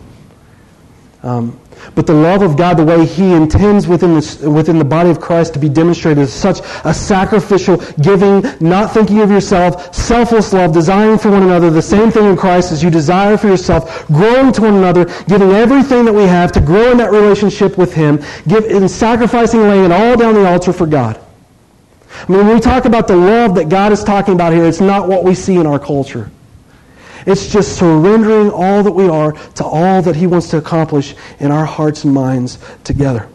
Um, 1.22 1.58
but 1.94 2.06
the 2.06 2.14
love 2.14 2.42
of 2.42 2.56
God, 2.56 2.76
the 2.76 2.84
way 2.84 3.04
He 3.04 3.32
intends 3.32 3.86
within, 3.86 4.14
this, 4.14 4.40
within 4.40 4.78
the 4.78 4.84
body 4.84 5.10
of 5.10 5.20
Christ 5.20 5.54
to 5.54 5.58
be 5.58 5.68
demonstrated, 5.68 6.18
is 6.24 6.32
such 6.32 6.60
a 6.84 6.94
sacrificial, 6.94 7.76
giving, 8.00 8.44
not 8.60 8.92
thinking 8.92 9.20
of 9.20 9.30
yourself, 9.30 9.94
selfless 9.94 10.52
love, 10.52 10.72
desiring 10.72 11.18
for 11.18 11.30
one 11.30 11.42
another, 11.42 11.70
the 11.70 11.82
same 11.82 12.10
thing 12.10 12.24
in 12.24 12.36
Christ 12.36 12.72
as 12.72 12.82
you 12.82 12.90
desire 12.90 13.36
for 13.36 13.48
yourself, 13.48 14.06
growing 14.08 14.52
to 14.52 14.62
one 14.62 14.74
another, 14.74 15.06
giving 15.26 15.50
everything 15.50 16.04
that 16.04 16.14
we 16.14 16.24
have 16.24 16.52
to 16.52 16.60
grow 16.60 16.90
in 16.90 16.98
that 16.98 17.10
relationship 17.10 17.78
with 17.78 17.92
Him, 17.94 18.22
give, 18.46 18.64
in 18.64 18.88
sacrificing, 18.88 19.60
laying 19.60 19.84
it 19.84 19.92
all 19.92 20.16
down 20.16 20.34
the 20.34 20.46
altar 20.46 20.72
for 20.72 20.86
God. 20.86 21.20
I 22.10 22.32
mean, 22.32 22.46
when 22.46 22.54
we 22.54 22.60
talk 22.60 22.84
about 22.84 23.06
the 23.06 23.16
love 23.16 23.54
that 23.56 23.68
God 23.68 23.92
is 23.92 24.02
talking 24.02 24.34
about 24.34 24.52
here, 24.52 24.64
it's 24.64 24.80
not 24.80 25.08
what 25.08 25.24
we 25.24 25.34
see 25.34 25.56
in 25.56 25.66
our 25.66 25.78
culture. 25.78 26.30
It's 27.26 27.52
just 27.52 27.78
surrendering 27.78 28.50
all 28.50 28.82
that 28.82 28.92
we 28.92 29.08
are 29.08 29.32
to 29.32 29.64
all 29.64 30.02
that 30.02 30.16
He 30.16 30.26
wants 30.26 30.48
to 30.50 30.58
accomplish 30.58 31.14
in 31.40 31.50
our 31.50 31.64
hearts 31.64 32.04
and 32.04 32.12
minds 32.12 32.58
together. 32.84 33.28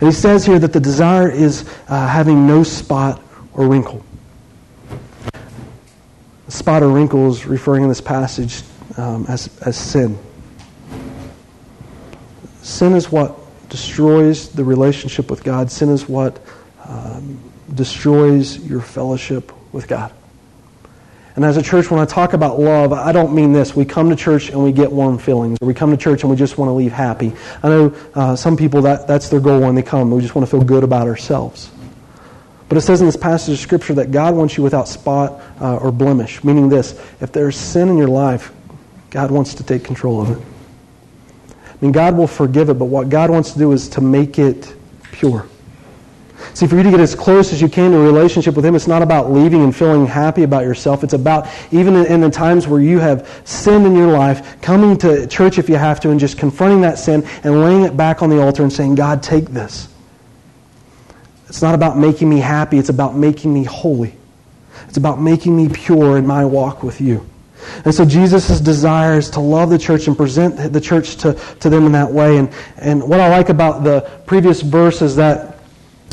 And 0.00 0.02
He 0.02 0.12
says 0.12 0.44
here 0.44 0.58
that 0.58 0.72
the 0.72 0.80
desire 0.80 1.30
is 1.30 1.68
uh, 1.88 2.06
having 2.06 2.46
no 2.46 2.62
spot 2.62 3.22
or 3.52 3.68
wrinkle. 3.68 4.04
Spot 6.48 6.82
or 6.82 6.88
wrinkle 6.88 7.28
is 7.28 7.46
referring 7.46 7.82
in 7.82 7.88
this 7.88 8.00
passage 8.00 8.62
um, 8.96 9.26
as, 9.28 9.56
as 9.62 9.76
sin. 9.76 10.18
Sin 12.62 12.94
is 12.94 13.10
what 13.10 13.36
destroys 13.68 14.48
the 14.48 14.64
relationship 14.64 15.30
with 15.30 15.44
God. 15.44 15.70
Sin 15.70 15.88
is 15.88 16.08
what 16.08 16.40
um, 16.84 17.38
destroys 17.74 18.58
your 18.58 18.80
fellowship 18.80 19.52
with 19.72 19.88
God. 19.88 20.12
And 21.36 21.44
as 21.44 21.58
a 21.58 21.62
church, 21.62 21.90
when 21.90 22.00
I 22.00 22.06
talk 22.06 22.32
about 22.32 22.58
love, 22.58 22.94
I 22.94 23.12
don't 23.12 23.34
mean 23.34 23.52
this. 23.52 23.76
We 23.76 23.84
come 23.84 24.08
to 24.08 24.16
church 24.16 24.48
and 24.48 24.64
we 24.64 24.72
get 24.72 24.90
warm 24.90 25.18
feelings, 25.18 25.58
or 25.60 25.68
we 25.68 25.74
come 25.74 25.90
to 25.90 25.96
church 25.96 26.22
and 26.22 26.30
we 26.30 26.36
just 26.36 26.56
want 26.56 26.70
to 26.70 26.72
leave 26.72 26.92
happy. 26.92 27.34
I 27.62 27.68
know 27.68 27.94
uh, 28.14 28.36
some 28.36 28.56
people, 28.56 28.80
that, 28.82 29.06
that's 29.06 29.28
their 29.28 29.40
goal 29.40 29.60
when 29.60 29.74
they 29.74 29.82
come. 29.82 30.10
We 30.10 30.22
just 30.22 30.34
want 30.34 30.48
to 30.48 30.50
feel 30.50 30.64
good 30.64 30.82
about 30.82 31.06
ourselves. 31.06 31.70
But 32.70 32.78
it 32.78 32.80
says 32.80 33.00
in 33.00 33.06
this 33.06 33.18
passage 33.18 33.52
of 33.52 33.60
Scripture 33.60 33.94
that 33.94 34.10
God 34.10 34.34
wants 34.34 34.56
you 34.56 34.62
without 34.62 34.88
spot 34.88 35.40
uh, 35.60 35.76
or 35.76 35.92
blemish, 35.92 36.42
meaning 36.42 36.70
this 36.70 36.98
if 37.20 37.32
there's 37.32 37.56
sin 37.56 37.90
in 37.90 37.98
your 37.98 38.08
life, 38.08 38.50
God 39.10 39.30
wants 39.30 39.54
to 39.54 39.62
take 39.62 39.84
control 39.84 40.22
of 40.22 40.30
it. 40.30 40.42
I 41.48 41.84
mean, 41.84 41.92
God 41.92 42.16
will 42.16 42.26
forgive 42.26 42.70
it, 42.70 42.74
but 42.74 42.86
what 42.86 43.10
God 43.10 43.28
wants 43.28 43.52
to 43.52 43.58
do 43.58 43.72
is 43.72 43.90
to 43.90 44.00
make 44.00 44.38
it 44.38 44.74
pure. 45.12 45.46
See, 46.54 46.66
for 46.66 46.76
you 46.76 46.82
to 46.82 46.90
get 46.90 47.00
as 47.00 47.14
close 47.14 47.52
as 47.52 47.60
you 47.60 47.68
can 47.68 47.92
to 47.92 47.98
a 47.98 48.02
relationship 48.02 48.54
with 48.56 48.64
Him, 48.64 48.74
it's 48.74 48.86
not 48.86 49.02
about 49.02 49.32
leaving 49.32 49.62
and 49.62 49.74
feeling 49.74 50.06
happy 50.06 50.42
about 50.42 50.64
yourself. 50.64 51.02
It's 51.02 51.14
about, 51.14 51.48
even 51.70 51.96
in 51.96 52.20
the 52.20 52.30
times 52.30 52.66
where 52.66 52.80
you 52.80 52.98
have 52.98 53.42
sinned 53.44 53.86
in 53.86 53.94
your 53.94 54.12
life, 54.12 54.60
coming 54.60 54.96
to 54.98 55.26
church 55.26 55.58
if 55.58 55.68
you 55.68 55.76
have 55.76 56.00
to 56.00 56.10
and 56.10 56.20
just 56.20 56.38
confronting 56.38 56.82
that 56.82 56.98
sin 56.98 57.26
and 57.42 57.62
laying 57.62 57.82
it 57.82 57.96
back 57.96 58.22
on 58.22 58.30
the 58.30 58.40
altar 58.40 58.62
and 58.62 58.72
saying, 58.72 58.94
God, 58.96 59.22
take 59.22 59.46
this. 59.46 59.88
It's 61.48 61.62
not 61.62 61.74
about 61.74 61.96
making 61.98 62.28
me 62.28 62.38
happy, 62.38 62.78
it's 62.78 62.90
about 62.90 63.16
making 63.16 63.52
me 63.52 63.64
holy. 63.64 64.14
It's 64.88 64.98
about 64.98 65.20
making 65.20 65.56
me 65.56 65.68
pure 65.68 66.18
in 66.18 66.26
my 66.26 66.44
walk 66.44 66.82
with 66.82 67.00
you. 67.00 67.26
And 67.84 67.94
so 67.94 68.04
Jesus' 68.04 68.60
desire 68.60 69.18
is 69.18 69.30
to 69.30 69.40
love 69.40 69.70
the 69.70 69.78
church 69.78 70.06
and 70.06 70.16
present 70.16 70.72
the 70.72 70.80
church 70.80 71.16
to, 71.16 71.32
to 71.60 71.70
them 71.70 71.86
in 71.86 71.92
that 71.92 72.10
way. 72.10 72.38
And, 72.38 72.52
and 72.76 73.02
what 73.02 73.20
I 73.20 73.28
like 73.28 73.48
about 73.48 73.84
the 73.84 74.02
previous 74.26 74.60
verse 74.60 75.02
is 75.02 75.16
that 75.16 75.55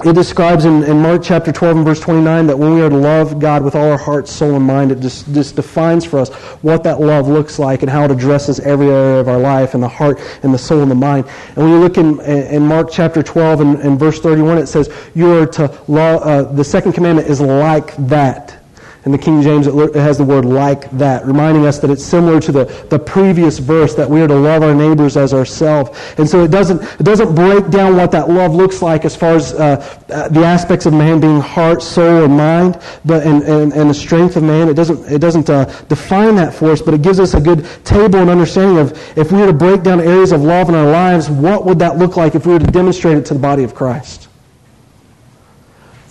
it 0.01 0.13
describes 0.13 0.65
in, 0.65 0.83
in, 0.83 0.99
Mark 0.99 1.21
chapter 1.23 1.51
12 1.51 1.77
and 1.77 1.85
verse 1.85 1.99
29 1.99 2.47
that 2.47 2.57
when 2.57 2.73
we 2.73 2.81
are 2.81 2.89
to 2.89 2.97
love 2.97 3.39
God 3.39 3.63
with 3.63 3.75
all 3.75 3.91
our 3.91 3.97
heart, 3.97 4.27
soul, 4.27 4.55
and 4.55 4.65
mind, 4.65 4.91
it 4.91 4.99
just, 4.99 5.31
just 5.33 5.55
defines 5.55 6.03
for 6.03 6.19
us 6.19 6.29
what 6.61 6.83
that 6.83 6.99
love 6.99 7.27
looks 7.27 7.59
like 7.59 7.83
and 7.83 7.91
how 7.91 8.03
it 8.03 8.11
addresses 8.11 8.59
every 8.59 8.87
area 8.87 9.19
of 9.19 9.29
our 9.29 9.37
life 9.37 9.75
and 9.75 9.83
the 9.83 9.87
heart 9.87 10.19
and 10.41 10.53
the 10.53 10.57
soul 10.57 10.81
and 10.81 10.91
the 10.91 10.95
mind. 10.95 11.25
And 11.55 11.57
when 11.57 11.69
you 11.69 11.79
look 11.79 11.97
in, 11.97 12.19
in 12.21 12.65
Mark 12.65 12.89
chapter 12.91 13.21
12 13.23 13.61
and, 13.61 13.79
and 13.81 13.99
verse 13.99 14.19
31, 14.19 14.57
it 14.57 14.67
says, 14.67 14.93
You 15.13 15.31
are 15.37 15.45
to 15.45 15.79
love, 15.87 16.21
uh, 16.23 16.51
the 16.51 16.63
second 16.63 16.93
commandment 16.93 17.29
is 17.29 17.39
like 17.39 17.95
that. 18.07 18.62
In 19.05 19.11
the 19.11 19.17
King 19.17 19.41
James, 19.41 19.67
it 19.67 19.95
has 19.95 20.17
the 20.17 20.23
word 20.23 20.45
like 20.45 20.89
that, 20.91 21.25
reminding 21.25 21.65
us 21.65 21.79
that 21.79 21.89
it's 21.89 22.05
similar 22.05 22.39
to 22.39 22.53
the, 22.53 22.65
the 22.89 22.97
previous 22.97 23.59
verse 23.59 23.95
that 23.95 24.09
we 24.09 24.21
are 24.21 24.29
to 24.29 24.35
love 24.35 24.63
our 24.63 24.73
neighbors 24.73 25.17
as 25.17 25.33
ourselves. 25.33 25.91
And 26.17 26.29
so 26.29 26.41
it 26.45 26.51
doesn't, 26.51 26.81
it 26.81 27.03
doesn't 27.03 27.35
break 27.35 27.69
down 27.69 27.97
what 27.97 28.11
that 28.11 28.29
love 28.29 28.55
looks 28.55 28.81
like 28.81 29.03
as 29.03 29.13
far 29.13 29.35
as 29.35 29.53
uh, 29.55 29.75
uh, 30.09 30.29
the 30.29 30.45
aspects 30.45 30.85
of 30.85 30.93
man 30.93 31.19
being 31.19 31.41
heart, 31.41 31.83
soul, 31.83 32.23
and 32.23 32.37
mind, 32.37 32.79
but, 33.03 33.27
and, 33.27 33.43
and, 33.43 33.73
and 33.73 33.89
the 33.89 33.93
strength 33.93 34.37
of 34.37 34.43
man. 34.43 34.69
It 34.69 34.75
doesn't, 34.75 35.11
it 35.11 35.19
doesn't 35.19 35.49
uh, 35.49 35.65
define 35.89 36.35
that 36.35 36.53
for 36.53 36.71
us, 36.71 36.81
but 36.81 36.93
it 36.93 37.01
gives 37.01 37.19
us 37.19 37.33
a 37.33 37.41
good 37.41 37.67
table 37.83 38.19
and 38.19 38.29
understanding 38.29 38.77
of 38.77 38.97
if 39.17 39.33
we 39.33 39.39
were 39.39 39.47
to 39.47 39.53
break 39.53 39.83
down 39.83 39.99
areas 39.99 40.31
of 40.31 40.43
love 40.43 40.69
in 40.69 40.75
our 40.75 40.89
lives, 40.89 41.29
what 41.29 41.65
would 41.65 41.79
that 41.79 41.97
look 41.97 42.15
like 42.15 42.35
if 42.35 42.45
we 42.45 42.53
were 42.53 42.59
to 42.59 42.67
demonstrate 42.67 43.17
it 43.17 43.25
to 43.25 43.33
the 43.33 43.39
body 43.41 43.65
of 43.65 43.75
Christ? 43.75 44.29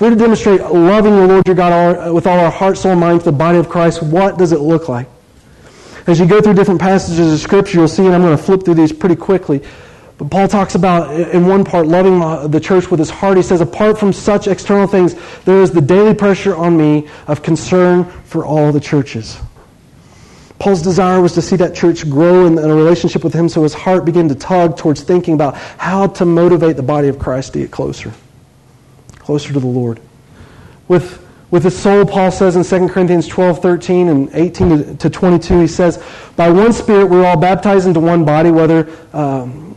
We're 0.03 0.11
to 0.11 0.17
demonstrate 0.17 0.61
loving 0.63 1.15
the 1.15 1.27
Lord 1.29 1.47
your 1.47 1.55
God 1.55 2.13
with 2.13 2.27
all 2.27 2.41
our 2.41 2.51
heart, 2.51 2.77
soul, 2.77 2.97
mind 2.97 3.21
the 3.21 3.31
body 3.31 3.59
of 3.59 3.69
Christ, 3.69 4.03
what 4.03 4.37
does 4.37 4.51
it 4.51 4.59
look 4.59 4.89
like? 4.89 5.07
As 6.09 6.19
you 6.19 6.27
go 6.27 6.41
through 6.41 6.55
different 6.55 6.81
passages 6.81 7.33
of 7.33 7.39
Scripture, 7.39 7.79
you'll 7.79 7.87
see, 7.87 8.05
and 8.07 8.13
I'm 8.13 8.21
going 8.21 8.37
to 8.37 8.43
flip 8.43 8.65
through 8.65 8.75
these 8.75 8.93
pretty 8.93 9.15
quickly. 9.15 9.63
But 10.19 10.29
Paul 10.29 10.49
talks 10.49 10.75
about, 10.75 11.15
in 11.15 11.47
one 11.47 11.65
part, 11.65 11.87
loving 11.87 12.21
uh, 12.21 12.49
the 12.49 12.59
church 12.59 12.91
with 12.91 12.99
his 12.99 13.11
heart. 13.11 13.37
He 13.37 13.45
says, 13.45 13.61
apart 13.61 13.97
from 13.97 14.13
such 14.13 14.49
external 14.49 14.89
things, 14.89 15.15
there 15.45 15.63
is 15.63 15.71
the 15.71 15.81
daily 15.81 16.15
pressure 16.15 16.57
on 16.57 16.77
me 16.77 17.09
of 17.29 17.45
concern 17.45 18.05
for 18.25 18.45
all 18.45 18.73
the 18.73 18.81
churches. 18.81 19.39
Paul's 20.59 20.83
desire 20.83 21.21
was 21.21 21.35
to 21.35 21.43
see 21.43 21.55
that 21.55 21.77
church 21.77 22.11
grow 22.11 22.47
in, 22.47 22.59
a 22.59 22.75
relationship 22.75 23.23
with 23.23 23.35
him, 23.35 23.49
so 23.49 23.63
his 23.63 23.75
heart 23.75 24.05
began 24.05 24.29
to 24.31 24.35
tug 24.35 24.77
towards 24.77 25.03
thinking 25.03 25.35
about 25.35 25.55
how 25.55 26.09
to 26.09 26.25
motivate 26.25 26.75
the 26.75 26.83
body 26.83 27.07
of 27.07 27.21
Christ 27.21 27.53
to 27.53 27.61
get 27.61 27.71
closer 27.71 28.13
closer 29.23 29.53
to 29.53 29.61
the 29.61 29.67
Lord. 29.67 30.01
With, 30.89 31.25
with 31.51 31.65
his 31.65 31.79
soul, 31.79 32.05
Paul 32.05 32.31
says 32.31 32.57
in 32.57 32.65
2 32.65 32.93
Corinthians 32.93 33.29
12, 33.29 33.63
13 33.63 34.09
and 34.09 34.31
18 34.35 34.97
to 34.99 35.11
22, 35.11 35.61
he 35.61 35.67
says, 35.67 36.03
By 36.37 36.51
one 36.51 36.73
Spirit 36.73 37.07
we're 37.07 37.25
all 37.25 37.39
baptized 37.39 37.87
into 37.87 38.01
one 38.01 38.25
body, 38.25 38.51
whether, 38.51 38.91
um, 39.13 39.69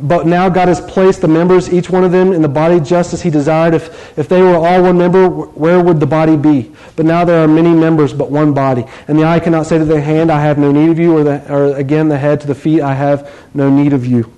but 0.00 0.26
now 0.26 0.48
God 0.48 0.68
has 0.68 0.80
placed 0.80 1.20
the 1.20 1.28
members, 1.28 1.72
each 1.72 1.90
one 1.90 2.02
of 2.02 2.10
them, 2.10 2.32
in 2.32 2.42
the 2.42 2.48
body 2.48 2.80
just 2.80 3.12
as 3.12 3.22
he 3.22 3.30
desired. 3.30 3.74
If, 3.74 4.18
if 4.18 4.28
they 4.28 4.40
were 4.40 4.56
all 4.56 4.82
one 4.82 4.96
member, 4.96 5.28
where 5.28 5.82
would 5.82 6.00
the 6.00 6.06
body 6.06 6.36
be? 6.36 6.72
But 6.96 7.04
now 7.06 7.24
there 7.24 7.44
are 7.44 7.48
many 7.48 7.74
members, 7.74 8.12
but 8.12 8.30
one 8.30 8.54
body. 8.54 8.84
And 9.06 9.18
the 9.18 9.24
eye 9.24 9.40
cannot 9.40 9.66
say 9.66 9.78
to 9.78 9.84
the 9.84 10.00
hand, 10.00 10.32
I 10.32 10.40
have 10.40 10.58
no 10.58 10.72
need 10.72 10.90
of 10.90 10.98
you, 10.98 11.18
or, 11.18 11.24
the, 11.24 11.52
or 11.52 11.76
again 11.76 12.08
the 12.08 12.18
head 12.18 12.40
to 12.40 12.46
the 12.46 12.54
feet, 12.54 12.80
I 12.80 12.94
have 12.94 13.30
no 13.54 13.68
need 13.70 13.92
of 13.92 14.06
you. 14.06 14.32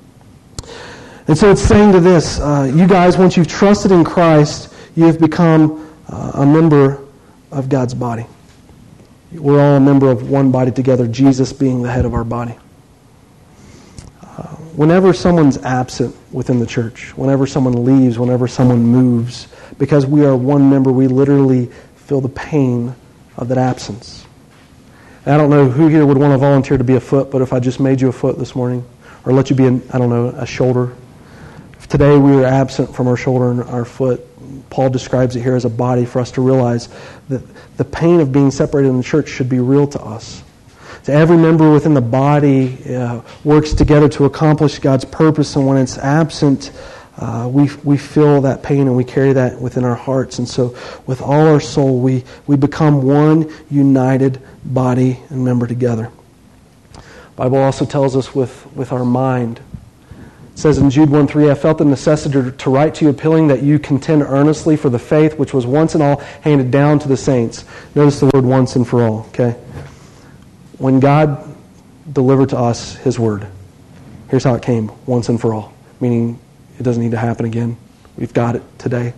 And 1.31 1.39
so 1.39 1.49
it's 1.53 1.63
saying 1.63 1.93
to 1.93 2.01
this 2.01 2.41
uh, 2.41 2.69
you 2.75 2.89
guys, 2.89 3.17
once 3.17 3.37
you've 3.37 3.47
trusted 3.47 3.93
in 3.93 4.03
Christ, 4.03 4.75
you 4.97 5.05
have 5.05 5.21
become 5.21 5.89
uh, 6.09 6.33
a 6.35 6.45
member 6.45 7.07
of 7.53 7.69
God's 7.69 7.95
body. 7.95 8.27
We're 9.31 9.61
all 9.61 9.77
a 9.77 9.81
member 9.81 10.11
of 10.11 10.29
one 10.29 10.51
body 10.51 10.73
together, 10.73 11.07
Jesus 11.07 11.53
being 11.53 11.83
the 11.83 11.93
head 11.93 12.05
of 12.05 12.15
our 12.15 12.25
body. 12.25 12.57
Uh, 14.21 14.43
whenever 14.75 15.13
someone's 15.13 15.57
absent 15.59 16.17
within 16.33 16.59
the 16.59 16.67
church, 16.67 17.17
whenever 17.17 17.47
someone 17.47 17.85
leaves, 17.85 18.19
whenever 18.19 18.49
someone 18.49 18.83
moves, 18.83 19.47
because 19.79 20.07
we 20.07 20.25
are 20.25 20.37
one 20.37 20.69
member, 20.69 20.91
we 20.91 21.07
literally 21.07 21.67
feel 21.95 22.21
the 22.21 22.29
pain 22.29 22.93
of 23.37 23.47
that 23.47 23.59
absence. 23.59 24.27
I 25.27 25.37
don't 25.37 25.51
know 25.51 25.71
who 25.71 25.87
here 25.87 26.05
would 26.05 26.19
want 26.19 26.33
to 26.33 26.39
volunteer 26.39 26.77
to 26.77 26.83
be 26.83 26.97
a 26.97 27.01
foot, 27.01 27.31
but 27.31 27.41
if 27.41 27.53
I 27.53 27.61
just 27.61 27.79
made 27.79 28.01
you 28.01 28.09
a 28.09 28.13
foot 28.13 28.37
this 28.37 28.57
morning, 28.57 28.85
or 29.25 29.33
let 29.33 29.49
you 29.49 29.55
be, 29.55 29.67
an, 29.67 29.81
I 29.93 29.99
don't 29.99 30.11
know, 30.11 30.31
a 30.31 30.45
shoulder. 30.45 30.97
Today 31.91 32.17
we 32.17 32.35
are 32.35 32.45
absent 32.45 32.95
from 32.95 33.09
our 33.09 33.17
shoulder 33.17 33.51
and 33.51 33.65
our 33.65 33.85
foot, 33.85 34.25
Paul 34.71 34.91
describes 34.91 35.35
it 35.35 35.43
here 35.43 35.57
as 35.57 35.65
a 35.65 35.69
body 35.69 36.05
for 36.05 36.21
us 36.21 36.31
to 36.33 36.41
realize 36.41 36.89
that 37.29 37.43
the 37.79 37.85
pain 37.85 38.21
of 38.21 38.31
being 38.31 38.53
separated 38.53 38.91
in 38.91 38.99
the 38.99 39.03
church 39.03 39.29
should 39.29 39.49
be 39.49 39.59
real 39.59 39.89
to 39.89 40.01
us. 40.01 40.45
So 41.03 41.13
every 41.13 41.37
member 41.37 41.73
within 41.73 41.95
the 41.95 42.01
body 42.01 42.95
uh, 42.95 43.23
works 43.43 43.73
together 43.73 44.09
to 44.11 44.25
accomplish 44.27 44.79
God's 44.79 45.05
purpose, 45.05 45.57
and 45.57 45.67
when 45.67 45.79
it's 45.79 45.99
absent, 45.99 46.71
uh, 47.17 47.51
we, 47.53 47.69
we 47.83 47.99
feel 47.99 48.41
that 48.43 48.63
pain 48.63 48.83
and 48.83 48.97
we 48.97 49.03
carry 49.03 49.33
that 49.33 49.61
within 49.61 49.85
our 49.85 49.97
hearts. 49.97 50.39
And 50.39 50.49
so, 50.49 50.77
with 51.07 51.21
all 51.21 51.49
our 51.49 51.59
soul, 51.59 51.99
we, 51.99 52.23
we 52.47 52.55
become 52.55 53.03
one 53.03 53.53
united 53.69 54.41
body 54.65 55.19
and 55.29 55.45
member 55.45 55.67
together. 55.67 56.13
Bible 57.35 57.59
also 57.59 57.85
tells 57.85 58.15
us 58.15 58.33
with, 58.33 58.65
with 58.77 58.93
our 58.93 59.05
mind. 59.05 59.61
Says 60.61 60.77
in 60.77 60.91
Jude 60.91 61.09
1 61.09 61.27
3, 61.27 61.51
I 61.51 61.55
felt 61.55 61.79
the 61.79 61.87
necessity 61.87 62.53
to 62.53 62.71
write 62.71 62.95
to 62.97 63.07
you, 63.07 63.11
appealing 63.11 63.49
that 63.49 63.63
you 63.63 63.79
contend 63.79 64.21
earnestly 64.21 64.77
for 64.77 64.91
the 64.91 64.99
faith 64.99 65.39
which 65.39 65.55
was 65.55 65.65
once 65.65 65.95
and 65.95 66.03
all 66.03 66.19
handed 66.43 66.71
down 66.71 66.99
to 66.99 67.09
the 67.09 67.17
saints. 67.17 67.65
Notice 67.95 68.21
the 68.21 68.27
word 68.27 68.45
once 68.45 68.77
and 68.77 68.87
for 68.87 69.03
all, 69.03 69.21
okay? 69.31 69.53
When 70.77 71.01
God 71.01 71.43
delivered 72.13 72.51
to 72.51 72.59
us 72.59 72.95
his 72.97 73.19
word, 73.19 73.47
here's 74.29 74.45
how 74.45 74.55
it 74.55 74.61
came 74.61 74.93
once 75.07 75.31
and 75.31 75.41
for 75.41 75.55
all, 75.55 75.73
meaning 75.99 76.39
it 76.79 76.83
doesn't 76.83 77.03
need 77.03 77.13
to 77.13 77.17
happen 77.17 77.47
again. 77.47 77.79
We've 78.19 78.35
got 78.35 78.55
it 78.55 78.63
today. 78.79 79.15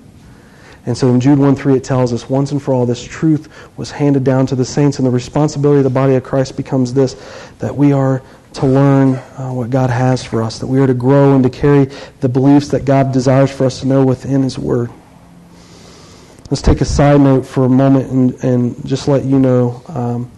And 0.86 0.96
so 0.96 1.08
in 1.08 1.18
Jude 1.18 1.40
1 1.40 1.56
3, 1.56 1.74
it 1.74 1.82
tells 1.82 2.12
us 2.12 2.30
once 2.30 2.52
and 2.52 2.62
for 2.62 2.72
all, 2.72 2.86
this 2.86 3.02
truth 3.02 3.52
was 3.76 3.90
handed 3.90 4.22
down 4.22 4.46
to 4.46 4.54
the 4.54 4.64
saints, 4.64 4.98
and 4.98 5.06
the 5.06 5.10
responsibility 5.10 5.78
of 5.78 5.84
the 5.84 5.90
body 5.90 6.14
of 6.14 6.22
Christ 6.22 6.56
becomes 6.56 6.94
this 6.94 7.14
that 7.58 7.74
we 7.74 7.92
are 7.92 8.22
to 8.54 8.66
learn 8.66 9.14
uh, 9.14 9.50
what 9.50 9.70
God 9.70 9.90
has 9.90 10.24
for 10.24 10.42
us, 10.42 10.58
that 10.58 10.66
we 10.66 10.80
are 10.80 10.86
to 10.86 10.94
grow 10.94 11.34
and 11.34 11.42
to 11.44 11.50
carry 11.50 11.86
the 12.20 12.28
beliefs 12.28 12.68
that 12.68 12.84
God 12.84 13.12
desires 13.12 13.50
for 13.50 13.64
us 13.64 13.80
to 13.80 13.86
know 13.86 14.04
within 14.04 14.42
His 14.42 14.58
Word. 14.58 14.90
Let's 16.50 16.62
take 16.62 16.80
a 16.82 16.84
side 16.84 17.20
note 17.20 17.46
for 17.46 17.64
a 17.64 17.68
moment 17.68 18.10
and, 18.10 18.44
and 18.44 18.86
just 18.86 19.08
let 19.08 19.24
you 19.24 19.38
know. 19.38 19.82
Um, 19.88 20.30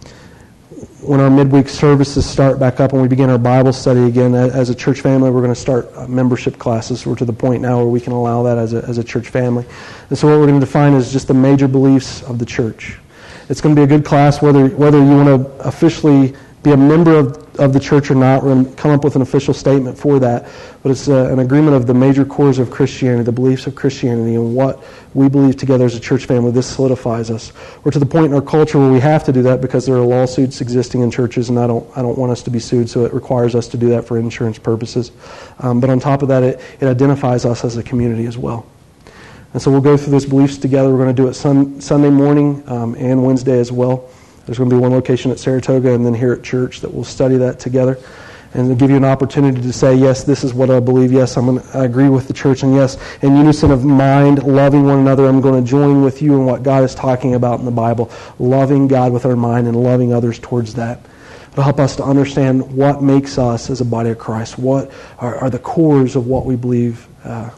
when 1.01 1.19
our 1.19 1.29
midweek 1.29 1.69
services 1.69 2.25
start 2.25 2.59
back 2.59 2.79
up 2.79 2.93
and 2.93 3.01
we 3.01 3.07
begin 3.07 3.29
our 3.29 3.37
Bible 3.37 3.71
study 3.71 4.03
again, 4.05 4.33
as 4.33 4.69
a 4.69 4.75
church 4.75 5.01
family, 5.01 5.29
we're 5.29 5.41
going 5.41 5.53
to 5.53 5.59
start 5.59 5.89
uh, 5.95 6.07
membership 6.07 6.57
classes. 6.57 7.05
We're 7.05 7.15
to 7.17 7.25
the 7.25 7.33
point 7.33 7.61
now 7.61 7.77
where 7.77 7.87
we 7.87 8.01
can 8.01 8.13
allow 8.13 8.43
that 8.43 8.57
as 8.57 8.73
a, 8.73 8.83
as 8.83 8.97
a 8.97 9.03
church 9.03 9.29
family. 9.29 9.65
And 10.09 10.17
so, 10.17 10.27
what 10.27 10.39
we're 10.39 10.47
going 10.47 10.59
to 10.59 10.65
define 10.65 10.93
is 10.93 11.11
just 11.11 11.27
the 11.27 11.33
major 11.33 11.67
beliefs 11.67 12.23
of 12.23 12.39
the 12.39 12.45
church. 12.45 12.97
It's 13.49 13.61
going 13.61 13.75
to 13.75 13.79
be 13.79 13.83
a 13.83 13.87
good 13.87 14.05
class 14.05 14.41
whether, 14.41 14.67
whether 14.69 14.97
you 14.97 15.11
want 15.11 15.27
to 15.27 15.67
officially 15.67 16.33
be 16.65 16.71
a 16.71 16.77
member 16.77 17.15
of, 17.15 17.59
of 17.59 17.73
the 17.73 17.79
church 17.79 18.11
or 18.11 18.15
not. 18.15 18.43
We're 18.43 18.55
going 18.55 18.65
to 18.65 18.71
come 18.75 18.91
up 18.91 19.03
with 19.03 19.15
an 19.15 19.21
official 19.21 19.53
statement 19.53 19.97
for 19.97 20.19
that. 20.19 20.49
But 20.81 20.91
it's 20.91 21.07
uh, 21.07 21.29
an 21.31 21.39
agreement 21.39 21.75
of 21.75 21.87
the 21.87 21.93
major 21.93 22.25
cores 22.25 22.59
of 22.59 22.71
Christianity, 22.71 23.23
the 23.23 23.31
beliefs 23.31 23.67
of 23.67 23.75
Christianity, 23.75 24.35
and 24.35 24.55
what 24.55 24.83
we 25.13 25.29
believe 25.29 25.55
together 25.55 25.85
as 25.85 25.95
a 25.95 25.99
church 25.99 26.25
family. 26.25 26.51
This 26.51 26.67
solidifies 26.67 27.29
us. 27.29 27.53
We're 27.83 27.91
to 27.91 27.99
the 27.99 28.05
point 28.05 28.25
in 28.25 28.33
our 28.33 28.41
culture 28.41 28.79
where 28.79 28.91
we 28.91 28.99
have 28.99 29.23
to 29.25 29.31
do 29.31 29.43
that 29.43 29.61
because 29.61 29.85
there 29.85 29.95
are 29.95 30.05
lawsuits 30.05 30.59
existing 30.59 31.01
in 31.01 31.11
churches, 31.11 31.49
and 31.49 31.59
I 31.59 31.67
don't, 31.67 31.87
I 31.95 32.01
don't 32.01 32.17
want 32.17 32.31
us 32.31 32.41
to 32.43 32.49
be 32.49 32.59
sued, 32.59 32.89
so 32.89 33.05
it 33.05 33.13
requires 33.13 33.55
us 33.55 33.67
to 33.69 33.77
do 33.77 33.89
that 33.89 34.05
for 34.05 34.17
insurance 34.17 34.57
purposes. 34.57 35.11
Um, 35.59 35.79
but 35.79 35.89
on 35.89 35.99
top 35.99 36.23
of 36.23 36.27
that, 36.29 36.43
it, 36.43 36.59
it 36.81 36.87
identifies 36.87 37.45
us 37.45 37.63
as 37.63 37.77
a 37.77 37.83
community 37.83 38.25
as 38.25 38.37
well. 38.37 38.65
And 39.53 39.61
so 39.61 39.71
we'll 39.71 39.81
go 39.81 39.95
through 39.95 40.11
those 40.11 40.25
beliefs 40.25 40.57
together. 40.57 40.89
We're 40.89 40.97
going 40.97 41.15
to 41.15 41.21
do 41.21 41.29
it 41.29 41.35
sun, 41.35 41.79
Sunday 41.79 42.09
morning 42.09 42.67
um, 42.67 42.95
and 42.95 43.23
Wednesday 43.23 43.59
as 43.59 43.71
well. 43.71 44.09
There's 44.45 44.57
going 44.57 44.69
to 44.69 44.75
be 44.75 44.79
one 44.79 44.91
location 44.91 45.31
at 45.31 45.39
Saratoga 45.39 45.93
and 45.93 46.05
then 46.05 46.13
here 46.13 46.33
at 46.33 46.43
church 46.43 46.81
that 46.81 46.93
we'll 46.93 47.03
study 47.03 47.37
that 47.37 47.59
together 47.59 47.97
and 48.55 48.79
give 48.79 48.89
you 48.89 48.95
an 48.95 49.03
opportunity 49.03 49.61
to 49.61 49.73
say, 49.73 49.95
yes, 49.95 50.23
this 50.23 50.43
is 50.43 50.53
what 50.53 50.69
I 50.69 50.79
believe. 50.79 51.11
Yes, 51.11 51.35
I'm 51.35 51.45
going 51.45 51.61
to, 51.61 51.77
I 51.77 51.83
agree 51.83 52.07
with 52.07 52.27
the 52.27 52.33
church. 52.33 52.63
And 52.63 52.73
yes, 52.73 52.97
in 53.21 53.35
unison 53.35 53.69
of 53.69 53.83
mind, 53.83 54.43
loving 54.43 54.85
one 54.85 54.99
another, 54.99 55.27
I'm 55.27 55.41
going 55.41 55.61
to 55.61 55.69
join 55.69 56.03
with 56.03 56.21
you 56.21 56.35
in 56.35 56.45
what 56.45 56.63
God 56.63 56.83
is 56.83 56.95
talking 56.95 57.35
about 57.35 57.59
in 57.59 57.65
the 57.65 57.71
Bible, 57.71 58.09
loving 58.39 58.87
God 58.87 59.11
with 59.11 59.25
our 59.25 59.35
mind 59.35 59.67
and 59.67 59.75
loving 59.75 60.13
others 60.13 60.39
towards 60.39 60.75
that. 60.75 61.01
It'll 61.51 61.63
help 61.63 61.79
us 61.79 61.97
to 61.97 62.03
understand 62.03 62.71
what 62.71 63.01
makes 63.01 63.37
us 63.37 63.69
as 63.69 63.81
a 63.81 63.85
body 63.85 64.11
of 64.11 64.19
Christ, 64.19 64.57
what 64.57 64.91
are, 65.19 65.35
are 65.37 65.49
the 65.49 65.59
cores 65.59 66.15
of 66.15 66.27
what 66.27 66.45
we 66.45 66.55
believe 66.55 67.07
uh, 67.25 67.49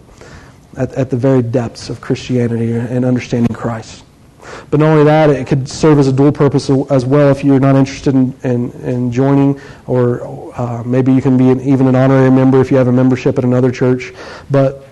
at, 0.78 0.94
at 0.94 1.10
the 1.12 1.18
very 1.18 1.44
depths 1.44 1.90
of 1.90 2.02
Christianity 2.02 2.74
and 2.74 3.06
understanding 3.06 3.56
Christ. 3.56 4.04
But 4.70 4.80
not 4.80 4.90
only 4.90 5.04
that, 5.06 5.30
it 5.30 5.48
could 5.48 5.68
serve 5.68 6.00
as 6.00 6.08
a 6.08 6.14
dual 6.14 6.32
purpose 6.32 6.70
as 6.90 7.06
well 7.06 7.30
if 7.32 7.44
you're 7.44 7.60
not 7.60 7.76
interested 7.76 8.16
in, 8.16 8.34
in, 8.44 8.72
in 8.82 9.12
joining, 9.12 9.60
or 9.86 10.54
uh, 10.60 10.84
maybe 10.84 11.14
you 11.14 11.22
can 11.22 11.38
be 11.38 11.50
an, 11.50 11.62
even 11.62 11.88
an 11.88 11.96
honorary 11.96 12.32
member 12.32 12.60
if 12.60 12.72
you 12.72 12.78
have 12.78 12.88
a 12.88 12.92
membership 12.92 13.38
at 13.38 13.44
another 13.44 13.72
church. 13.72 14.14
But 14.50 14.88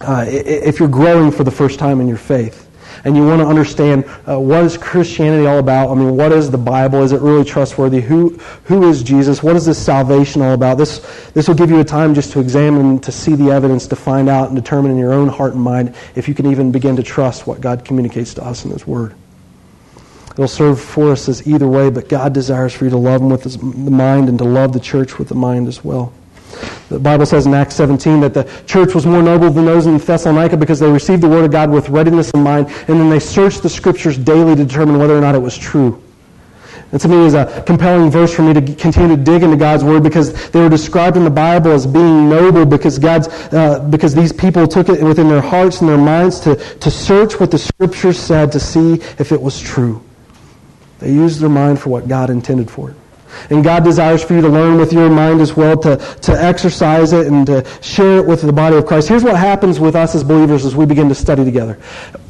uh, 0.00 0.24
if 0.28 0.78
you're 0.78 0.88
growing 0.88 1.30
for 1.30 1.44
the 1.44 1.50
first 1.50 1.78
time 1.78 2.00
in 2.00 2.08
your 2.08 2.18
faith, 2.18 2.67
and 3.04 3.16
you 3.16 3.26
want 3.26 3.40
to 3.40 3.46
understand 3.46 4.04
uh, 4.28 4.38
what 4.38 4.64
is 4.64 4.76
Christianity 4.76 5.46
all 5.46 5.58
about. 5.58 5.90
I 5.90 5.94
mean, 5.94 6.16
what 6.16 6.32
is 6.32 6.50
the 6.50 6.58
Bible? 6.58 7.02
Is 7.02 7.12
it 7.12 7.20
really 7.20 7.44
trustworthy? 7.44 8.00
Who 8.00 8.38
who 8.64 8.88
is 8.88 9.02
Jesus? 9.02 9.42
What 9.42 9.56
is 9.56 9.66
this 9.66 9.78
salvation 9.78 10.42
all 10.42 10.54
about? 10.54 10.78
This 10.78 10.98
this 11.34 11.48
will 11.48 11.54
give 11.54 11.70
you 11.70 11.80
a 11.80 11.84
time 11.84 12.14
just 12.14 12.32
to 12.32 12.40
examine, 12.40 12.98
to 13.00 13.12
see 13.12 13.34
the 13.34 13.50
evidence, 13.50 13.86
to 13.88 13.96
find 13.96 14.28
out 14.28 14.48
and 14.48 14.56
determine 14.56 14.90
in 14.90 14.98
your 14.98 15.12
own 15.12 15.28
heart 15.28 15.54
and 15.54 15.62
mind 15.62 15.94
if 16.14 16.28
you 16.28 16.34
can 16.34 16.46
even 16.46 16.72
begin 16.72 16.96
to 16.96 17.02
trust 17.02 17.46
what 17.46 17.60
God 17.60 17.84
communicates 17.84 18.34
to 18.34 18.44
us 18.44 18.64
in 18.64 18.70
His 18.70 18.86
Word. 18.86 19.14
It'll 20.30 20.46
serve 20.46 20.80
for 20.80 21.10
us 21.10 21.28
as 21.28 21.48
either 21.48 21.66
way, 21.66 21.90
but 21.90 22.08
God 22.08 22.32
desires 22.32 22.72
for 22.72 22.84
you 22.84 22.90
to 22.90 22.96
love 22.96 23.20
Him 23.20 23.30
with 23.30 23.42
the 23.42 23.90
mind 23.90 24.28
and 24.28 24.38
to 24.38 24.44
love 24.44 24.72
the 24.72 24.80
church 24.80 25.18
with 25.18 25.28
the 25.28 25.34
mind 25.34 25.66
as 25.66 25.82
well. 25.82 26.12
The 26.88 26.98
Bible 26.98 27.26
says 27.26 27.46
in 27.46 27.54
Acts 27.54 27.74
17 27.76 28.20
that 28.20 28.34
the 28.34 28.44
church 28.66 28.94
was 28.94 29.04
more 29.04 29.22
noble 29.22 29.50
than 29.50 29.66
those 29.66 29.86
in 29.86 29.98
Thessalonica 29.98 30.56
because 30.56 30.80
they 30.80 30.90
received 30.90 31.22
the 31.22 31.28
Word 31.28 31.44
of 31.44 31.50
God 31.50 31.70
with 31.70 31.88
readiness 31.90 32.30
in 32.30 32.42
mind, 32.42 32.68
and 32.88 32.98
then 33.00 33.10
they 33.10 33.20
searched 33.20 33.62
the 33.62 33.68
Scriptures 33.68 34.16
daily 34.16 34.56
to 34.56 34.64
determine 34.64 34.98
whether 34.98 35.16
or 35.16 35.20
not 35.20 35.34
it 35.34 35.42
was 35.42 35.56
true. 35.56 36.02
And 36.90 37.00
to 37.02 37.08
me 37.08 37.26
is 37.26 37.34
a 37.34 37.62
compelling 37.66 38.10
verse 38.10 38.34
for 38.34 38.42
me 38.42 38.54
to 38.54 38.74
continue 38.74 39.14
to 39.14 39.22
dig 39.22 39.42
into 39.42 39.58
God's 39.58 39.84
Word 39.84 40.02
because 40.02 40.50
they 40.50 40.60
were 40.60 40.70
described 40.70 41.18
in 41.18 41.24
the 41.24 41.30
Bible 41.30 41.70
as 41.72 41.86
being 41.86 42.30
noble 42.30 42.64
because 42.64 42.98
God's, 42.98 43.28
uh, 43.52 43.86
because 43.90 44.14
these 44.14 44.32
people 44.32 44.66
took 44.66 44.88
it 44.88 45.02
within 45.02 45.28
their 45.28 45.42
hearts 45.42 45.80
and 45.80 45.90
their 45.90 45.98
minds 45.98 46.40
to, 46.40 46.56
to 46.56 46.90
search 46.90 47.38
what 47.38 47.50
the 47.50 47.58
Scriptures 47.58 48.18
said 48.18 48.52
to 48.52 48.60
see 48.60 48.94
if 49.18 49.32
it 49.32 49.40
was 49.40 49.60
true. 49.60 50.02
They 51.00 51.12
used 51.12 51.40
their 51.40 51.50
mind 51.50 51.78
for 51.78 51.90
what 51.90 52.08
God 52.08 52.30
intended 52.30 52.70
for 52.70 52.90
it. 52.90 52.96
And 53.50 53.64
God 53.64 53.84
desires 53.84 54.22
for 54.22 54.34
you 54.34 54.40
to 54.40 54.48
learn 54.48 54.78
with 54.78 54.92
your 54.92 55.10
mind 55.10 55.40
as 55.40 55.56
well, 55.56 55.76
to, 55.78 55.96
to 55.96 56.32
exercise 56.32 57.12
it 57.12 57.26
and 57.26 57.46
to 57.46 57.66
share 57.80 58.18
it 58.18 58.26
with 58.26 58.42
the 58.42 58.52
body 58.52 58.76
of 58.76 58.86
Christ. 58.86 59.08
Here's 59.08 59.24
what 59.24 59.36
happens 59.36 59.80
with 59.80 59.96
us 59.96 60.14
as 60.14 60.24
believers 60.24 60.64
as 60.64 60.74
we 60.74 60.86
begin 60.86 61.08
to 61.08 61.14
study 61.14 61.44
together. 61.44 61.74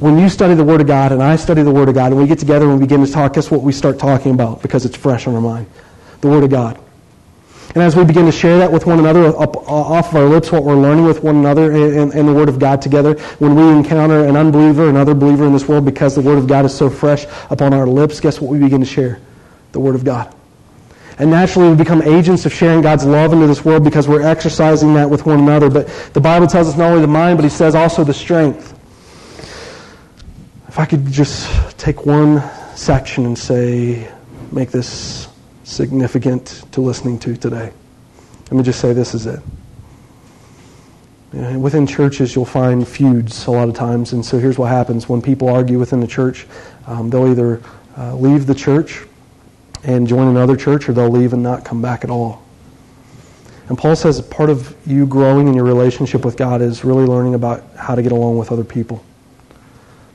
When 0.01 0.19
you 0.19 0.29
study 0.29 0.55
the 0.55 0.65
Word 0.65 0.81
of 0.81 0.87
God 0.87 1.13
and 1.13 1.23
I 1.23 1.37
study 1.37 1.63
the 1.63 1.71
Word 1.71 1.89
of 1.89 1.95
God 1.95 2.13
and 2.13 2.21
we 2.21 2.27
get 2.27 2.39
together 2.39 2.67
and 2.67 2.75
we 2.75 2.87
begin 2.87 3.05
to 3.05 3.11
talk, 3.11 3.35
guess 3.35 3.51
what 3.51 3.63
we 3.63 3.73
start 3.73 3.99
talking 3.99 4.33
about 4.33 4.63
because 4.63 4.85
it's 4.85 4.97
fresh 4.97 5.27
on 5.27 5.35
our 5.35 5.41
mind? 5.41 5.67
The 6.21 6.29
Word 6.29 6.45
of 6.45 6.51
God. 6.51 6.81
And 7.75 7.83
as 7.83 7.95
we 7.95 8.05
begin 8.05 8.25
to 8.25 8.33
share 8.33 8.59
that 8.59 8.73
with 8.73 8.87
one 8.87 8.99
another, 8.99 9.27
up, 9.39 9.57
off 9.69 10.09
of 10.09 10.17
our 10.17 10.25
lips, 10.25 10.51
what 10.51 10.65
we're 10.65 10.75
learning 10.75 11.05
with 11.05 11.23
one 11.23 11.37
another 11.37 11.71
and, 11.71 12.29
the 12.29 12.33
Word 12.33 12.49
of 12.49 12.59
God 12.59 12.81
together, 12.81 13.15
when 13.39 13.55
we 13.55 13.63
encounter 13.63 14.25
an 14.25 14.37
unbeliever, 14.37 14.89
another 14.89 15.15
believer 15.15 15.47
in 15.47 15.53
this 15.53 15.69
world, 15.69 15.85
because 15.85 16.15
the 16.15 16.23
Word 16.23 16.39
of 16.39 16.47
God 16.47 16.65
is 16.65 16.75
so 16.75 16.89
fresh 16.89 17.27
upon 17.51 17.75
our 17.75 17.87
lips, 17.87 18.21
guess 18.21 18.41
what 18.41 18.51
we 18.51 18.59
begin 18.59 18.81
to 18.81 18.87
share? 18.87 19.21
The 19.73 19.81
Word 19.81 19.95
of 19.95 20.05
God. 20.05 20.35
And 21.19 21.31
naturally, 21.31 21.71
we 21.71 21.75
become 21.75 22.01
agents 22.03 22.47
of 22.47 22.53
sharing 22.53 22.81
God's 22.81 23.05
love 23.05 23.33
into 23.33 23.49
this 23.49 23.65
world 23.65 23.83
because 23.83 24.07
we're 24.07 24.23
exercising 24.23 24.95
that 24.95 25.11
with 25.11 25.27
one 25.27 25.41
another. 25.41 25.69
But 25.69 25.89
the 26.13 26.21
Bible 26.21 26.47
tells 26.47 26.69
us 26.69 26.77
not 26.77 26.91
only 26.91 27.01
the 27.01 27.09
mind, 27.09 27.39
but 27.39 27.45
He 27.45 27.51
says 27.51 27.75
also 27.75 28.05
the 28.05 28.15
strength. 28.15 28.79
If 30.69 30.79
I 30.79 30.87
could 30.87 31.11
just 31.11 31.77
take 31.77 32.07
one 32.07 32.41
section 32.77 33.27
and 33.27 33.37
say, 33.37 34.09
make 34.53 34.71
this 34.71 35.29
significant 35.65 36.63
to 36.73 36.81
listening 36.81 37.19
to 37.21 37.37
today. 37.37 37.73
Let 38.51 38.53
me 38.53 38.63
just 38.63 38.81
say 38.81 38.93
this 38.93 39.13
is 39.13 39.27
it. 39.27 39.41
within 41.33 41.87
churches, 41.87 42.37
you'll 42.37 42.45
find 42.45 42.87
feuds 42.87 43.47
a 43.47 43.51
lot 43.51 43.69
of 43.69 43.75
times. 43.75 44.13
And 44.13 44.25
so 44.25 44.39
here's 44.39 44.57
what 44.57 44.69
happens 44.69 45.09
when 45.09 45.21
people 45.21 45.49
argue 45.49 45.81
within 45.81 46.01
the 46.01 46.07
church 46.07 46.47
um, 46.87 47.11
they'll 47.11 47.29
either 47.29 47.61
uh, 47.99 48.15
leave 48.15 48.47
the 48.47 48.55
church 48.55 49.05
and 49.85 50.07
join 50.07 50.29
another 50.29 50.57
church, 50.57 50.89
or 50.89 50.93
they'll 50.93 51.11
leave 51.11 51.33
and 51.33 51.43
not 51.43 51.65
come 51.65 51.81
back 51.81 52.05
at 52.05 52.11
all. 52.11 52.43
And 53.69 53.77
Paul 53.77 53.97
says 53.97 54.21
part 54.21 54.49
of 54.49 54.75
you 54.87 55.07
growing 55.07 55.47
in 55.47 55.55
your 55.55 55.65
relationship 55.65 56.25
with 56.25 56.37
God 56.37 56.63
is 56.63 56.85
really 56.85 57.05
learning 57.05 57.35
about 57.35 57.65
how 57.77 57.95
to 57.95 58.03
get 58.03 58.13
along 58.13 58.39
with 58.39 58.51
other 58.51 58.65
people. 58.65 59.05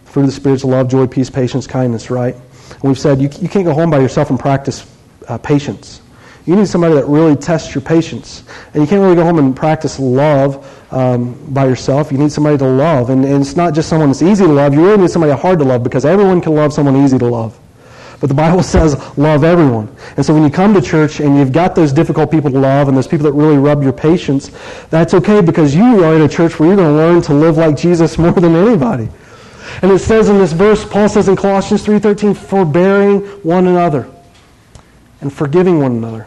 Fruit 0.06 0.24
of 0.24 0.30
the 0.30 0.34
Spirit's 0.34 0.64
love, 0.64 0.90
joy, 0.90 1.08
peace, 1.08 1.30
patience, 1.30 1.68
kindness, 1.68 2.10
right? 2.10 2.34
And 2.34 2.84
we've 2.84 3.00
said 3.00 3.22
you, 3.22 3.30
you 3.42 3.50
can't 3.50 3.66
go 3.66 3.74
home 3.74 3.92
by 3.92 4.00
yourself 4.00 4.30
and 4.30 4.40
practice 4.40 4.90
uh, 5.28 5.38
patience. 5.38 6.02
You 6.46 6.56
need 6.56 6.68
somebody 6.68 6.96
that 6.96 7.06
really 7.06 7.36
tests 7.36 7.74
your 7.74 7.82
patience. 7.82 8.44
And 8.74 8.84
you 8.84 8.88
can't 8.88 9.02
really 9.02 9.16
go 9.16 9.24
home 9.24 9.40
and 9.40 9.56
practice 9.56 9.98
love 9.98 10.68
um, 10.92 11.34
by 11.54 11.66
yourself. 11.66 12.12
You 12.12 12.18
need 12.18 12.32
somebody 12.32 12.58
to 12.58 12.68
love. 12.68 13.10
And, 13.12 13.24
and 13.24 13.42
it's 13.42 13.56
not 13.56 13.74
just 13.74 13.88
someone 13.88 14.10
that's 14.10 14.22
easy 14.22 14.44
to 14.44 14.52
love. 14.52 14.74
You 14.74 14.84
really 14.84 15.04
need 15.04 15.10
somebody 15.10 15.32
hard 15.32 15.60
to 15.60 15.66
love 15.66 15.84
because 15.84 16.06
everyone 16.06 16.42
can 16.42 16.54
love 16.54 16.74
someone 16.74 16.98
easy 16.98 17.18
to 17.18 17.26
love. 17.26 17.58
But 18.24 18.30
the 18.30 18.36
Bible 18.36 18.64
says 18.76 18.96
love 19.18 19.44
everyone. 19.44 19.94
And 20.16 20.26
so 20.26 20.34
when 20.34 20.44
you 20.44 20.50
come 20.50 20.74
to 20.76 20.82
church 20.82 21.20
and 21.20 21.38
you've 21.38 21.52
got 21.52 21.76
those 21.76 21.92
difficult 21.92 22.32
people 22.32 22.50
to 22.52 22.58
love 22.58 22.88
and 22.88 22.96
those 22.96 23.06
people 23.06 23.26
that 23.26 23.34
really 23.34 23.58
rub 23.58 23.84
your 23.84 23.92
patience, 23.92 24.50
that's 24.90 25.14
okay 25.14 25.42
because 25.42 25.76
you 25.76 26.06
are 26.06 26.16
in 26.16 26.22
a 26.22 26.30
church 26.30 26.58
where 26.58 26.70
you're 26.70 26.78
going 26.78 26.88
to 26.88 26.96
learn 26.96 27.22
to 27.24 27.34
live 27.34 27.58
like 27.58 27.76
Jesus 27.76 28.18
more 28.24 28.32
than 28.32 28.56
anybody. 28.56 29.10
And 29.82 29.92
it 29.92 30.00
says 30.00 30.30
in 30.30 30.38
this 30.38 30.54
verse, 30.54 30.86
Paul 30.86 31.10
says 31.10 31.28
in 31.28 31.36
Colossians 31.36 31.86
3.13, 31.86 32.38
forbearing 32.38 33.20
one 33.44 33.68
another 33.68 34.10
and 35.20 35.34
forgiving 35.34 35.80
one 35.80 35.92
another. 35.92 36.26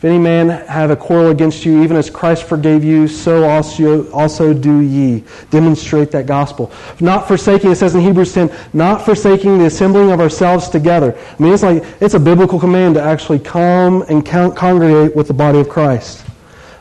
If 0.00 0.06
any 0.06 0.16
man 0.16 0.48
have 0.48 0.90
a 0.90 0.96
quarrel 0.96 1.28
against 1.28 1.66
you, 1.66 1.82
even 1.82 1.94
as 1.94 2.08
Christ 2.08 2.44
forgave 2.44 2.82
you, 2.82 3.06
so 3.06 3.44
also, 3.44 4.10
also 4.12 4.54
do 4.54 4.80
ye. 4.80 5.22
Demonstrate 5.50 6.10
that 6.12 6.24
gospel. 6.24 6.72
Not 7.00 7.28
forsaking, 7.28 7.70
it 7.70 7.74
says 7.74 7.94
in 7.94 8.00
Hebrews 8.00 8.32
10, 8.32 8.50
not 8.72 9.04
forsaking 9.04 9.58
the 9.58 9.66
assembling 9.66 10.10
of 10.10 10.18
ourselves 10.18 10.70
together. 10.70 11.14
I 11.38 11.42
mean, 11.42 11.52
it's 11.52 11.62
like, 11.62 11.84
it's 12.00 12.14
a 12.14 12.18
biblical 12.18 12.58
command 12.58 12.94
to 12.94 13.02
actually 13.02 13.40
come 13.40 14.00
and 14.08 14.24
congregate 14.24 15.14
with 15.14 15.28
the 15.28 15.34
body 15.34 15.60
of 15.60 15.68
Christ. 15.68 16.24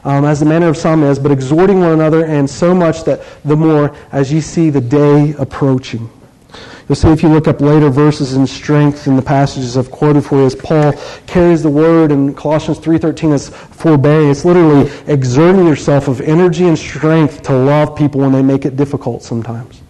Um, 0.06 0.24
as 0.24 0.40
the 0.40 0.46
manner 0.46 0.70
of 0.70 0.78
some 0.78 1.04
is, 1.04 1.20
but 1.20 1.30
exhorting 1.30 1.82
one 1.82 1.92
another, 1.92 2.24
and 2.24 2.50
so 2.50 2.74
much 2.74 3.04
that 3.04 3.22
the 3.44 3.58
more 3.58 3.94
as 4.14 4.32
ye 4.32 4.40
see 4.40 4.70
the 4.70 4.80
day 4.80 5.34
approaching. 5.38 6.10
You'll 6.90 6.96
see 6.96 7.10
if 7.10 7.22
you 7.22 7.30
look 7.30 7.48
up 7.48 7.62
later 7.62 7.92
verses 7.92 8.34
in 8.34 8.48
strength 8.48 9.06
in 9.06 9.16
the 9.16 9.22
passages 9.22 9.78
I've 9.78 9.92
quoted 9.92 10.26
for 10.26 10.40
you 10.40 10.48
as 10.48 10.56
Paul 10.56 10.94
carries 11.28 11.62
the 11.62 11.70
word 11.70 12.12
in 12.12 12.34
Colossians 12.34 12.80
3.13 12.80 13.32
as 13.32 13.50
forbearing. 13.50 14.32
It's 14.32 14.44
literally 14.44 14.92
exerting 15.06 15.68
yourself 15.68 16.08
of 16.08 16.20
energy 16.20 16.68
and 16.68 16.76
strength 16.76 17.44
to 17.44 17.54
love 17.54 17.96
people 17.96 18.22
when 18.22 18.32
they 18.32 18.42
make 18.42 18.66
it 18.66 18.76
difficult 18.76 19.22
sometimes. 19.22 19.84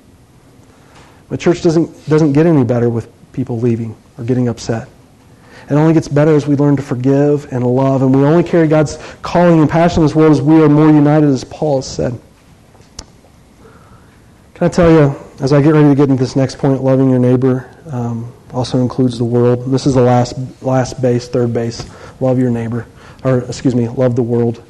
But 1.30 1.40
church 1.40 1.62
doesn't, 1.62 2.10
doesn't 2.10 2.34
get 2.34 2.46
any 2.46 2.66
better 2.66 2.90
with 2.90 3.10
people 3.32 3.62
leaving 3.62 3.96
or 4.18 4.26
getting 4.26 4.50
upset. 4.50 4.90
It 5.70 5.76
only 5.76 5.94
gets 5.94 6.10
better 6.10 6.36
as 6.36 6.48
we 6.48 6.58
learn 6.58 6.76
to 6.76 6.84
forgive 6.84 7.54
and 7.54 7.66
love. 7.66 8.02
And 8.02 8.14
we 8.14 8.24
only 8.24 8.44
carry 8.44 8.68
God's 8.68 8.98
calling 9.22 9.62
and 9.62 9.70
passion 9.70 10.02
in 10.02 10.08
this 10.08 10.16
world 10.16 10.34
as 10.34 10.42
we 10.42 10.62
are 10.62 10.68
more 10.68 10.92
united, 10.92 11.30
as 11.30 11.46
Paul 11.46 11.78
has 11.78 11.88
said. 11.88 12.20
Can 14.60 14.66
I 14.66 14.70
tell 14.72 14.92
you, 14.92 15.16
as 15.40 15.54
I 15.54 15.62
get 15.62 15.74
ready 15.74 15.88
to 15.88 15.96
get 15.96 16.10
into 16.10 16.22
this 16.22 16.36
next 16.36 16.58
point, 16.58 16.84
loving 16.84 17.10
your 17.10 17.18
neighbor 17.18 17.74
um, 17.94 18.30
also 18.52 18.82
includes 18.82 19.18
the 19.18 19.24
world. 19.24 19.72
This 19.72 19.86
is 19.86 19.94
the 19.96 20.02
last 20.02 20.36
last 20.62 21.02
base, 21.02 21.30
third 21.30 21.54
base. 21.54 21.90
Love 22.20 22.38
your 22.38 22.52
neighbor, 22.52 22.86
or 23.24 23.38
excuse 23.46 23.74
me, 23.74 23.88
love 23.88 24.18
the 24.18 24.22
world. 24.22 24.62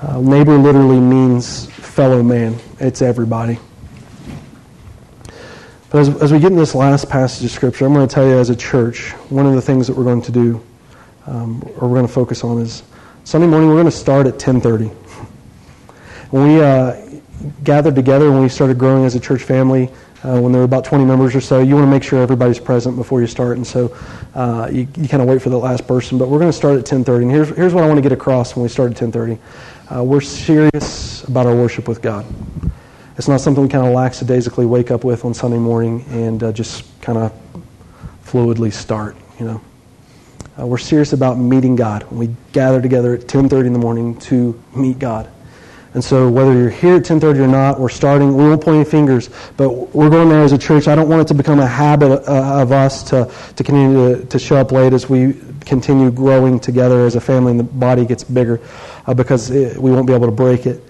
Uh, 0.00 0.22
neighbor 0.22 0.56
literally 0.56 0.98
means 0.98 1.66
fellow 1.66 2.22
man. 2.22 2.56
It's 2.80 3.02
everybody. 3.02 3.58
But 5.90 5.98
as, 5.98 6.22
as 6.22 6.32
we 6.32 6.38
get 6.38 6.50
in 6.50 6.56
this 6.56 6.74
last 6.74 7.10
passage 7.10 7.44
of 7.44 7.50
Scripture, 7.50 7.84
I'm 7.84 7.92
going 7.92 8.08
to 8.08 8.14
tell 8.14 8.26
you 8.26 8.38
as 8.38 8.48
a 8.48 8.56
church, 8.56 9.10
one 9.28 9.44
of 9.44 9.52
the 9.52 9.60
things 9.60 9.86
that 9.86 9.94
we're 9.94 10.04
going 10.04 10.22
to 10.22 10.32
do, 10.32 10.64
um, 11.26 11.62
or 11.76 11.88
we're 11.88 11.96
going 11.96 12.06
to 12.06 12.12
focus 12.12 12.42
on 12.42 12.62
is 12.62 12.82
Sunday 13.24 13.48
morning, 13.48 13.68
we're 13.68 13.74
going 13.74 13.84
to 13.84 13.90
start 13.90 14.26
at 14.26 14.42
1030. 14.42 14.86
When 16.30 16.48
we, 16.48 16.62
uh, 16.62 17.11
gathered 17.64 17.94
together 17.94 18.30
when 18.30 18.42
we 18.42 18.48
started 18.48 18.78
growing 18.78 19.04
as 19.04 19.14
a 19.14 19.20
church 19.20 19.42
family, 19.42 19.90
uh, 20.24 20.40
when 20.40 20.52
there 20.52 20.60
were 20.60 20.66
about 20.66 20.84
20 20.84 21.04
members 21.04 21.34
or 21.34 21.40
so, 21.40 21.58
you 21.60 21.74
want 21.74 21.86
to 21.86 21.90
make 21.90 22.04
sure 22.04 22.22
everybody's 22.22 22.60
present 22.60 22.96
before 22.96 23.20
you 23.20 23.26
start. 23.26 23.56
And 23.56 23.66
so 23.66 23.96
uh, 24.34 24.68
you, 24.70 24.86
you 24.96 25.08
kind 25.08 25.20
of 25.20 25.28
wait 25.28 25.42
for 25.42 25.50
the 25.50 25.58
last 25.58 25.86
person. 25.86 26.16
But 26.16 26.28
we're 26.28 26.38
going 26.38 26.50
to 26.50 26.56
start 26.56 26.78
at 26.78 26.84
10.30. 26.84 27.22
And 27.22 27.30
here's, 27.30 27.48
here's 27.50 27.74
what 27.74 27.82
I 27.82 27.88
want 27.88 27.98
to 27.98 28.02
get 28.02 28.12
across 28.12 28.54
when 28.54 28.62
we 28.62 28.68
start 28.68 28.92
at 28.92 28.96
10.30. 28.96 29.38
Uh, 29.94 30.04
we're 30.04 30.20
serious 30.20 31.24
about 31.24 31.46
our 31.46 31.54
worship 31.54 31.88
with 31.88 32.00
God. 32.00 32.24
It's 33.18 33.28
not 33.28 33.40
something 33.40 33.62
we 33.62 33.68
kind 33.68 33.86
of 33.86 33.92
lackadaisically 33.92 34.64
wake 34.64 34.90
up 34.90 35.04
with 35.04 35.24
on 35.24 35.34
Sunday 35.34 35.58
morning 35.58 36.04
and 36.08 36.42
uh, 36.42 36.52
just 36.52 36.84
kind 37.02 37.18
of 37.18 37.32
fluidly 38.24 38.72
start, 38.72 39.16
you 39.38 39.46
know. 39.46 39.60
Uh, 40.58 40.66
we're 40.66 40.78
serious 40.78 41.12
about 41.12 41.38
meeting 41.38 41.76
God. 41.76 42.04
When 42.04 42.18
we 42.18 42.36
gather 42.52 42.80
together 42.80 43.14
at 43.14 43.22
10.30 43.22 43.66
in 43.66 43.72
the 43.72 43.78
morning 43.78 44.18
to 44.20 44.60
meet 44.74 44.98
God. 44.98 45.30
And 45.94 46.02
so 46.02 46.28
whether 46.30 46.54
you're 46.54 46.70
here 46.70 46.96
at 46.96 47.04
10:30 47.04 47.40
or 47.40 47.46
not, 47.46 47.78
we're 47.78 47.90
starting. 47.90 48.34
We 48.34 48.44
won't 48.44 48.62
point 48.62 48.76
any 48.76 48.84
fingers, 48.84 49.28
but 49.56 49.94
we're 49.94 50.08
going 50.08 50.30
there 50.30 50.42
as 50.42 50.52
a 50.52 50.58
church. 50.58 50.88
I 50.88 50.94
don't 50.94 51.08
want 51.08 51.20
it 51.22 51.28
to 51.28 51.34
become 51.34 51.60
a 51.60 51.66
habit 51.66 52.26
uh, 52.26 52.62
of 52.62 52.72
us 52.72 53.02
to, 53.10 53.30
to 53.56 53.64
continue 53.64 54.16
to, 54.16 54.24
to 54.24 54.38
show 54.38 54.56
up 54.56 54.72
late 54.72 54.94
as 54.94 55.08
we 55.10 55.34
continue 55.66 56.10
growing 56.10 56.58
together 56.58 57.04
as 57.04 57.14
a 57.14 57.20
family 57.20 57.50
and 57.52 57.60
the 57.60 57.64
body 57.64 58.04
gets 58.04 58.24
bigger 58.24 58.60
uh, 59.06 59.14
because 59.14 59.50
it, 59.50 59.76
we 59.76 59.90
won't 59.90 60.06
be 60.06 60.14
able 60.14 60.26
to 60.26 60.32
break 60.32 60.66
it. 60.66 60.82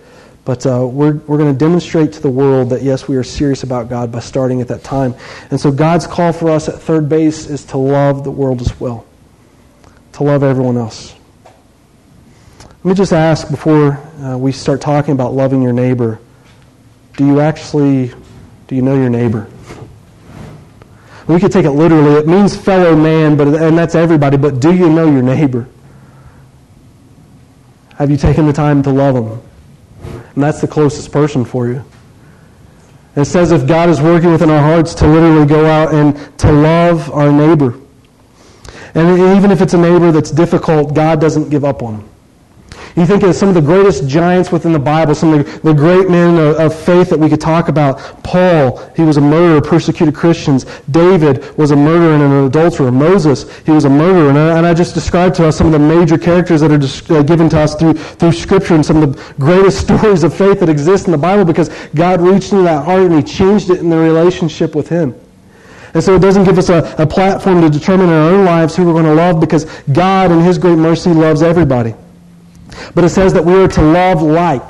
But 0.44 0.66
uh, 0.66 0.86
we're, 0.86 1.14
we're 1.14 1.38
going 1.38 1.52
to 1.52 1.58
demonstrate 1.58 2.12
to 2.14 2.20
the 2.20 2.30
world 2.30 2.70
that, 2.70 2.82
yes, 2.82 3.06
we 3.06 3.16
are 3.16 3.22
serious 3.22 3.62
about 3.62 3.88
God 3.88 4.10
by 4.10 4.18
starting 4.18 4.60
at 4.60 4.68
that 4.68 4.82
time. 4.82 5.14
And 5.50 5.60
so 5.60 5.70
God's 5.70 6.06
call 6.06 6.32
for 6.32 6.50
us 6.50 6.68
at 6.68 6.80
third 6.80 7.08
base 7.08 7.46
is 7.46 7.64
to 7.66 7.78
love 7.78 8.24
the 8.24 8.30
world 8.30 8.60
as 8.60 8.78
well, 8.80 9.06
to 10.14 10.24
love 10.24 10.42
everyone 10.42 10.76
else. 10.76 11.14
Let 12.84 12.88
me 12.88 12.94
just 12.94 13.12
ask 13.12 13.48
before 13.48 14.00
uh, 14.20 14.36
we 14.36 14.50
start 14.50 14.80
talking 14.80 15.12
about 15.12 15.34
loving 15.34 15.62
your 15.62 15.72
neighbor 15.72 16.18
do 17.16 17.26
you 17.26 17.40
actually 17.40 18.12
do 18.66 18.74
you 18.74 18.82
know 18.82 18.94
your 18.94 19.10
neighbor? 19.10 19.48
We 21.28 21.38
could 21.38 21.52
take 21.52 21.64
it 21.64 21.70
literally. 21.70 22.18
It 22.18 22.26
means 22.26 22.56
fellow 22.56 22.96
man, 22.96 23.36
but 23.36 23.48
and 23.48 23.76
that's 23.76 23.94
everybody, 23.94 24.36
but 24.36 24.60
do 24.60 24.74
you 24.74 24.88
know 24.88 25.10
your 25.10 25.22
neighbor? 25.22 25.68
Have 27.96 28.10
you 28.10 28.16
taken 28.16 28.46
the 28.46 28.52
time 28.52 28.82
to 28.82 28.90
love 28.90 29.14
them? 29.14 29.40
And 30.34 30.42
that's 30.42 30.60
the 30.60 30.68
closest 30.68 31.12
person 31.12 31.44
for 31.44 31.68
you. 31.68 31.84
It 33.14 33.26
says 33.26 33.52
if 33.52 33.66
God 33.66 33.90
is 33.90 34.00
working 34.00 34.32
within 34.32 34.48
our 34.48 34.60
hearts 34.60 34.94
to 34.94 35.06
literally 35.06 35.46
go 35.46 35.66
out 35.66 35.94
and 35.94 36.38
to 36.38 36.50
love 36.50 37.10
our 37.12 37.30
neighbor. 37.30 37.78
And 38.94 39.36
even 39.36 39.50
if 39.50 39.60
it's 39.60 39.74
a 39.74 39.78
neighbor 39.78 40.10
that's 40.10 40.30
difficult, 40.30 40.94
God 40.94 41.20
doesn't 41.20 41.50
give 41.50 41.64
up 41.64 41.82
on 41.82 41.98
them. 41.98 42.11
You 42.94 43.06
think 43.06 43.22
of 43.22 43.34
some 43.34 43.48
of 43.48 43.54
the 43.54 43.62
greatest 43.62 44.06
giants 44.06 44.52
within 44.52 44.72
the 44.72 44.78
Bible, 44.78 45.14
some 45.14 45.32
of 45.32 45.46
the, 45.46 45.72
the 45.72 45.72
great 45.72 46.10
men 46.10 46.36
of, 46.36 46.56
of, 46.56 46.78
faith 46.78 47.08
that 47.08 47.18
we 47.18 47.30
could 47.30 47.40
talk 47.40 47.68
about. 47.68 48.22
Paul, 48.22 48.78
he 48.94 49.02
was 49.02 49.16
a 49.16 49.20
murderer, 49.20 49.62
persecuted 49.62 50.14
Christians. 50.14 50.66
David 50.90 51.56
was 51.56 51.70
a 51.70 51.76
murderer 51.76 52.12
and 52.12 52.22
an 52.22 52.44
adulterer. 52.44 52.92
Moses, 52.92 53.58
he 53.60 53.70
was 53.70 53.86
a 53.86 53.90
murderer. 53.90 54.28
And 54.28 54.38
I, 54.38 54.58
and 54.58 54.66
I 54.66 54.74
just 54.74 54.92
described 54.92 55.36
to 55.36 55.46
us 55.46 55.56
some 55.56 55.66
of 55.68 55.72
the 55.72 55.78
major 55.78 56.18
characters 56.18 56.60
that 56.60 56.70
are 56.70 56.78
just, 56.78 57.10
uh, 57.10 57.22
given 57.22 57.48
to 57.50 57.60
us 57.60 57.74
through, 57.74 57.94
through 57.94 58.32
Scripture 58.32 58.74
and 58.74 58.84
some 58.84 59.02
of 59.02 59.16
the 59.16 59.34
greatest 59.34 59.80
stories 59.86 60.22
of 60.22 60.36
faith 60.36 60.60
that 60.60 60.68
exist 60.68 61.06
in 61.06 61.12
the 61.12 61.18
Bible 61.18 61.46
because 61.46 61.70
God 61.94 62.20
reached 62.20 62.52
into 62.52 62.64
that 62.64 62.84
heart 62.84 63.02
and 63.02 63.14
he 63.14 63.22
changed 63.22 63.70
it 63.70 63.80
in 63.80 63.88
the 63.88 63.96
relationship 63.96 64.74
with 64.74 64.88
him. 64.88 65.14
And 65.94 66.02
so 66.02 66.14
it 66.14 66.20
doesn't 66.20 66.44
give 66.44 66.58
us 66.58 66.68
a, 66.68 66.94
a 66.98 67.06
platform 67.06 67.60
to 67.60 67.70
determine 67.70 68.08
in 68.08 68.12
our 68.12 68.30
own 68.30 68.44
lives 68.44 68.74
who 68.74 68.84
we're 68.86 68.92
going 68.92 69.04
to 69.04 69.14
love 69.14 69.40
because 69.40 69.64
God, 69.92 70.30
in 70.30 70.40
His 70.40 70.56
great 70.56 70.76
mercy, 70.78 71.10
loves 71.10 71.42
everybody. 71.42 71.94
But 72.94 73.04
it 73.04 73.10
says 73.10 73.32
that 73.34 73.44
we 73.44 73.54
are 73.54 73.68
to 73.68 73.82
love 73.82 74.22
like. 74.22 74.62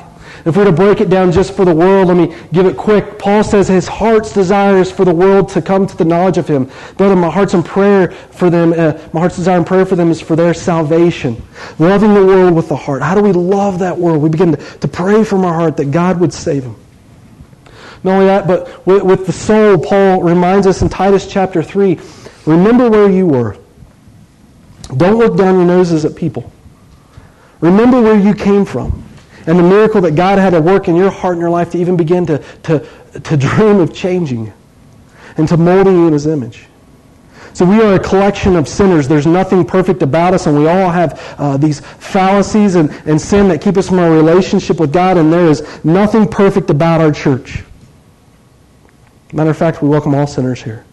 If 0.44 0.56
we 0.56 0.64
were 0.64 0.70
to 0.70 0.76
break 0.76 1.00
it 1.00 1.08
down 1.08 1.30
just 1.30 1.54
for 1.54 1.64
the 1.64 1.74
world, 1.74 2.08
let 2.08 2.16
me 2.16 2.36
give 2.52 2.66
it 2.66 2.76
quick. 2.76 3.18
Paul 3.18 3.44
says 3.44 3.68
his 3.68 3.86
heart's 3.86 4.32
desire 4.32 4.78
is 4.78 4.90
for 4.90 5.04
the 5.04 5.14
world 5.14 5.48
to 5.50 5.62
come 5.62 5.86
to 5.86 5.96
the 5.96 6.04
knowledge 6.04 6.36
of 6.36 6.48
him. 6.48 6.68
Brother, 6.96 7.14
my 7.14 7.30
heart's 7.30 7.54
in 7.54 7.62
prayer 7.62 8.10
for 8.10 8.50
them. 8.50 8.72
Uh, 8.72 8.98
my 9.12 9.20
heart's 9.20 9.36
desire 9.36 9.58
and 9.58 9.66
prayer 9.66 9.86
for 9.86 9.94
them 9.94 10.10
is 10.10 10.20
for 10.20 10.34
their 10.34 10.52
salvation. 10.52 11.40
Loving 11.78 12.14
the 12.14 12.26
world 12.26 12.54
with 12.54 12.68
the 12.68 12.76
heart. 12.76 13.02
How 13.02 13.14
do 13.14 13.22
we 13.22 13.30
love 13.30 13.78
that 13.78 13.96
world? 13.96 14.20
We 14.20 14.30
begin 14.30 14.56
to, 14.56 14.56
to 14.56 14.88
pray 14.88 15.22
from 15.22 15.44
our 15.44 15.54
heart 15.54 15.76
that 15.76 15.92
God 15.92 16.18
would 16.18 16.32
save 16.32 16.64
them. 16.64 16.76
Not 18.02 18.14
only 18.14 18.26
that, 18.26 18.48
but 18.48 18.84
with, 18.84 19.04
with 19.04 19.26
the 19.26 19.32
soul, 19.32 19.78
Paul 19.78 20.22
reminds 20.22 20.66
us 20.66 20.82
in 20.82 20.88
Titus 20.88 21.30
chapter 21.30 21.62
3 21.62 22.00
remember 22.46 22.90
where 22.90 23.08
you 23.08 23.26
were. 23.26 23.56
Don't 24.96 25.18
look 25.18 25.38
down 25.38 25.54
your 25.54 25.66
noses 25.66 26.04
at 26.04 26.16
people. 26.16 26.52
Remember 27.62 28.02
where 28.02 28.18
you 28.18 28.34
came 28.34 28.64
from 28.64 29.04
and 29.46 29.58
the 29.58 29.62
miracle 29.62 30.00
that 30.02 30.16
God 30.16 30.38
had 30.38 30.50
to 30.50 30.60
work 30.60 30.88
in 30.88 30.96
your 30.96 31.10
heart 31.10 31.34
and 31.34 31.40
your 31.40 31.50
life 31.50 31.70
to 31.70 31.78
even 31.78 31.96
begin 31.96 32.26
to, 32.26 32.38
to, 32.64 32.86
to 33.20 33.36
dream 33.38 33.78
of 33.78 33.94
changing 33.94 34.46
you 34.46 34.52
and 35.38 35.48
to 35.48 35.56
molding 35.56 35.94
you 35.94 36.08
in 36.08 36.12
His 36.12 36.26
image. 36.26 36.66
So 37.54 37.64
we 37.64 37.80
are 37.82 37.94
a 37.94 37.98
collection 37.98 38.56
of 38.56 38.66
sinners. 38.66 39.06
There's 39.06 39.26
nothing 39.26 39.64
perfect 39.64 40.02
about 40.02 40.34
us, 40.34 40.46
and 40.46 40.58
we 40.58 40.66
all 40.66 40.90
have 40.90 41.36
uh, 41.38 41.56
these 41.58 41.80
fallacies 41.80 42.74
and, 42.74 42.90
and 43.06 43.20
sin 43.20 43.48
that 43.48 43.60
keep 43.60 43.76
us 43.76 43.88
from 43.88 43.98
our 43.98 44.10
relationship 44.10 44.80
with 44.80 44.92
God, 44.92 45.18
and 45.18 45.32
there 45.32 45.46
is 45.46 45.84
nothing 45.84 46.26
perfect 46.26 46.70
about 46.70 47.00
our 47.00 47.12
church. 47.12 47.62
Matter 49.32 49.50
of 49.50 49.56
fact, 49.56 49.82
we 49.82 49.88
welcome 49.88 50.14
all 50.14 50.26
sinners 50.26 50.62
here. 50.62 50.84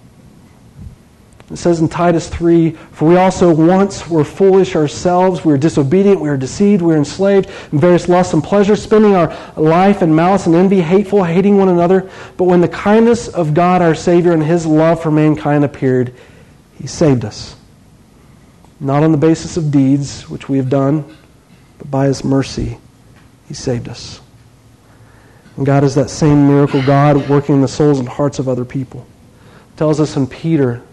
It 1.52 1.58
says 1.58 1.80
in 1.80 1.90
Titus 1.90 2.30
3 2.30 2.72
For 2.92 3.08
we 3.08 3.18
also 3.18 3.54
once 3.54 4.08
were 4.08 4.24
foolish 4.24 4.76
ourselves. 4.76 5.44
We 5.44 5.52
were 5.52 5.58
disobedient. 5.58 6.22
We 6.22 6.30
were 6.30 6.38
deceived. 6.38 6.82
We 6.82 6.90
were 6.90 6.98
enslaved 6.98 7.50
in 7.72 7.80
various 7.80 8.08
lusts 8.08 8.34
and 8.34 8.44
pleasures, 8.44 8.82
spending 8.82 9.16
our 9.16 9.36
life 9.58 10.04
in 10.04 10.14
malice 10.14 10.46
and 10.46 10.56
envy, 10.56 10.82
hateful, 10.82 11.24
hating 11.24 11.58
one 11.58 11.70
another. 11.70 12.10
But 12.38 12.44
when 12.44 12.62
the 12.62 12.68
kindness 12.68 13.28
of 13.28 13.54
God 13.54 13.82
our 13.82 13.96
Savior 13.96 14.32
and 14.32 14.44
his 14.44 14.66
love 14.66 15.02
for 15.02 15.10
mankind 15.10 15.64
appeared, 15.66 16.14
he 16.80 16.86
saved 16.86 17.26
us. 17.26 17.56
Not 18.80 19.04
on 19.04 19.12
the 19.12 19.18
basis 19.18 19.58
of 19.58 19.72
deeds, 19.72 20.30
which 20.30 20.48
we 20.48 20.58
have 20.58 20.70
done, 20.70 21.04
but 21.80 21.90
by 21.90 22.06
his 22.06 22.24
mercy, 22.24 22.78
he 23.48 23.54
saved 23.56 23.90
us. 23.90 24.22
And 25.58 25.66
God 25.66 25.84
is 25.84 25.96
that 25.96 26.10
same 26.10 26.48
miracle 26.48 26.82
God 26.86 27.28
working 27.28 27.56
in 27.56 27.62
the 27.62 27.68
souls 27.68 28.00
and 28.00 28.08
hearts 28.08 28.40
of 28.40 28.48
other 28.48 28.64
people. 28.64 29.06
It 29.74 29.78
tells 29.78 30.00
us 30.00 30.16
in 30.16 30.28
Peter 30.28 30.84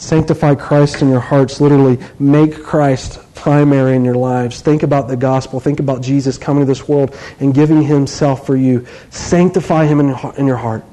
Sanctify 0.00 0.54
Christ 0.54 1.02
in 1.02 1.10
your 1.10 1.20
hearts, 1.20 1.60
literally, 1.60 1.98
make 2.18 2.62
Christ 2.62 3.20
primary 3.34 3.94
in 3.94 4.04
your 4.04 4.14
lives. 4.14 4.62
Think 4.62 4.82
about 4.82 5.08
the 5.08 5.16
gospel. 5.16 5.60
Think 5.60 5.78
about 5.78 6.00
Jesus 6.00 6.38
coming 6.38 6.62
to 6.62 6.66
this 6.66 6.88
world 6.88 7.14
and 7.38 7.52
giving 7.52 7.82
himself 7.82 8.46
for 8.46 8.56
you. 8.56 8.86
Sanctify 9.10 9.84
him 9.84 10.00
in 10.00 10.46
your 10.46 10.56
heart. 10.56 10.84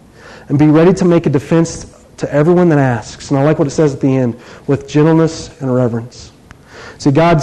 And 0.50 0.60
be 0.60 0.68
ready 0.68 0.94
to 0.96 1.06
make 1.06 1.26
a 1.26 1.30
defense 1.30 2.06
to 2.18 2.32
everyone 2.34 2.68
that 2.68 2.80
asks. 2.80 3.32
And 3.32 3.40
I 3.40 3.44
like 3.44 3.60
what 3.60 3.68
it 3.68 3.72
says 3.72 3.94
at 3.94 4.02
the 4.02 4.14
end 4.14 4.38
with 4.68 4.90
gentleness 4.90 5.58
and 5.62 5.74
reverence. 5.74 6.34
See, 6.98 7.12
God 7.12 7.36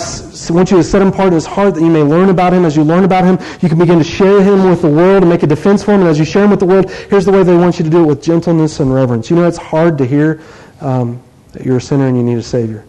wants 0.51 0.71
you 0.71 0.77
to 0.77 0.85
set 0.85 1.01
him 1.01 1.09
apart 1.09 1.29
in 1.29 1.33
his 1.33 1.47
heart 1.47 1.77
that 1.77 1.81
you 1.81 1.91
may 1.91 2.03
learn 2.03 2.29
about 2.29 2.53
him. 2.53 2.67
As 2.67 2.77
you 2.77 2.85
learn 2.85 3.05
about 3.05 3.25
him, 3.25 3.39
you 3.63 3.71
can 3.71 3.79
begin 3.79 3.97
to 3.97 4.05
share 4.05 4.43
him 4.43 4.69
with 4.69 4.83
the 4.83 4.91
world 4.91 5.23
and 5.23 5.31
make 5.31 5.43
a 5.43 5.47
defense 5.47 5.83
for 5.83 5.93
him. 5.95 6.01
And 6.01 6.11
as 6.11 6.19
you 6.19 6.27
share 6.27 6.45
him 6.45 6.51
with 6.51 6.61
the 6.61 6.67
world, 6.67 6.91
here's 6.91 7.25
the 7.25 7.33
way 7.33 7.43
they 7.43 7.57
want 7.57 7.79
you 7.79 7.85
to 7.85 7.91
do 7.91 8.05
it 8.05 8.07
with 8.07 8.23
gentleness 8.23 8.81
and 8.81 8.93
reverence. 8.93 9.31
You 9.31 9.37
know, 9.37 9.49
it's 9.49 9.57
hard 9.57 9.97
to 9.97 10.05
hear 10.05 10.43
um, 10.83 11.23
that 11.55 11.65
you're 11.65 11.79
a 11.79 11.81
sinner 11.81 12.07
and 12.07 12.17
you 12.17 12.23
need 12.23 12.37
a 12.37 12.43
Savior. 12.43 12.85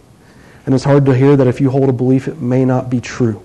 And 0.66 0.74
it's 0.74 0.84
hard 0.84 1.06
to 1.06 1.14
hear 1.14 1.36
that 1.36 1.46
if 1.46 1.60
you 1.60 1.70
hold 1.70 1.88
a 1.88 1.92
belief, 1.92 2.28
it 2.28 2.40
may 2.40 2.64
not 2.64 2.90
be 2.90 3.00
true. 3.00 3.40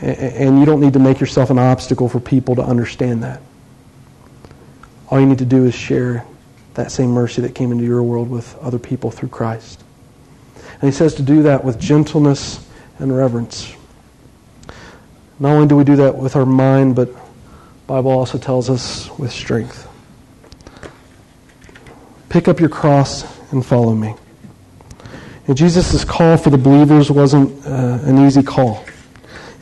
And 0.00 0.58
you 0.58 0.64
don't 0.64 0.80
need 0.80 0.92
to 0.92 0.98
make 1.00 1.20
yourself 1.20 1.50
an 1.50 1.58
obstacle 1.58 2.08
for 2.08 2.20
people 2.20 2.54
to 2.54 2.62
understand 2.62 3.22
that. 3.24 3.42
All 5.08 5.20
you 5.20 5.26
need 5.26 5.38
to 5.38 5.44
do 5.44 5.66
is 5.66 5.74
share 5.74 6.24
that 6.74 6.92
same 6.92 7.10
mercy 7.10 7.42
that 7.42 7.54
came 7.54 7.72
into 7.72 7.84
your 7.84 8.02
world 8.02 8.30
with 8.30 8.56
other 8.58 8.78
people 8.78 9.10
through 9.10 9.30
Christ. 9.30 9.82
And 10.80 10.82
he 10.82 10.92
says 10.92 11.14
to 11.16 11.22
do 11.22 11.42
that 11.42 11.64
with 11.64 11.80
gentleness 11.80 12.64
and 13.00 13.14
reverence. 13.14 13.74
Not 15.40 15.50
only 15.50 15.66
do 15.66 15.76
we 15.76 15.84
do 15.84 15.96
that 15.96 16.16
with 16.16 16.36
our 16.36 16.46
mind, 16.46 16.94
but 16.94 17.10
Bible 17.88 18.12
also 18.12 18.38
tells 18.38 18.70
us 18.70 19.10
with 19.18 19.32
strength. 19.32 19.89
Pick 22.30 22.46
up 22.46 22.60
your 22.60 22.68
cross 22.68 23.24
and 23.50 23.66
follow 23.66 23.94
me. 23.94 24.14
And 25.48 25.56
Jesus' 25.56 26.04
call 26.04 26.36
for 26.36 26.50
the 26.50 26.56
believers 26.56 27.10
wasn't 27.10 27.66
uh, 27.66 27.98
an 28.04 28.24
easy 28.24 28.42
call. 28.42 28.84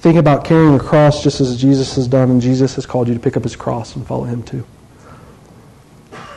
Think 0.01 0.19
about 0.19 0.45
carrying 0.45 0.75
a 0.75 0.79
cross 0.79 1.23
just 1.23 1.41
as 1.41 1.59
Jesus 1.59 1.97
has 1.97 2.07
done, 2.07 2.31
and 2.31 2.43
Jesus 2.43 2.75
has 2.75 2.85
called 2.85 3.09
you 3.09 3.15
to 3.15 3.21
pick 3.21 3.39
up 3.39 3.43
his 3.43 3.57
cross 3.57 3.97
and 3.97 4.07
follow 4.07 4.25
him 4.25 4.43
too. 4.43 4.67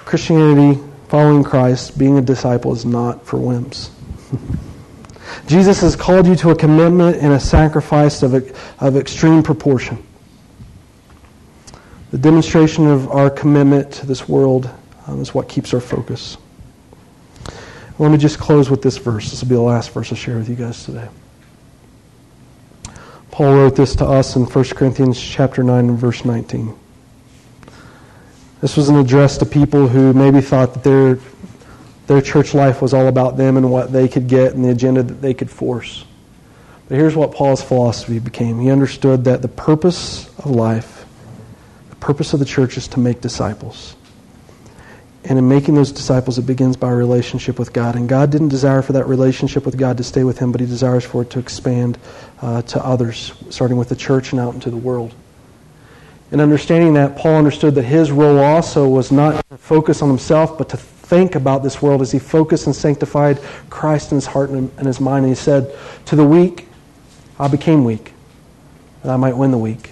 Christianity, 0.06 0.82
following 1.10 1.44
Christ, 1.44 1.98
being 1.98 2.18
a 2.18 2.22
disciple 2.22 2.72
is 2.72 2.86
not 2.86 3.26
for 3.26 3.38
wimps. 3.38 3.90
Jesus 5.48 5.82
has 5.82 5.98
called 5.98 6.28
you 6.28 6.36
to 6.38 6.52
a 6.52 6.56
commitment 6.56 7.18
and 7.18 7.34
a 7.34 7.40
sacrifice 7.42 8.24
of, 8.24 8.34
of 8.80 8.96
extreme 8.96 9.44
proportion. 9.44 10.02
The 12.12 12.18
demonstration 12.18 12.88
of 12.88 13.10
our 13.10 13.30
commitment 13.30 13.92
to 13.96 14.06
this 14.06 14.30
world 14.30 14.70
um, 15.12 15.22
is 15.22 15.34
what 15.34 15.50
keeps 15.50 15.74
our 15.74 15.80
focus. 15.80 16.38
Let 18.00 18.12
me 18.12 18.18
just 18.18 18.40
close 18.40 18.70
with 18.70 18.82
this 18.82 18.98
verse. 18.98 19.30
This 19.30 19.42
will 19.42 19.50
be 19.50 19.56
the 19.56 19.62
last 19.62 19.92
verse 19.92 20.12
I'll 20.12 20.18
share 20.18 20.38
with 20.38 20.50
you 20.50 20.56
guys 20.56 20.86
today. 20.86 21.08
Paul 23.30 23.54
wrote 23.54 23.76
this 23.76 23.96
to 23.98 24.06
us 24.06 24.36
in 24.36 24.44
1 24.44 24.66
Corinthians 24.70 25.22
chapter 25.22 25.64
9 25.64 25.90
and 25.90 25.98
verse 25.98 26.26
19. 26.26 26.78
This 28.60 28.78
was 28.78 28.90
an 28.90 28.96
address 28.96 29.38
to 29.40 29.46
people 29.46 29.88
who 29.88 30.14
maybe 30.14 30.42
thought 30.42 30.74
that 30.74 30.84
their 30.84 31.20
their 32.08 32.22
church 32.22 32.54
life 32.54 32.82
was 32.82 32.94
all 32.94 33.08
about 33.08 33.38
them 33.38 33.56
and 33.56 33.72
what 33.72 33.94
they 33.94 34.08
could 34.08 34.28
get 34.28 34.54
and 34.54 34.66
the 34.66 34.70
agenda 34.70 35.02
that 35.02 35.22
they 35.22 35.34
could 35.34 35.50
force. 35.50 36.04
But 36.90 36.98
here's 36.98 37.16
what 37.16 37.32
Paul's 37.32 37.64
philosophy 37.64 38.20
became. 38.20 38.60
He 38.60 38.70
understood 38.70 39.24
that 39.24 39.42
the 39.42 39.48
purpose 39.48 40.28
of 40.40 40.48
life, 40.48 41.06
the 41.90 41.96
purpose 41.98 42.34
of 42.34 42.40
the 42.40 42.46
church 42.46 42.76
is 42.76 42.88
to 42.90 43.00
make 43.00 43.22
disciples. 43.22 43.96
And 45.24 45.38
in 45.38 45.48
making 45.48 45.76
those 45.76 45.92
disciples, 45.92 46.40
it 46.40 46.48
begins 46.48 46.76
by 46.76 46.90
a 46.90 46.96
relationship 46.96 47.60
with 47.60 47.74
God. 47.74 47.96
And 47.96 48.10
God 48.10 48.32
didn't 48.32 48.50
desire 48.50 48.82
for 48.82 48.94
that 48.94 49.08
relationship 49.08 49.66
with 49.66 49.78
God 49.78 49.98
to 49.98 50.04
stay 50.04 50.24
with 50.24 50.40
him, 50.40 50.52
but 50.52 50.62
he 50.62 50.68
desires 50.68 51.06
for 51.06 51.22
it 51.22 51.30
to 51.32 51.40
expand 51.40 52.00
uh, 52.42 52.64
to 52.64 52.84
others, 52.84 53.34
starting 53.50 53.78
with 53.78 53.90
the 53.90 53.96
church 53.96 54.32
and 54.32 54.42
out 54.42 54.56
into 54.56 54.72
the 54.72 54.78
world. 54.78 55.14
In 56.32 56.40
understanding 56.40 56.94
that, 56.96 57.18
Paul 57.18 57.36
understood 57.36 57.76
that 57.76 57.84
his 57.84 58.12
role 58.12 58.40
also 58.40 58.88
was 58.88 59.12
not 59.12 59.48
to 59.50 59.58
focus 59.58 60.02
on 60.02 60.10
himself, 60.10 60.58
but 60.58 60.70
to 60.70 60.78
think 60.78 61.36
about 61.36 61.62
this 61.62 61.82
world 61.82 62.02
as 62.02 62.12
he 62.12 62.20
focused 62.20 62.66
and 62.68 62.76
sanctified 62.76 63.40
Christ 63.70 64.12
in 64.12 64.16
his 64.16 64.26
heart 64.26 64.50
and 64.50 64.72
in 64.80 64.86
his 64.86 65.02
mind. 65.02 65.26
And 65.26 65.36
he 65.36 65.36
said, 65.36 65.76
To 66.06 66.16
the 66.16 66.24
weak, 66.24 66.68
I 67.38 67.50
became 67.50 67.84
weak, 67.84 68.14
that 69.04 69.12
I 69.12 69.18
might 69.18 69.36
win 69.36 69.52
the 69.52 69.58
weak. 69.58 69.91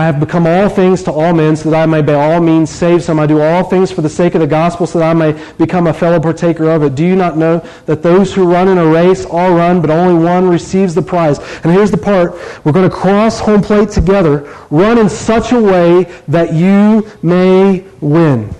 I 0.00 0.04
have 0.04 0.18
become 0.18 0.46
all 0.46 0.70
things 0.70 1.02
to 1.02 1.12
all 1.12 1.34
men, 1.34 1.56
so 1.56 1.68
that 1.68 1.82
I 1.82 1.84
may 1.84 2.00
by 2.00 2.14
all 2.14 2.40
means 2.40 2.70
save 2.70 3.02
some. 3.02 3.20
I 3.20 3.26
do 3.26 3.42
all 3.42 3.64
things 3.64 3.92
for 3.92 4.00
the 4.00 4.08
sake 4.08 4.34
of 4.34 4.40
the 4.40 4.46
gospel, 4.46 4.86
so 4.86 4.98
that 4.98 5.10
I 5.10 5.12
may 5.12 5.32
become 5.58 5.88
a 5.88 5.92
fellow 5.92 6.18
partaker 6.18 6.70
of 6.70 6.82
it. 6.82 6.94
Do 6.94 7.04
you 7.04 7.14
not 7.14 7.36
know 7.36 7.58
that 7.84 8.02
those 8.02 8.32
who 8.32 8.50
run 8.50 8.68
in 8.68 8.78
a 8.78 8.86
race 8.86 9.26
all 9.26 9.52
run, 9.52 9.82
but 9.82 9.90
only 9.90 10.24
one 10.24 10.48
receives 10.48 10.94
the 10.94 11.02
prize? 11.02 11.38
And 11.64 11.70
here's 11.70 11.90
the 11.90 11.98
part. 11.98 12.32
We're 12.64 12.72
going 12.72 12.88
to 12.88 12.96
cross 12.96 13.40
home 13.40 13.60
plate 13.60 13.90
together. 13.90 14.50
Run 14.70 14.96
in 14.96 15.10
such 15.10 15.52
a 15.52 15.60
way 15.60 16.04
that 16.28 16.54
you 16.54 17.06
may 17.22 17.84
win. 18.00 18.54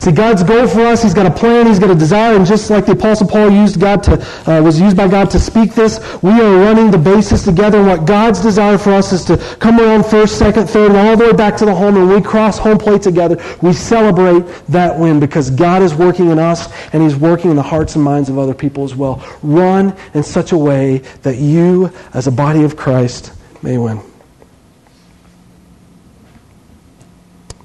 See, 0.00 0.12
God's 0.12 0.42
goal 0.42 0.66
for 0.68 0.82
us, 0.82 1.02
He's 1.02 1.14
got 1.14 1.26
a 1.26 1.30
plan, 1.30 1.66
He's 1.66 1.78
got 1.78 1.90
a 1.90 1.94
desire, 1.94 2.36
and 2.36 2.46
just 2.46 2.70
like 2.70 2.86
the 2.86 2.92
Apostle 2.92 3.26
Paul 3.26 3.50
used 3.50 3.80
God 3.80 4.02
to, 4.04 4.12
uh, 4.46 4.62
was 4.62 4.80
used 4.80 4.96
by 4.96 5.08
God 5.08 5.30
to 5.30 5.40
speak 5.40 5.74
this, 5.74 5.98
we 6.22 6.30
are 6.30 6.58
running 6.58 6.90
the 6.90 6.98
basis 6.98 7.44
together. 7.44 7.82
What 7.82 8.04
God's 8.04 8.40
desire 8.40 8.78
for 8.78 8.92
us 8.92 9.12
is 9.12 9.24
to 9.24 9.36
come 9.58 9.80
around 9.80 10.06
first, 10.06 10.38
second, 10.38 10.68
third, 10.68 10.90
and 10.90 10.98
all 10.98 11.16
the 11.16 11.24
way 11.26 11.32
back 11.32 11.56
to 11.58 11.64
the 11.64 11.74
home, 11.74 11.96
and 11.96 12.08
we 12.08 12.20
cross 12.22 12.58
home 12.58 12.78
plate 12.78 13.02
together. 13.02 13.42
We 13.60 13.72
celebrate 13.72 14.46
that 14.68 14.98
win 14.98 15.20
because 15.20 15.50
God 15.50 15.82
is 15.82 15.94
working 15.94 16.30
in 16.30 16.38
us, 16.38 16.72
and 16.92 17.02
He's 17.02 17.16
working 17.16 17.50
in 17.50 17.56
the 17.56 17.62
hearts 17.62 17.96
and 17.96 18.04
minds 18.04 18.28
of 18.28 18.38
other 18.38 18.54
people 18.54 18.84
as 18.84 18.94
well. 18.94 19.24
Run 19.42 19.96
in 20.14 20.22
such 20.22 20.52
a 20.52 20.58
way 20.58 20.98
that 21.22 21.36
you, 21.36 21.92
as 22.14 22.26
a 22.26 22.32
body 22.32 22.64
of 22.64 22.76
Christ, 22.76 23.32
may 23.62 23.78
win. 23.78 24.07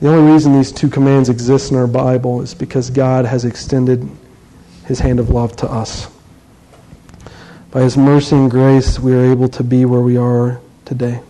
The 0.04 0.10
only 0.10 0.34
reason 0.34 0.52
these 0.52 0.74
two 0.74 0.90
commands 0.90 1.30
exist 1.30 1.72
in 1.72 1.78
our 1.78 1.88
Bible 1.88 2.42
is 2.42 2.54
because 2.54 2.90
God 2.90 3.24
has 3.24 3.46
extended 3.46 4.06
his 4.86 5.00
hand 5.00 5.18
of 5.18 5.30
love 5.30 5.56
to 5.56 5.72
us. 5.72 6.12
By 7.72 7.84
his 7.84 7.96
mercy 7.96 8.36
and 8.36 8.52
grace, 8.52 9.00
we 9.00 9.14
are 9.14 9.24
able 9.24 9.48
to 9.48 9.64
be 9.64 9.86
where 9.86 10.02
we 10.02 10.18
are 10.18 10.60
today. 10.84 11.22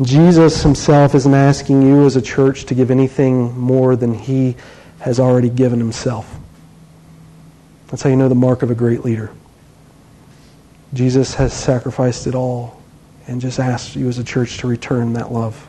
Jesus 0.00 0.62
himself 0.62 1.14
isn't 1.14 1.34
asking 1.34 1.82
you 1.82 2.06
as 2.06 2.16
a 2.16 2.22
church 2.22 2.64
to 2.64 2.74
give 2.74 2.90
anything 2.90 3.54
more 3.58 3.94
than 3.94 4.14
he 4.14 4.56
has 5.00 5.20
already 5.20 5.50
given 5.50 5.78
himself. 5.78 6.34
That's 7.88 8.00
how 8.00 8.08
you 8.08 8.16
know 8.16 8.30
the 8.30 8.34
mark 8.34 8.62
of 8.62 8.70
a 8.70 8.74
great 8.74 9.04
leader. 9.04 9.30
Jesus 10.94 11.34
has 11.34 11.52
sacrificed 11.52 12.26
it 12.26 12.34
all 12.34 12.80
and 13.26 13.38
just 13.38 13.60
asks 13.60 13.94
you 13.94 14.08
as 14.08 14.16
a 14.16 14.24
church 14.24 14.56
to 14.60 14.66
return 14.66 15.12
that 15.12 15.30
love. 15.30 15.68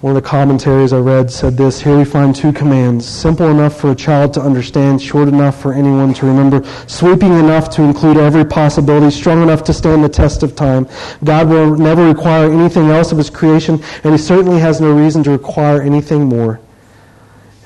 One 0.00 0.16
of 0.16 0.22
the 0.22 0.28
commentaries 0.28 0.92
I 0.92 0.98
read 1.00 1.28
said 1.28 1.56
this 1.56 1.80
Here 1.80 1.98
we 1.98 2.04
find 2.04 2.34
two 2.34 2.52
commands, 2.52 3.04
simple 3.04 3.50
enough 3.50 3.80
for 3.80 3.90
a 3.90 3.96
child 3.96 4.32
to 4.34 4.40
understand, 4.40 5.02
short 5.02 5.26
enough 5.26 5.60
for 5.60 5.72
anyone 5.72 6.14
to 6.14 6.26
remember, 6.26 6.62
sweeping 6.86 7.32
enough 7.32 7.68
to 7.70 7.82
include 7.82 8.16
every 8.16 8.44
possibility, 8.44 9.10
strong 9.10 9.42
enough 9.42 9.64
to 9.64 9.72
stand 9.72 10.04
the 10.04 10.08
test 10.08 10.44
of 10.44 10.54
time. 10.54 10.86
God 11.24 11.48
will 11.48 11.76
never 11.76 12.06
require 12.06 12.48
anything 12.48 12.90
else 12.90 13.10
of 13.10 13.18
his 13.18 13.28
creation, 13.28 13.82
and 14.04 14.14
he 14.14 14.18
certainly 14.18 14.60
has 14.60 14.80
no 14.80 14.92
reason 14.96 15.24
to 15.24 15.30
require 15.30 15.82
anything 15.82 16.26
more. 16.26 16.60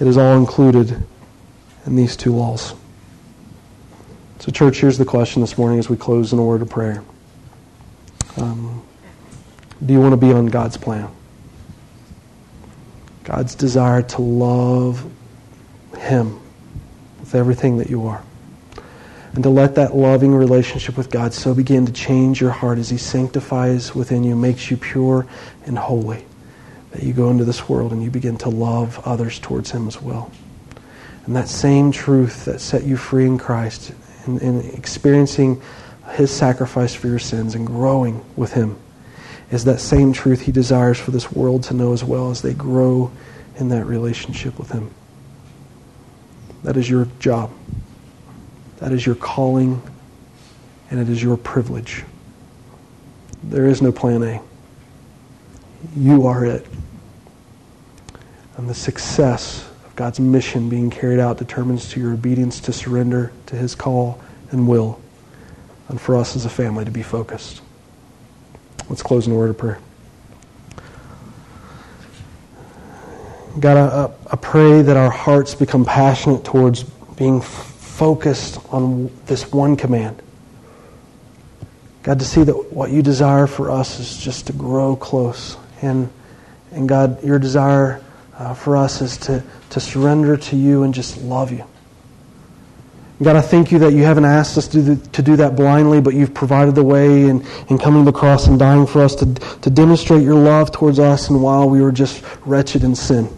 It 0.00 0.06
is 0.06 0.16
all 0.16 0.38
included 0.38 1.04
in 1.84 1.96
these 1.96 2.16
two 2.16 2.34
laws. 2.34 2.72
So, 4.38 4.50
church, 4.50 4.80
here's 4.80 4.96
the 4.96 5.04
question 5.04 5.42
this 5.42 5.58
morning 5.58 5.78
as 5.78 5.90
we 5.90 5.98
close 5.98 6.32
in 6.32 6.38
a 6.38 6.44
word 6.44 6.62
of 6.62 6.70
prayer 6.70 7.04
um, 8.38 8.82
Do 9.84 9.92
you 9.92 10.00
want 10.00 10.14
to 10.14 10.16
be 10.16 10.32
on 10.32 10.46
God's 10.46 10.78
plan? 10.78 11.10
God's 13.24 13.54
desire 13.54 14.02
to 14.02 14.22
love 14.22 15.10
Him 15.96 16.40
with 17.20 17.34
everything 17.34 17.78
that 17.78 17.88
you 17.88 18.06
are. 18.06 18.22
And 19.34 19.42
to 19.44 19.50
let 19.50 19.76
that 19.76 19.96
loving 19.96 20.34
relationship 20.34 20.96
with 20.96 21.10
God 21.10 21.32
so 21.32 21.54
begin 21.54 21.86
to 21.86 21.92
change 21.92 22.40
your 22.40 22.50
heart 22.50 22.78
as 22.78 22.90
He 22.90 22.98
sanctifies 22.98 23.94
within 23.94 24.24
you, 24.24 24.36
makes 24.36 24.70
you 24.70 24.76
pure 24.76 25.26
and 25.64 25.78
holy, 25.78 26.24
that 26.90 27.02
you 27.02 27.12
go 27.12 27.30
into 27.30 27.44
this 27.44 27.68
world 27.68 27.92
and 27.92 28.02
you 28.02 28.10
begin 28.10 28.36
to 28.38 28.50
love 28.50 29.00
others 29.06 29.38
towards 29.38 29.70
Him 29.70 29.88
as 29.88 30.02
well. 30.02 30.30
And 31.24 31.36
that 31.36 31.48
same 31.48 31.92
truth 31.92 32.44
that 32.46 32.60
set 32.60 32.82
you 32.82 32.96
free 32.96 33.26
in 33.26 33.38
Christ 33.38 33.92
and, 34.26 34.42
and 34.42 34.64
experiencing 34.74 35.62
His 36.10 36.30
sacrifice 36.30 36.94
for 36.94 37.06
your 37.06 37.20
sins 37.20 37.54
and 37.54 37.66
growing 37.66 38.22
with 38.36 38.52
Him 38.52 38.76
is 39.52 39.64
that 39.64 39.78
same 39.78 40.14
truth 40.14 40.40
he 40.40 40.50
desires 40.50 40.98
for 40.98 41.10
this 41.10 41.30
world 41.30 41.62
to 41.64 41.74
know 41.74 41.92
as 41.92 42.02
well 42.02 42.30
as 42.30 42.40
they 42.40 42.54
grow 42.54 43.12
in 43.56 43.68
that 43.68 43.84
relationship 43.84 44.58
with 44.58 44.70
him. 44.70 44.90
That 46.64 46.78
is 46.78 46.88
your 46.88 47.06
job. 47.20 47.50
That 48.78 48.92
is 48.92 49.04
your 49.04 49.14
calling, 49.14 49.82
and 50.90 50.98
it 50.98 51.08
is 51.08 51.22
your 51.22 51.36
privilege. 51.36 52.02
There 53.44 53.66
is 53.66 53.82
no 53.82 53.92
plan 53.92 54.22
A. 54.22 54.40
You 55.94 56.26
are 56.26 56.46
it. 56.46 56.66
And 58.56 58.68
the 58.68 58.74
success 58.74 59.68
of 59.84 59.94
God's 59.96 60.18
mission 60.18 60.70
being 60.70 60.88
carried 60.88 61.20
out 61.20 61.36
determines 61.36 61.90
to 61.90 62.00
your 62.00 62.14
obedience 62.14 62.58
to 62.60 62.72
surrender 62.72 63.32
to 63.46 63.56
His 63.56 63.74
call 63.74 64.18
and 64.50 64.66
will, 64.66 64.98
and 65.88 66.00
for 66.00 66.16
us 66.16 66.36
as 66.36 66.46
a 66.46 66.50
family 66.50 66.86
to 66.86 66.90
be 66.90 67.02
focused. 67.02 67.60
Let's 68.88 69.02
close 69.02 69.26
in 69.26 69.32
a 69.32 69.36
word 69.36 69.50
of 69.50 69.58
prayer. 69.58 69.78
God, 73.60 73.76
I, 73.76 74.32
I 74.32 74.36
pray 74.36 74.82
that 74.82 74.96
our 74.96 75.10
hearts 75.10 75.54
become 75.54 75.84
passionate 75.84 76.44
towards 76.44 76.84
being 77.16 77.40
focused 77.40 78.58
on 78.72 79.10
this 79.26 79.52
one 79.52 79.76
command. 79.76 80.22
God, 82.02 82.18
to 82.18 82.24
see 82.24 82.42
that 82.42 82.72
what 82.72 82.90
you 82.90 83.02
desire 83.02 83.46
for 83.46 83.70
us 83.70 84.00
is 84.00 84.16
just 84.16 84.46
to 84.48 84.52
grow 84.52 84.96
close. 84.96 85.56
And, 85.82 86.10
and 86.72 86.88
God, 86.88 87.22
your 87.22 87.38
desire 87.38 88.02
uh, 88.36 88.54
for 88.54 88.76
us 88.76 89.02
is 89.02 89.18
to, 89.18 89.44
to 89.70 89.80
surrender 89.80 90.36
to 90.36 90.56
you 90.56 90.82
and 90.82 90.92
just 90.92 91.18
love 91.18 91.52
you. 91.52 91.64
God, 93.22 93.36
I 93.36 93.40
thank 93.40 93.70
you 93.70 93.78
that 93.80 93.92
you 93.92 94.04
haven't 94.04 94.24
asked 94.24 94.56
us 94.56 94.68
to 94.68 94.82
do, 94.82 94.96
to 94.96 95.22
do 95.22 95.36
that 95.36 95.54
blindly, 95.54 96.00
but 96.00 96.14
you've 96.14 96.32
provided 96.32 96.74
the 96.74 96.82
way 96.82 97.24
in, 97.24 97.46
in 97.68 97.78
coming 97.78 98.04
to 98.04 98.10
the 98.10 98.16
cross 98.16 98.46
and 98.46 98.58
dying 98.58 98.86
for 98.86 99.02
us 99.02 99.14
to, 99.16 99.34
to 99.34 99.70
demonstrate 99.70 100.22
your 100.22 100.34
love 100.34 100.72
towards 100.72 100.98
us 100.98 101.28
and 101.28 101.42
while 101.42 101.68
we 101.68 101.82
were 101.82 101.92
just 101.92 102.24
wretched 102.46 102.84
in 102.84 102.94
sin. 102.94 103.28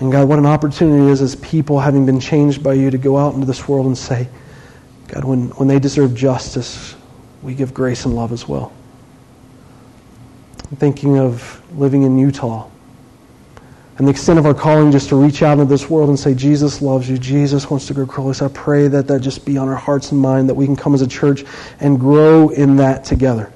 And 0.00 0.12
God, 0.12 0.28
what 0.28 0.38
an 0.38 0.46
opportunity 0.46 1.06
it 1.06 1.10
is 1.10 1.22
as 1.22 1.36
people 1.36 1.80
having 1.80 2.06
been 2.06 2.20
changed 2.20 2.62
by 2.62 2.74
you 2.74 2.90
to 2.90 2.98
go 2.98 3.16
out 3.16 3.34
into 3.34 3.46
this 3.46 3.66
world 3.66 3.86
and 3.86 3.96
say, 3.96 4.28
God, 5.08 5.24
when, 5.24 5.48
when 5.50 5.66
they 5.66 5.78
deserve 5.78 6.14
justice, 6.14 6.94
we 7.42 7.54
give 7.54 7.72
grace 7.72 8.04
and 8.04 8.14
love 8.14 8.30
as 8.30 8.46
well. 8.46 8.72
I'm 10.70 10.76
thinking 10.76 11.18
of 11.18 11.62
living 11.76 12.02
in 12.02 12.18
Utah 12.18 12.68
and 13.98 14.06
the 14.06 14.12
extent 14.12 14.38
of 14.38 14.46
our 14.46 14.54
calling 14.54 14.92
just 14.92 15.08
to 15.08 15.16
reach 15.16 15.42
out 15.42 15.58
into 15.58 15.64
this 15.64 15.90
world 15.90 16.08
and 16.08 16.18
say, 16.18 16.32
Jesus 16.32 16.80
loves 16.80 17.10
you. 17.10 17.18
Jesus 17.18 17.68
wants 17.68 17.88
to 17.88 17.94
grow 17.94 18.06
close. 18.06 18.40
I 18.40 18.48
pray 18.48 18.86
that 18.86 19.08
that 19.08 19.20
just 19.20 19.44
be 19.44 19.58
on 19.58 19.68
our 19.68 19.74
hearts 19.74 20.12
and 20.12 20.20
mind, 20.20 20.48
that 20.48 20.54
we 20.54 20.66
can 20.66 20.76
come 20.76 20.94
as 20.94 21.02
a 21.02 21.08
church 21.08 21.44
and 21.80 21.98
grow 21.98 22.50
in 22.50 22.76
that 22.76 23.04
together. 23.04 23.52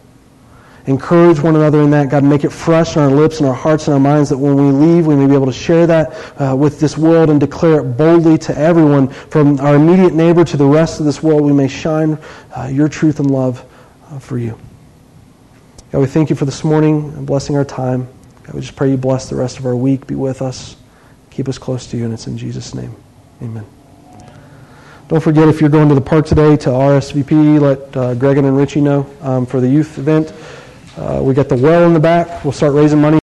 Encourage 0.86 1.38
one 1.38 1.54
another 1.54 1.80
in 1.82 1.92
that. 1.92 2.10
God, 2.10 2.24
make 2.24 2.42
it 2.42 2.50
fresh 2.50 2.96
on 2.96 3.04
our 3.04 3.16
lips 3.16 3.38
and 3.38 3.46
our 3.46 3.54
hearts 3.54 3.86
and 3.86 3.94
our 3.94 4.00
minds 4.00 4.30
that 4.30 4.38
when 4.38 4.56
we 4.56 4.86
leave, 4.86 5.06
we 5.06 5.14
may 5.14 5.28
be 5.28 5.34
able 5.34 5.46
to 5.46 5.52
share 5.52 5.86
that 5.86 6.40
uh, 6.40 6.56
with 6.56 6.80
this 6.80 6.98
world 6.98 7.30
and 7.30 7.38
declare 7.38 7.78
it 7.78 7.96
boldly 7.96 8.36
to 8.38 8.58
everyone, 8.58 9.06
from 9.08 9.60
our 9.60 9.76
immediate 9.76 10.12
neighbor 10.12 10.44
to 10.44 10.56
the 10.56 10.66
rest 10.66 10.98
of 10.98 11.06
this 11.06 11.22
world. 11.22 11.42
We 11.42 11.52
may 11.52 11.68
shine 11.68 12.18
uh, 12.56 12.64
your 12.64 12.88
truth 12.88 13.20
and 13.20 13.30
love 13.30 13.64
uh, 14.10 14.18
for 14.18 14.38
you. 14.38 14.58
God, 15.92 16.00
we 16.00 16.06
thank 16.06 16.30
you 16.30 16.36
for 16.36 16.46
this 16.46 16.64
morning 16.64 17.12
and 17.16 17.24
blessing 17.28 17.54
our 17.54 17.64
time. 17.64 18.08
God, 18.44 18.54
we 18.54 18.60
just 18.60 18.76
pray 18.76 18.90
you 18.90 18.96
bless 18.96 19.28
the 19.28 19.36
rest 19.36 19.58
of 19.58 19.66
our 19.66 19.76
week. 19.76 20.06
Be 20.06 20.14
with 20.14 20.42
us. 20.42 20.76
Keep 21.30 21.48
us 21.48 21.58
close 21.58 21.86
to 21.88 21.96
you, 21.96 22.04
and 22.04 22.12
it's 22.12 22.26
in 22.26 22.36
Jesus' 22.36 22.74
name. 22.74 22.94
Amen. 23.40 23.64
Don't 25.08 25.20
forget, 25.20 25.48
if 25.48 25.60
you're 25.60 25.70
going 25.70 25.88
to 25.88 25.94
the 25.94 26.00
park 26.00 26.26
today 26.26 26.56
to 26.56 26.70
RSVP, 26.70 27.60
let 27.60 27.78
uh, 27.96 28.14
Gregan 28.14 28.46
and 28.46 28.56
Richie 28.56 28.80
know 28.80 29.06
um, 29.20 29.46
for 29.46 29.60
the 29.60 29.68
youth 29.68 29.98
event. 29.98 30.32
Uh, 30.96 31.20
we 31.22 31.34
got 31.34 31.48
the 31.48 31.56
well 31.56 31.86
in 31.86 31.94
the 31.94 32.00
back. 32.00 32.44
We'll 32.44 32.52
start 32.52 32.72
raising 32.72 33.00
money. 33.00 33.18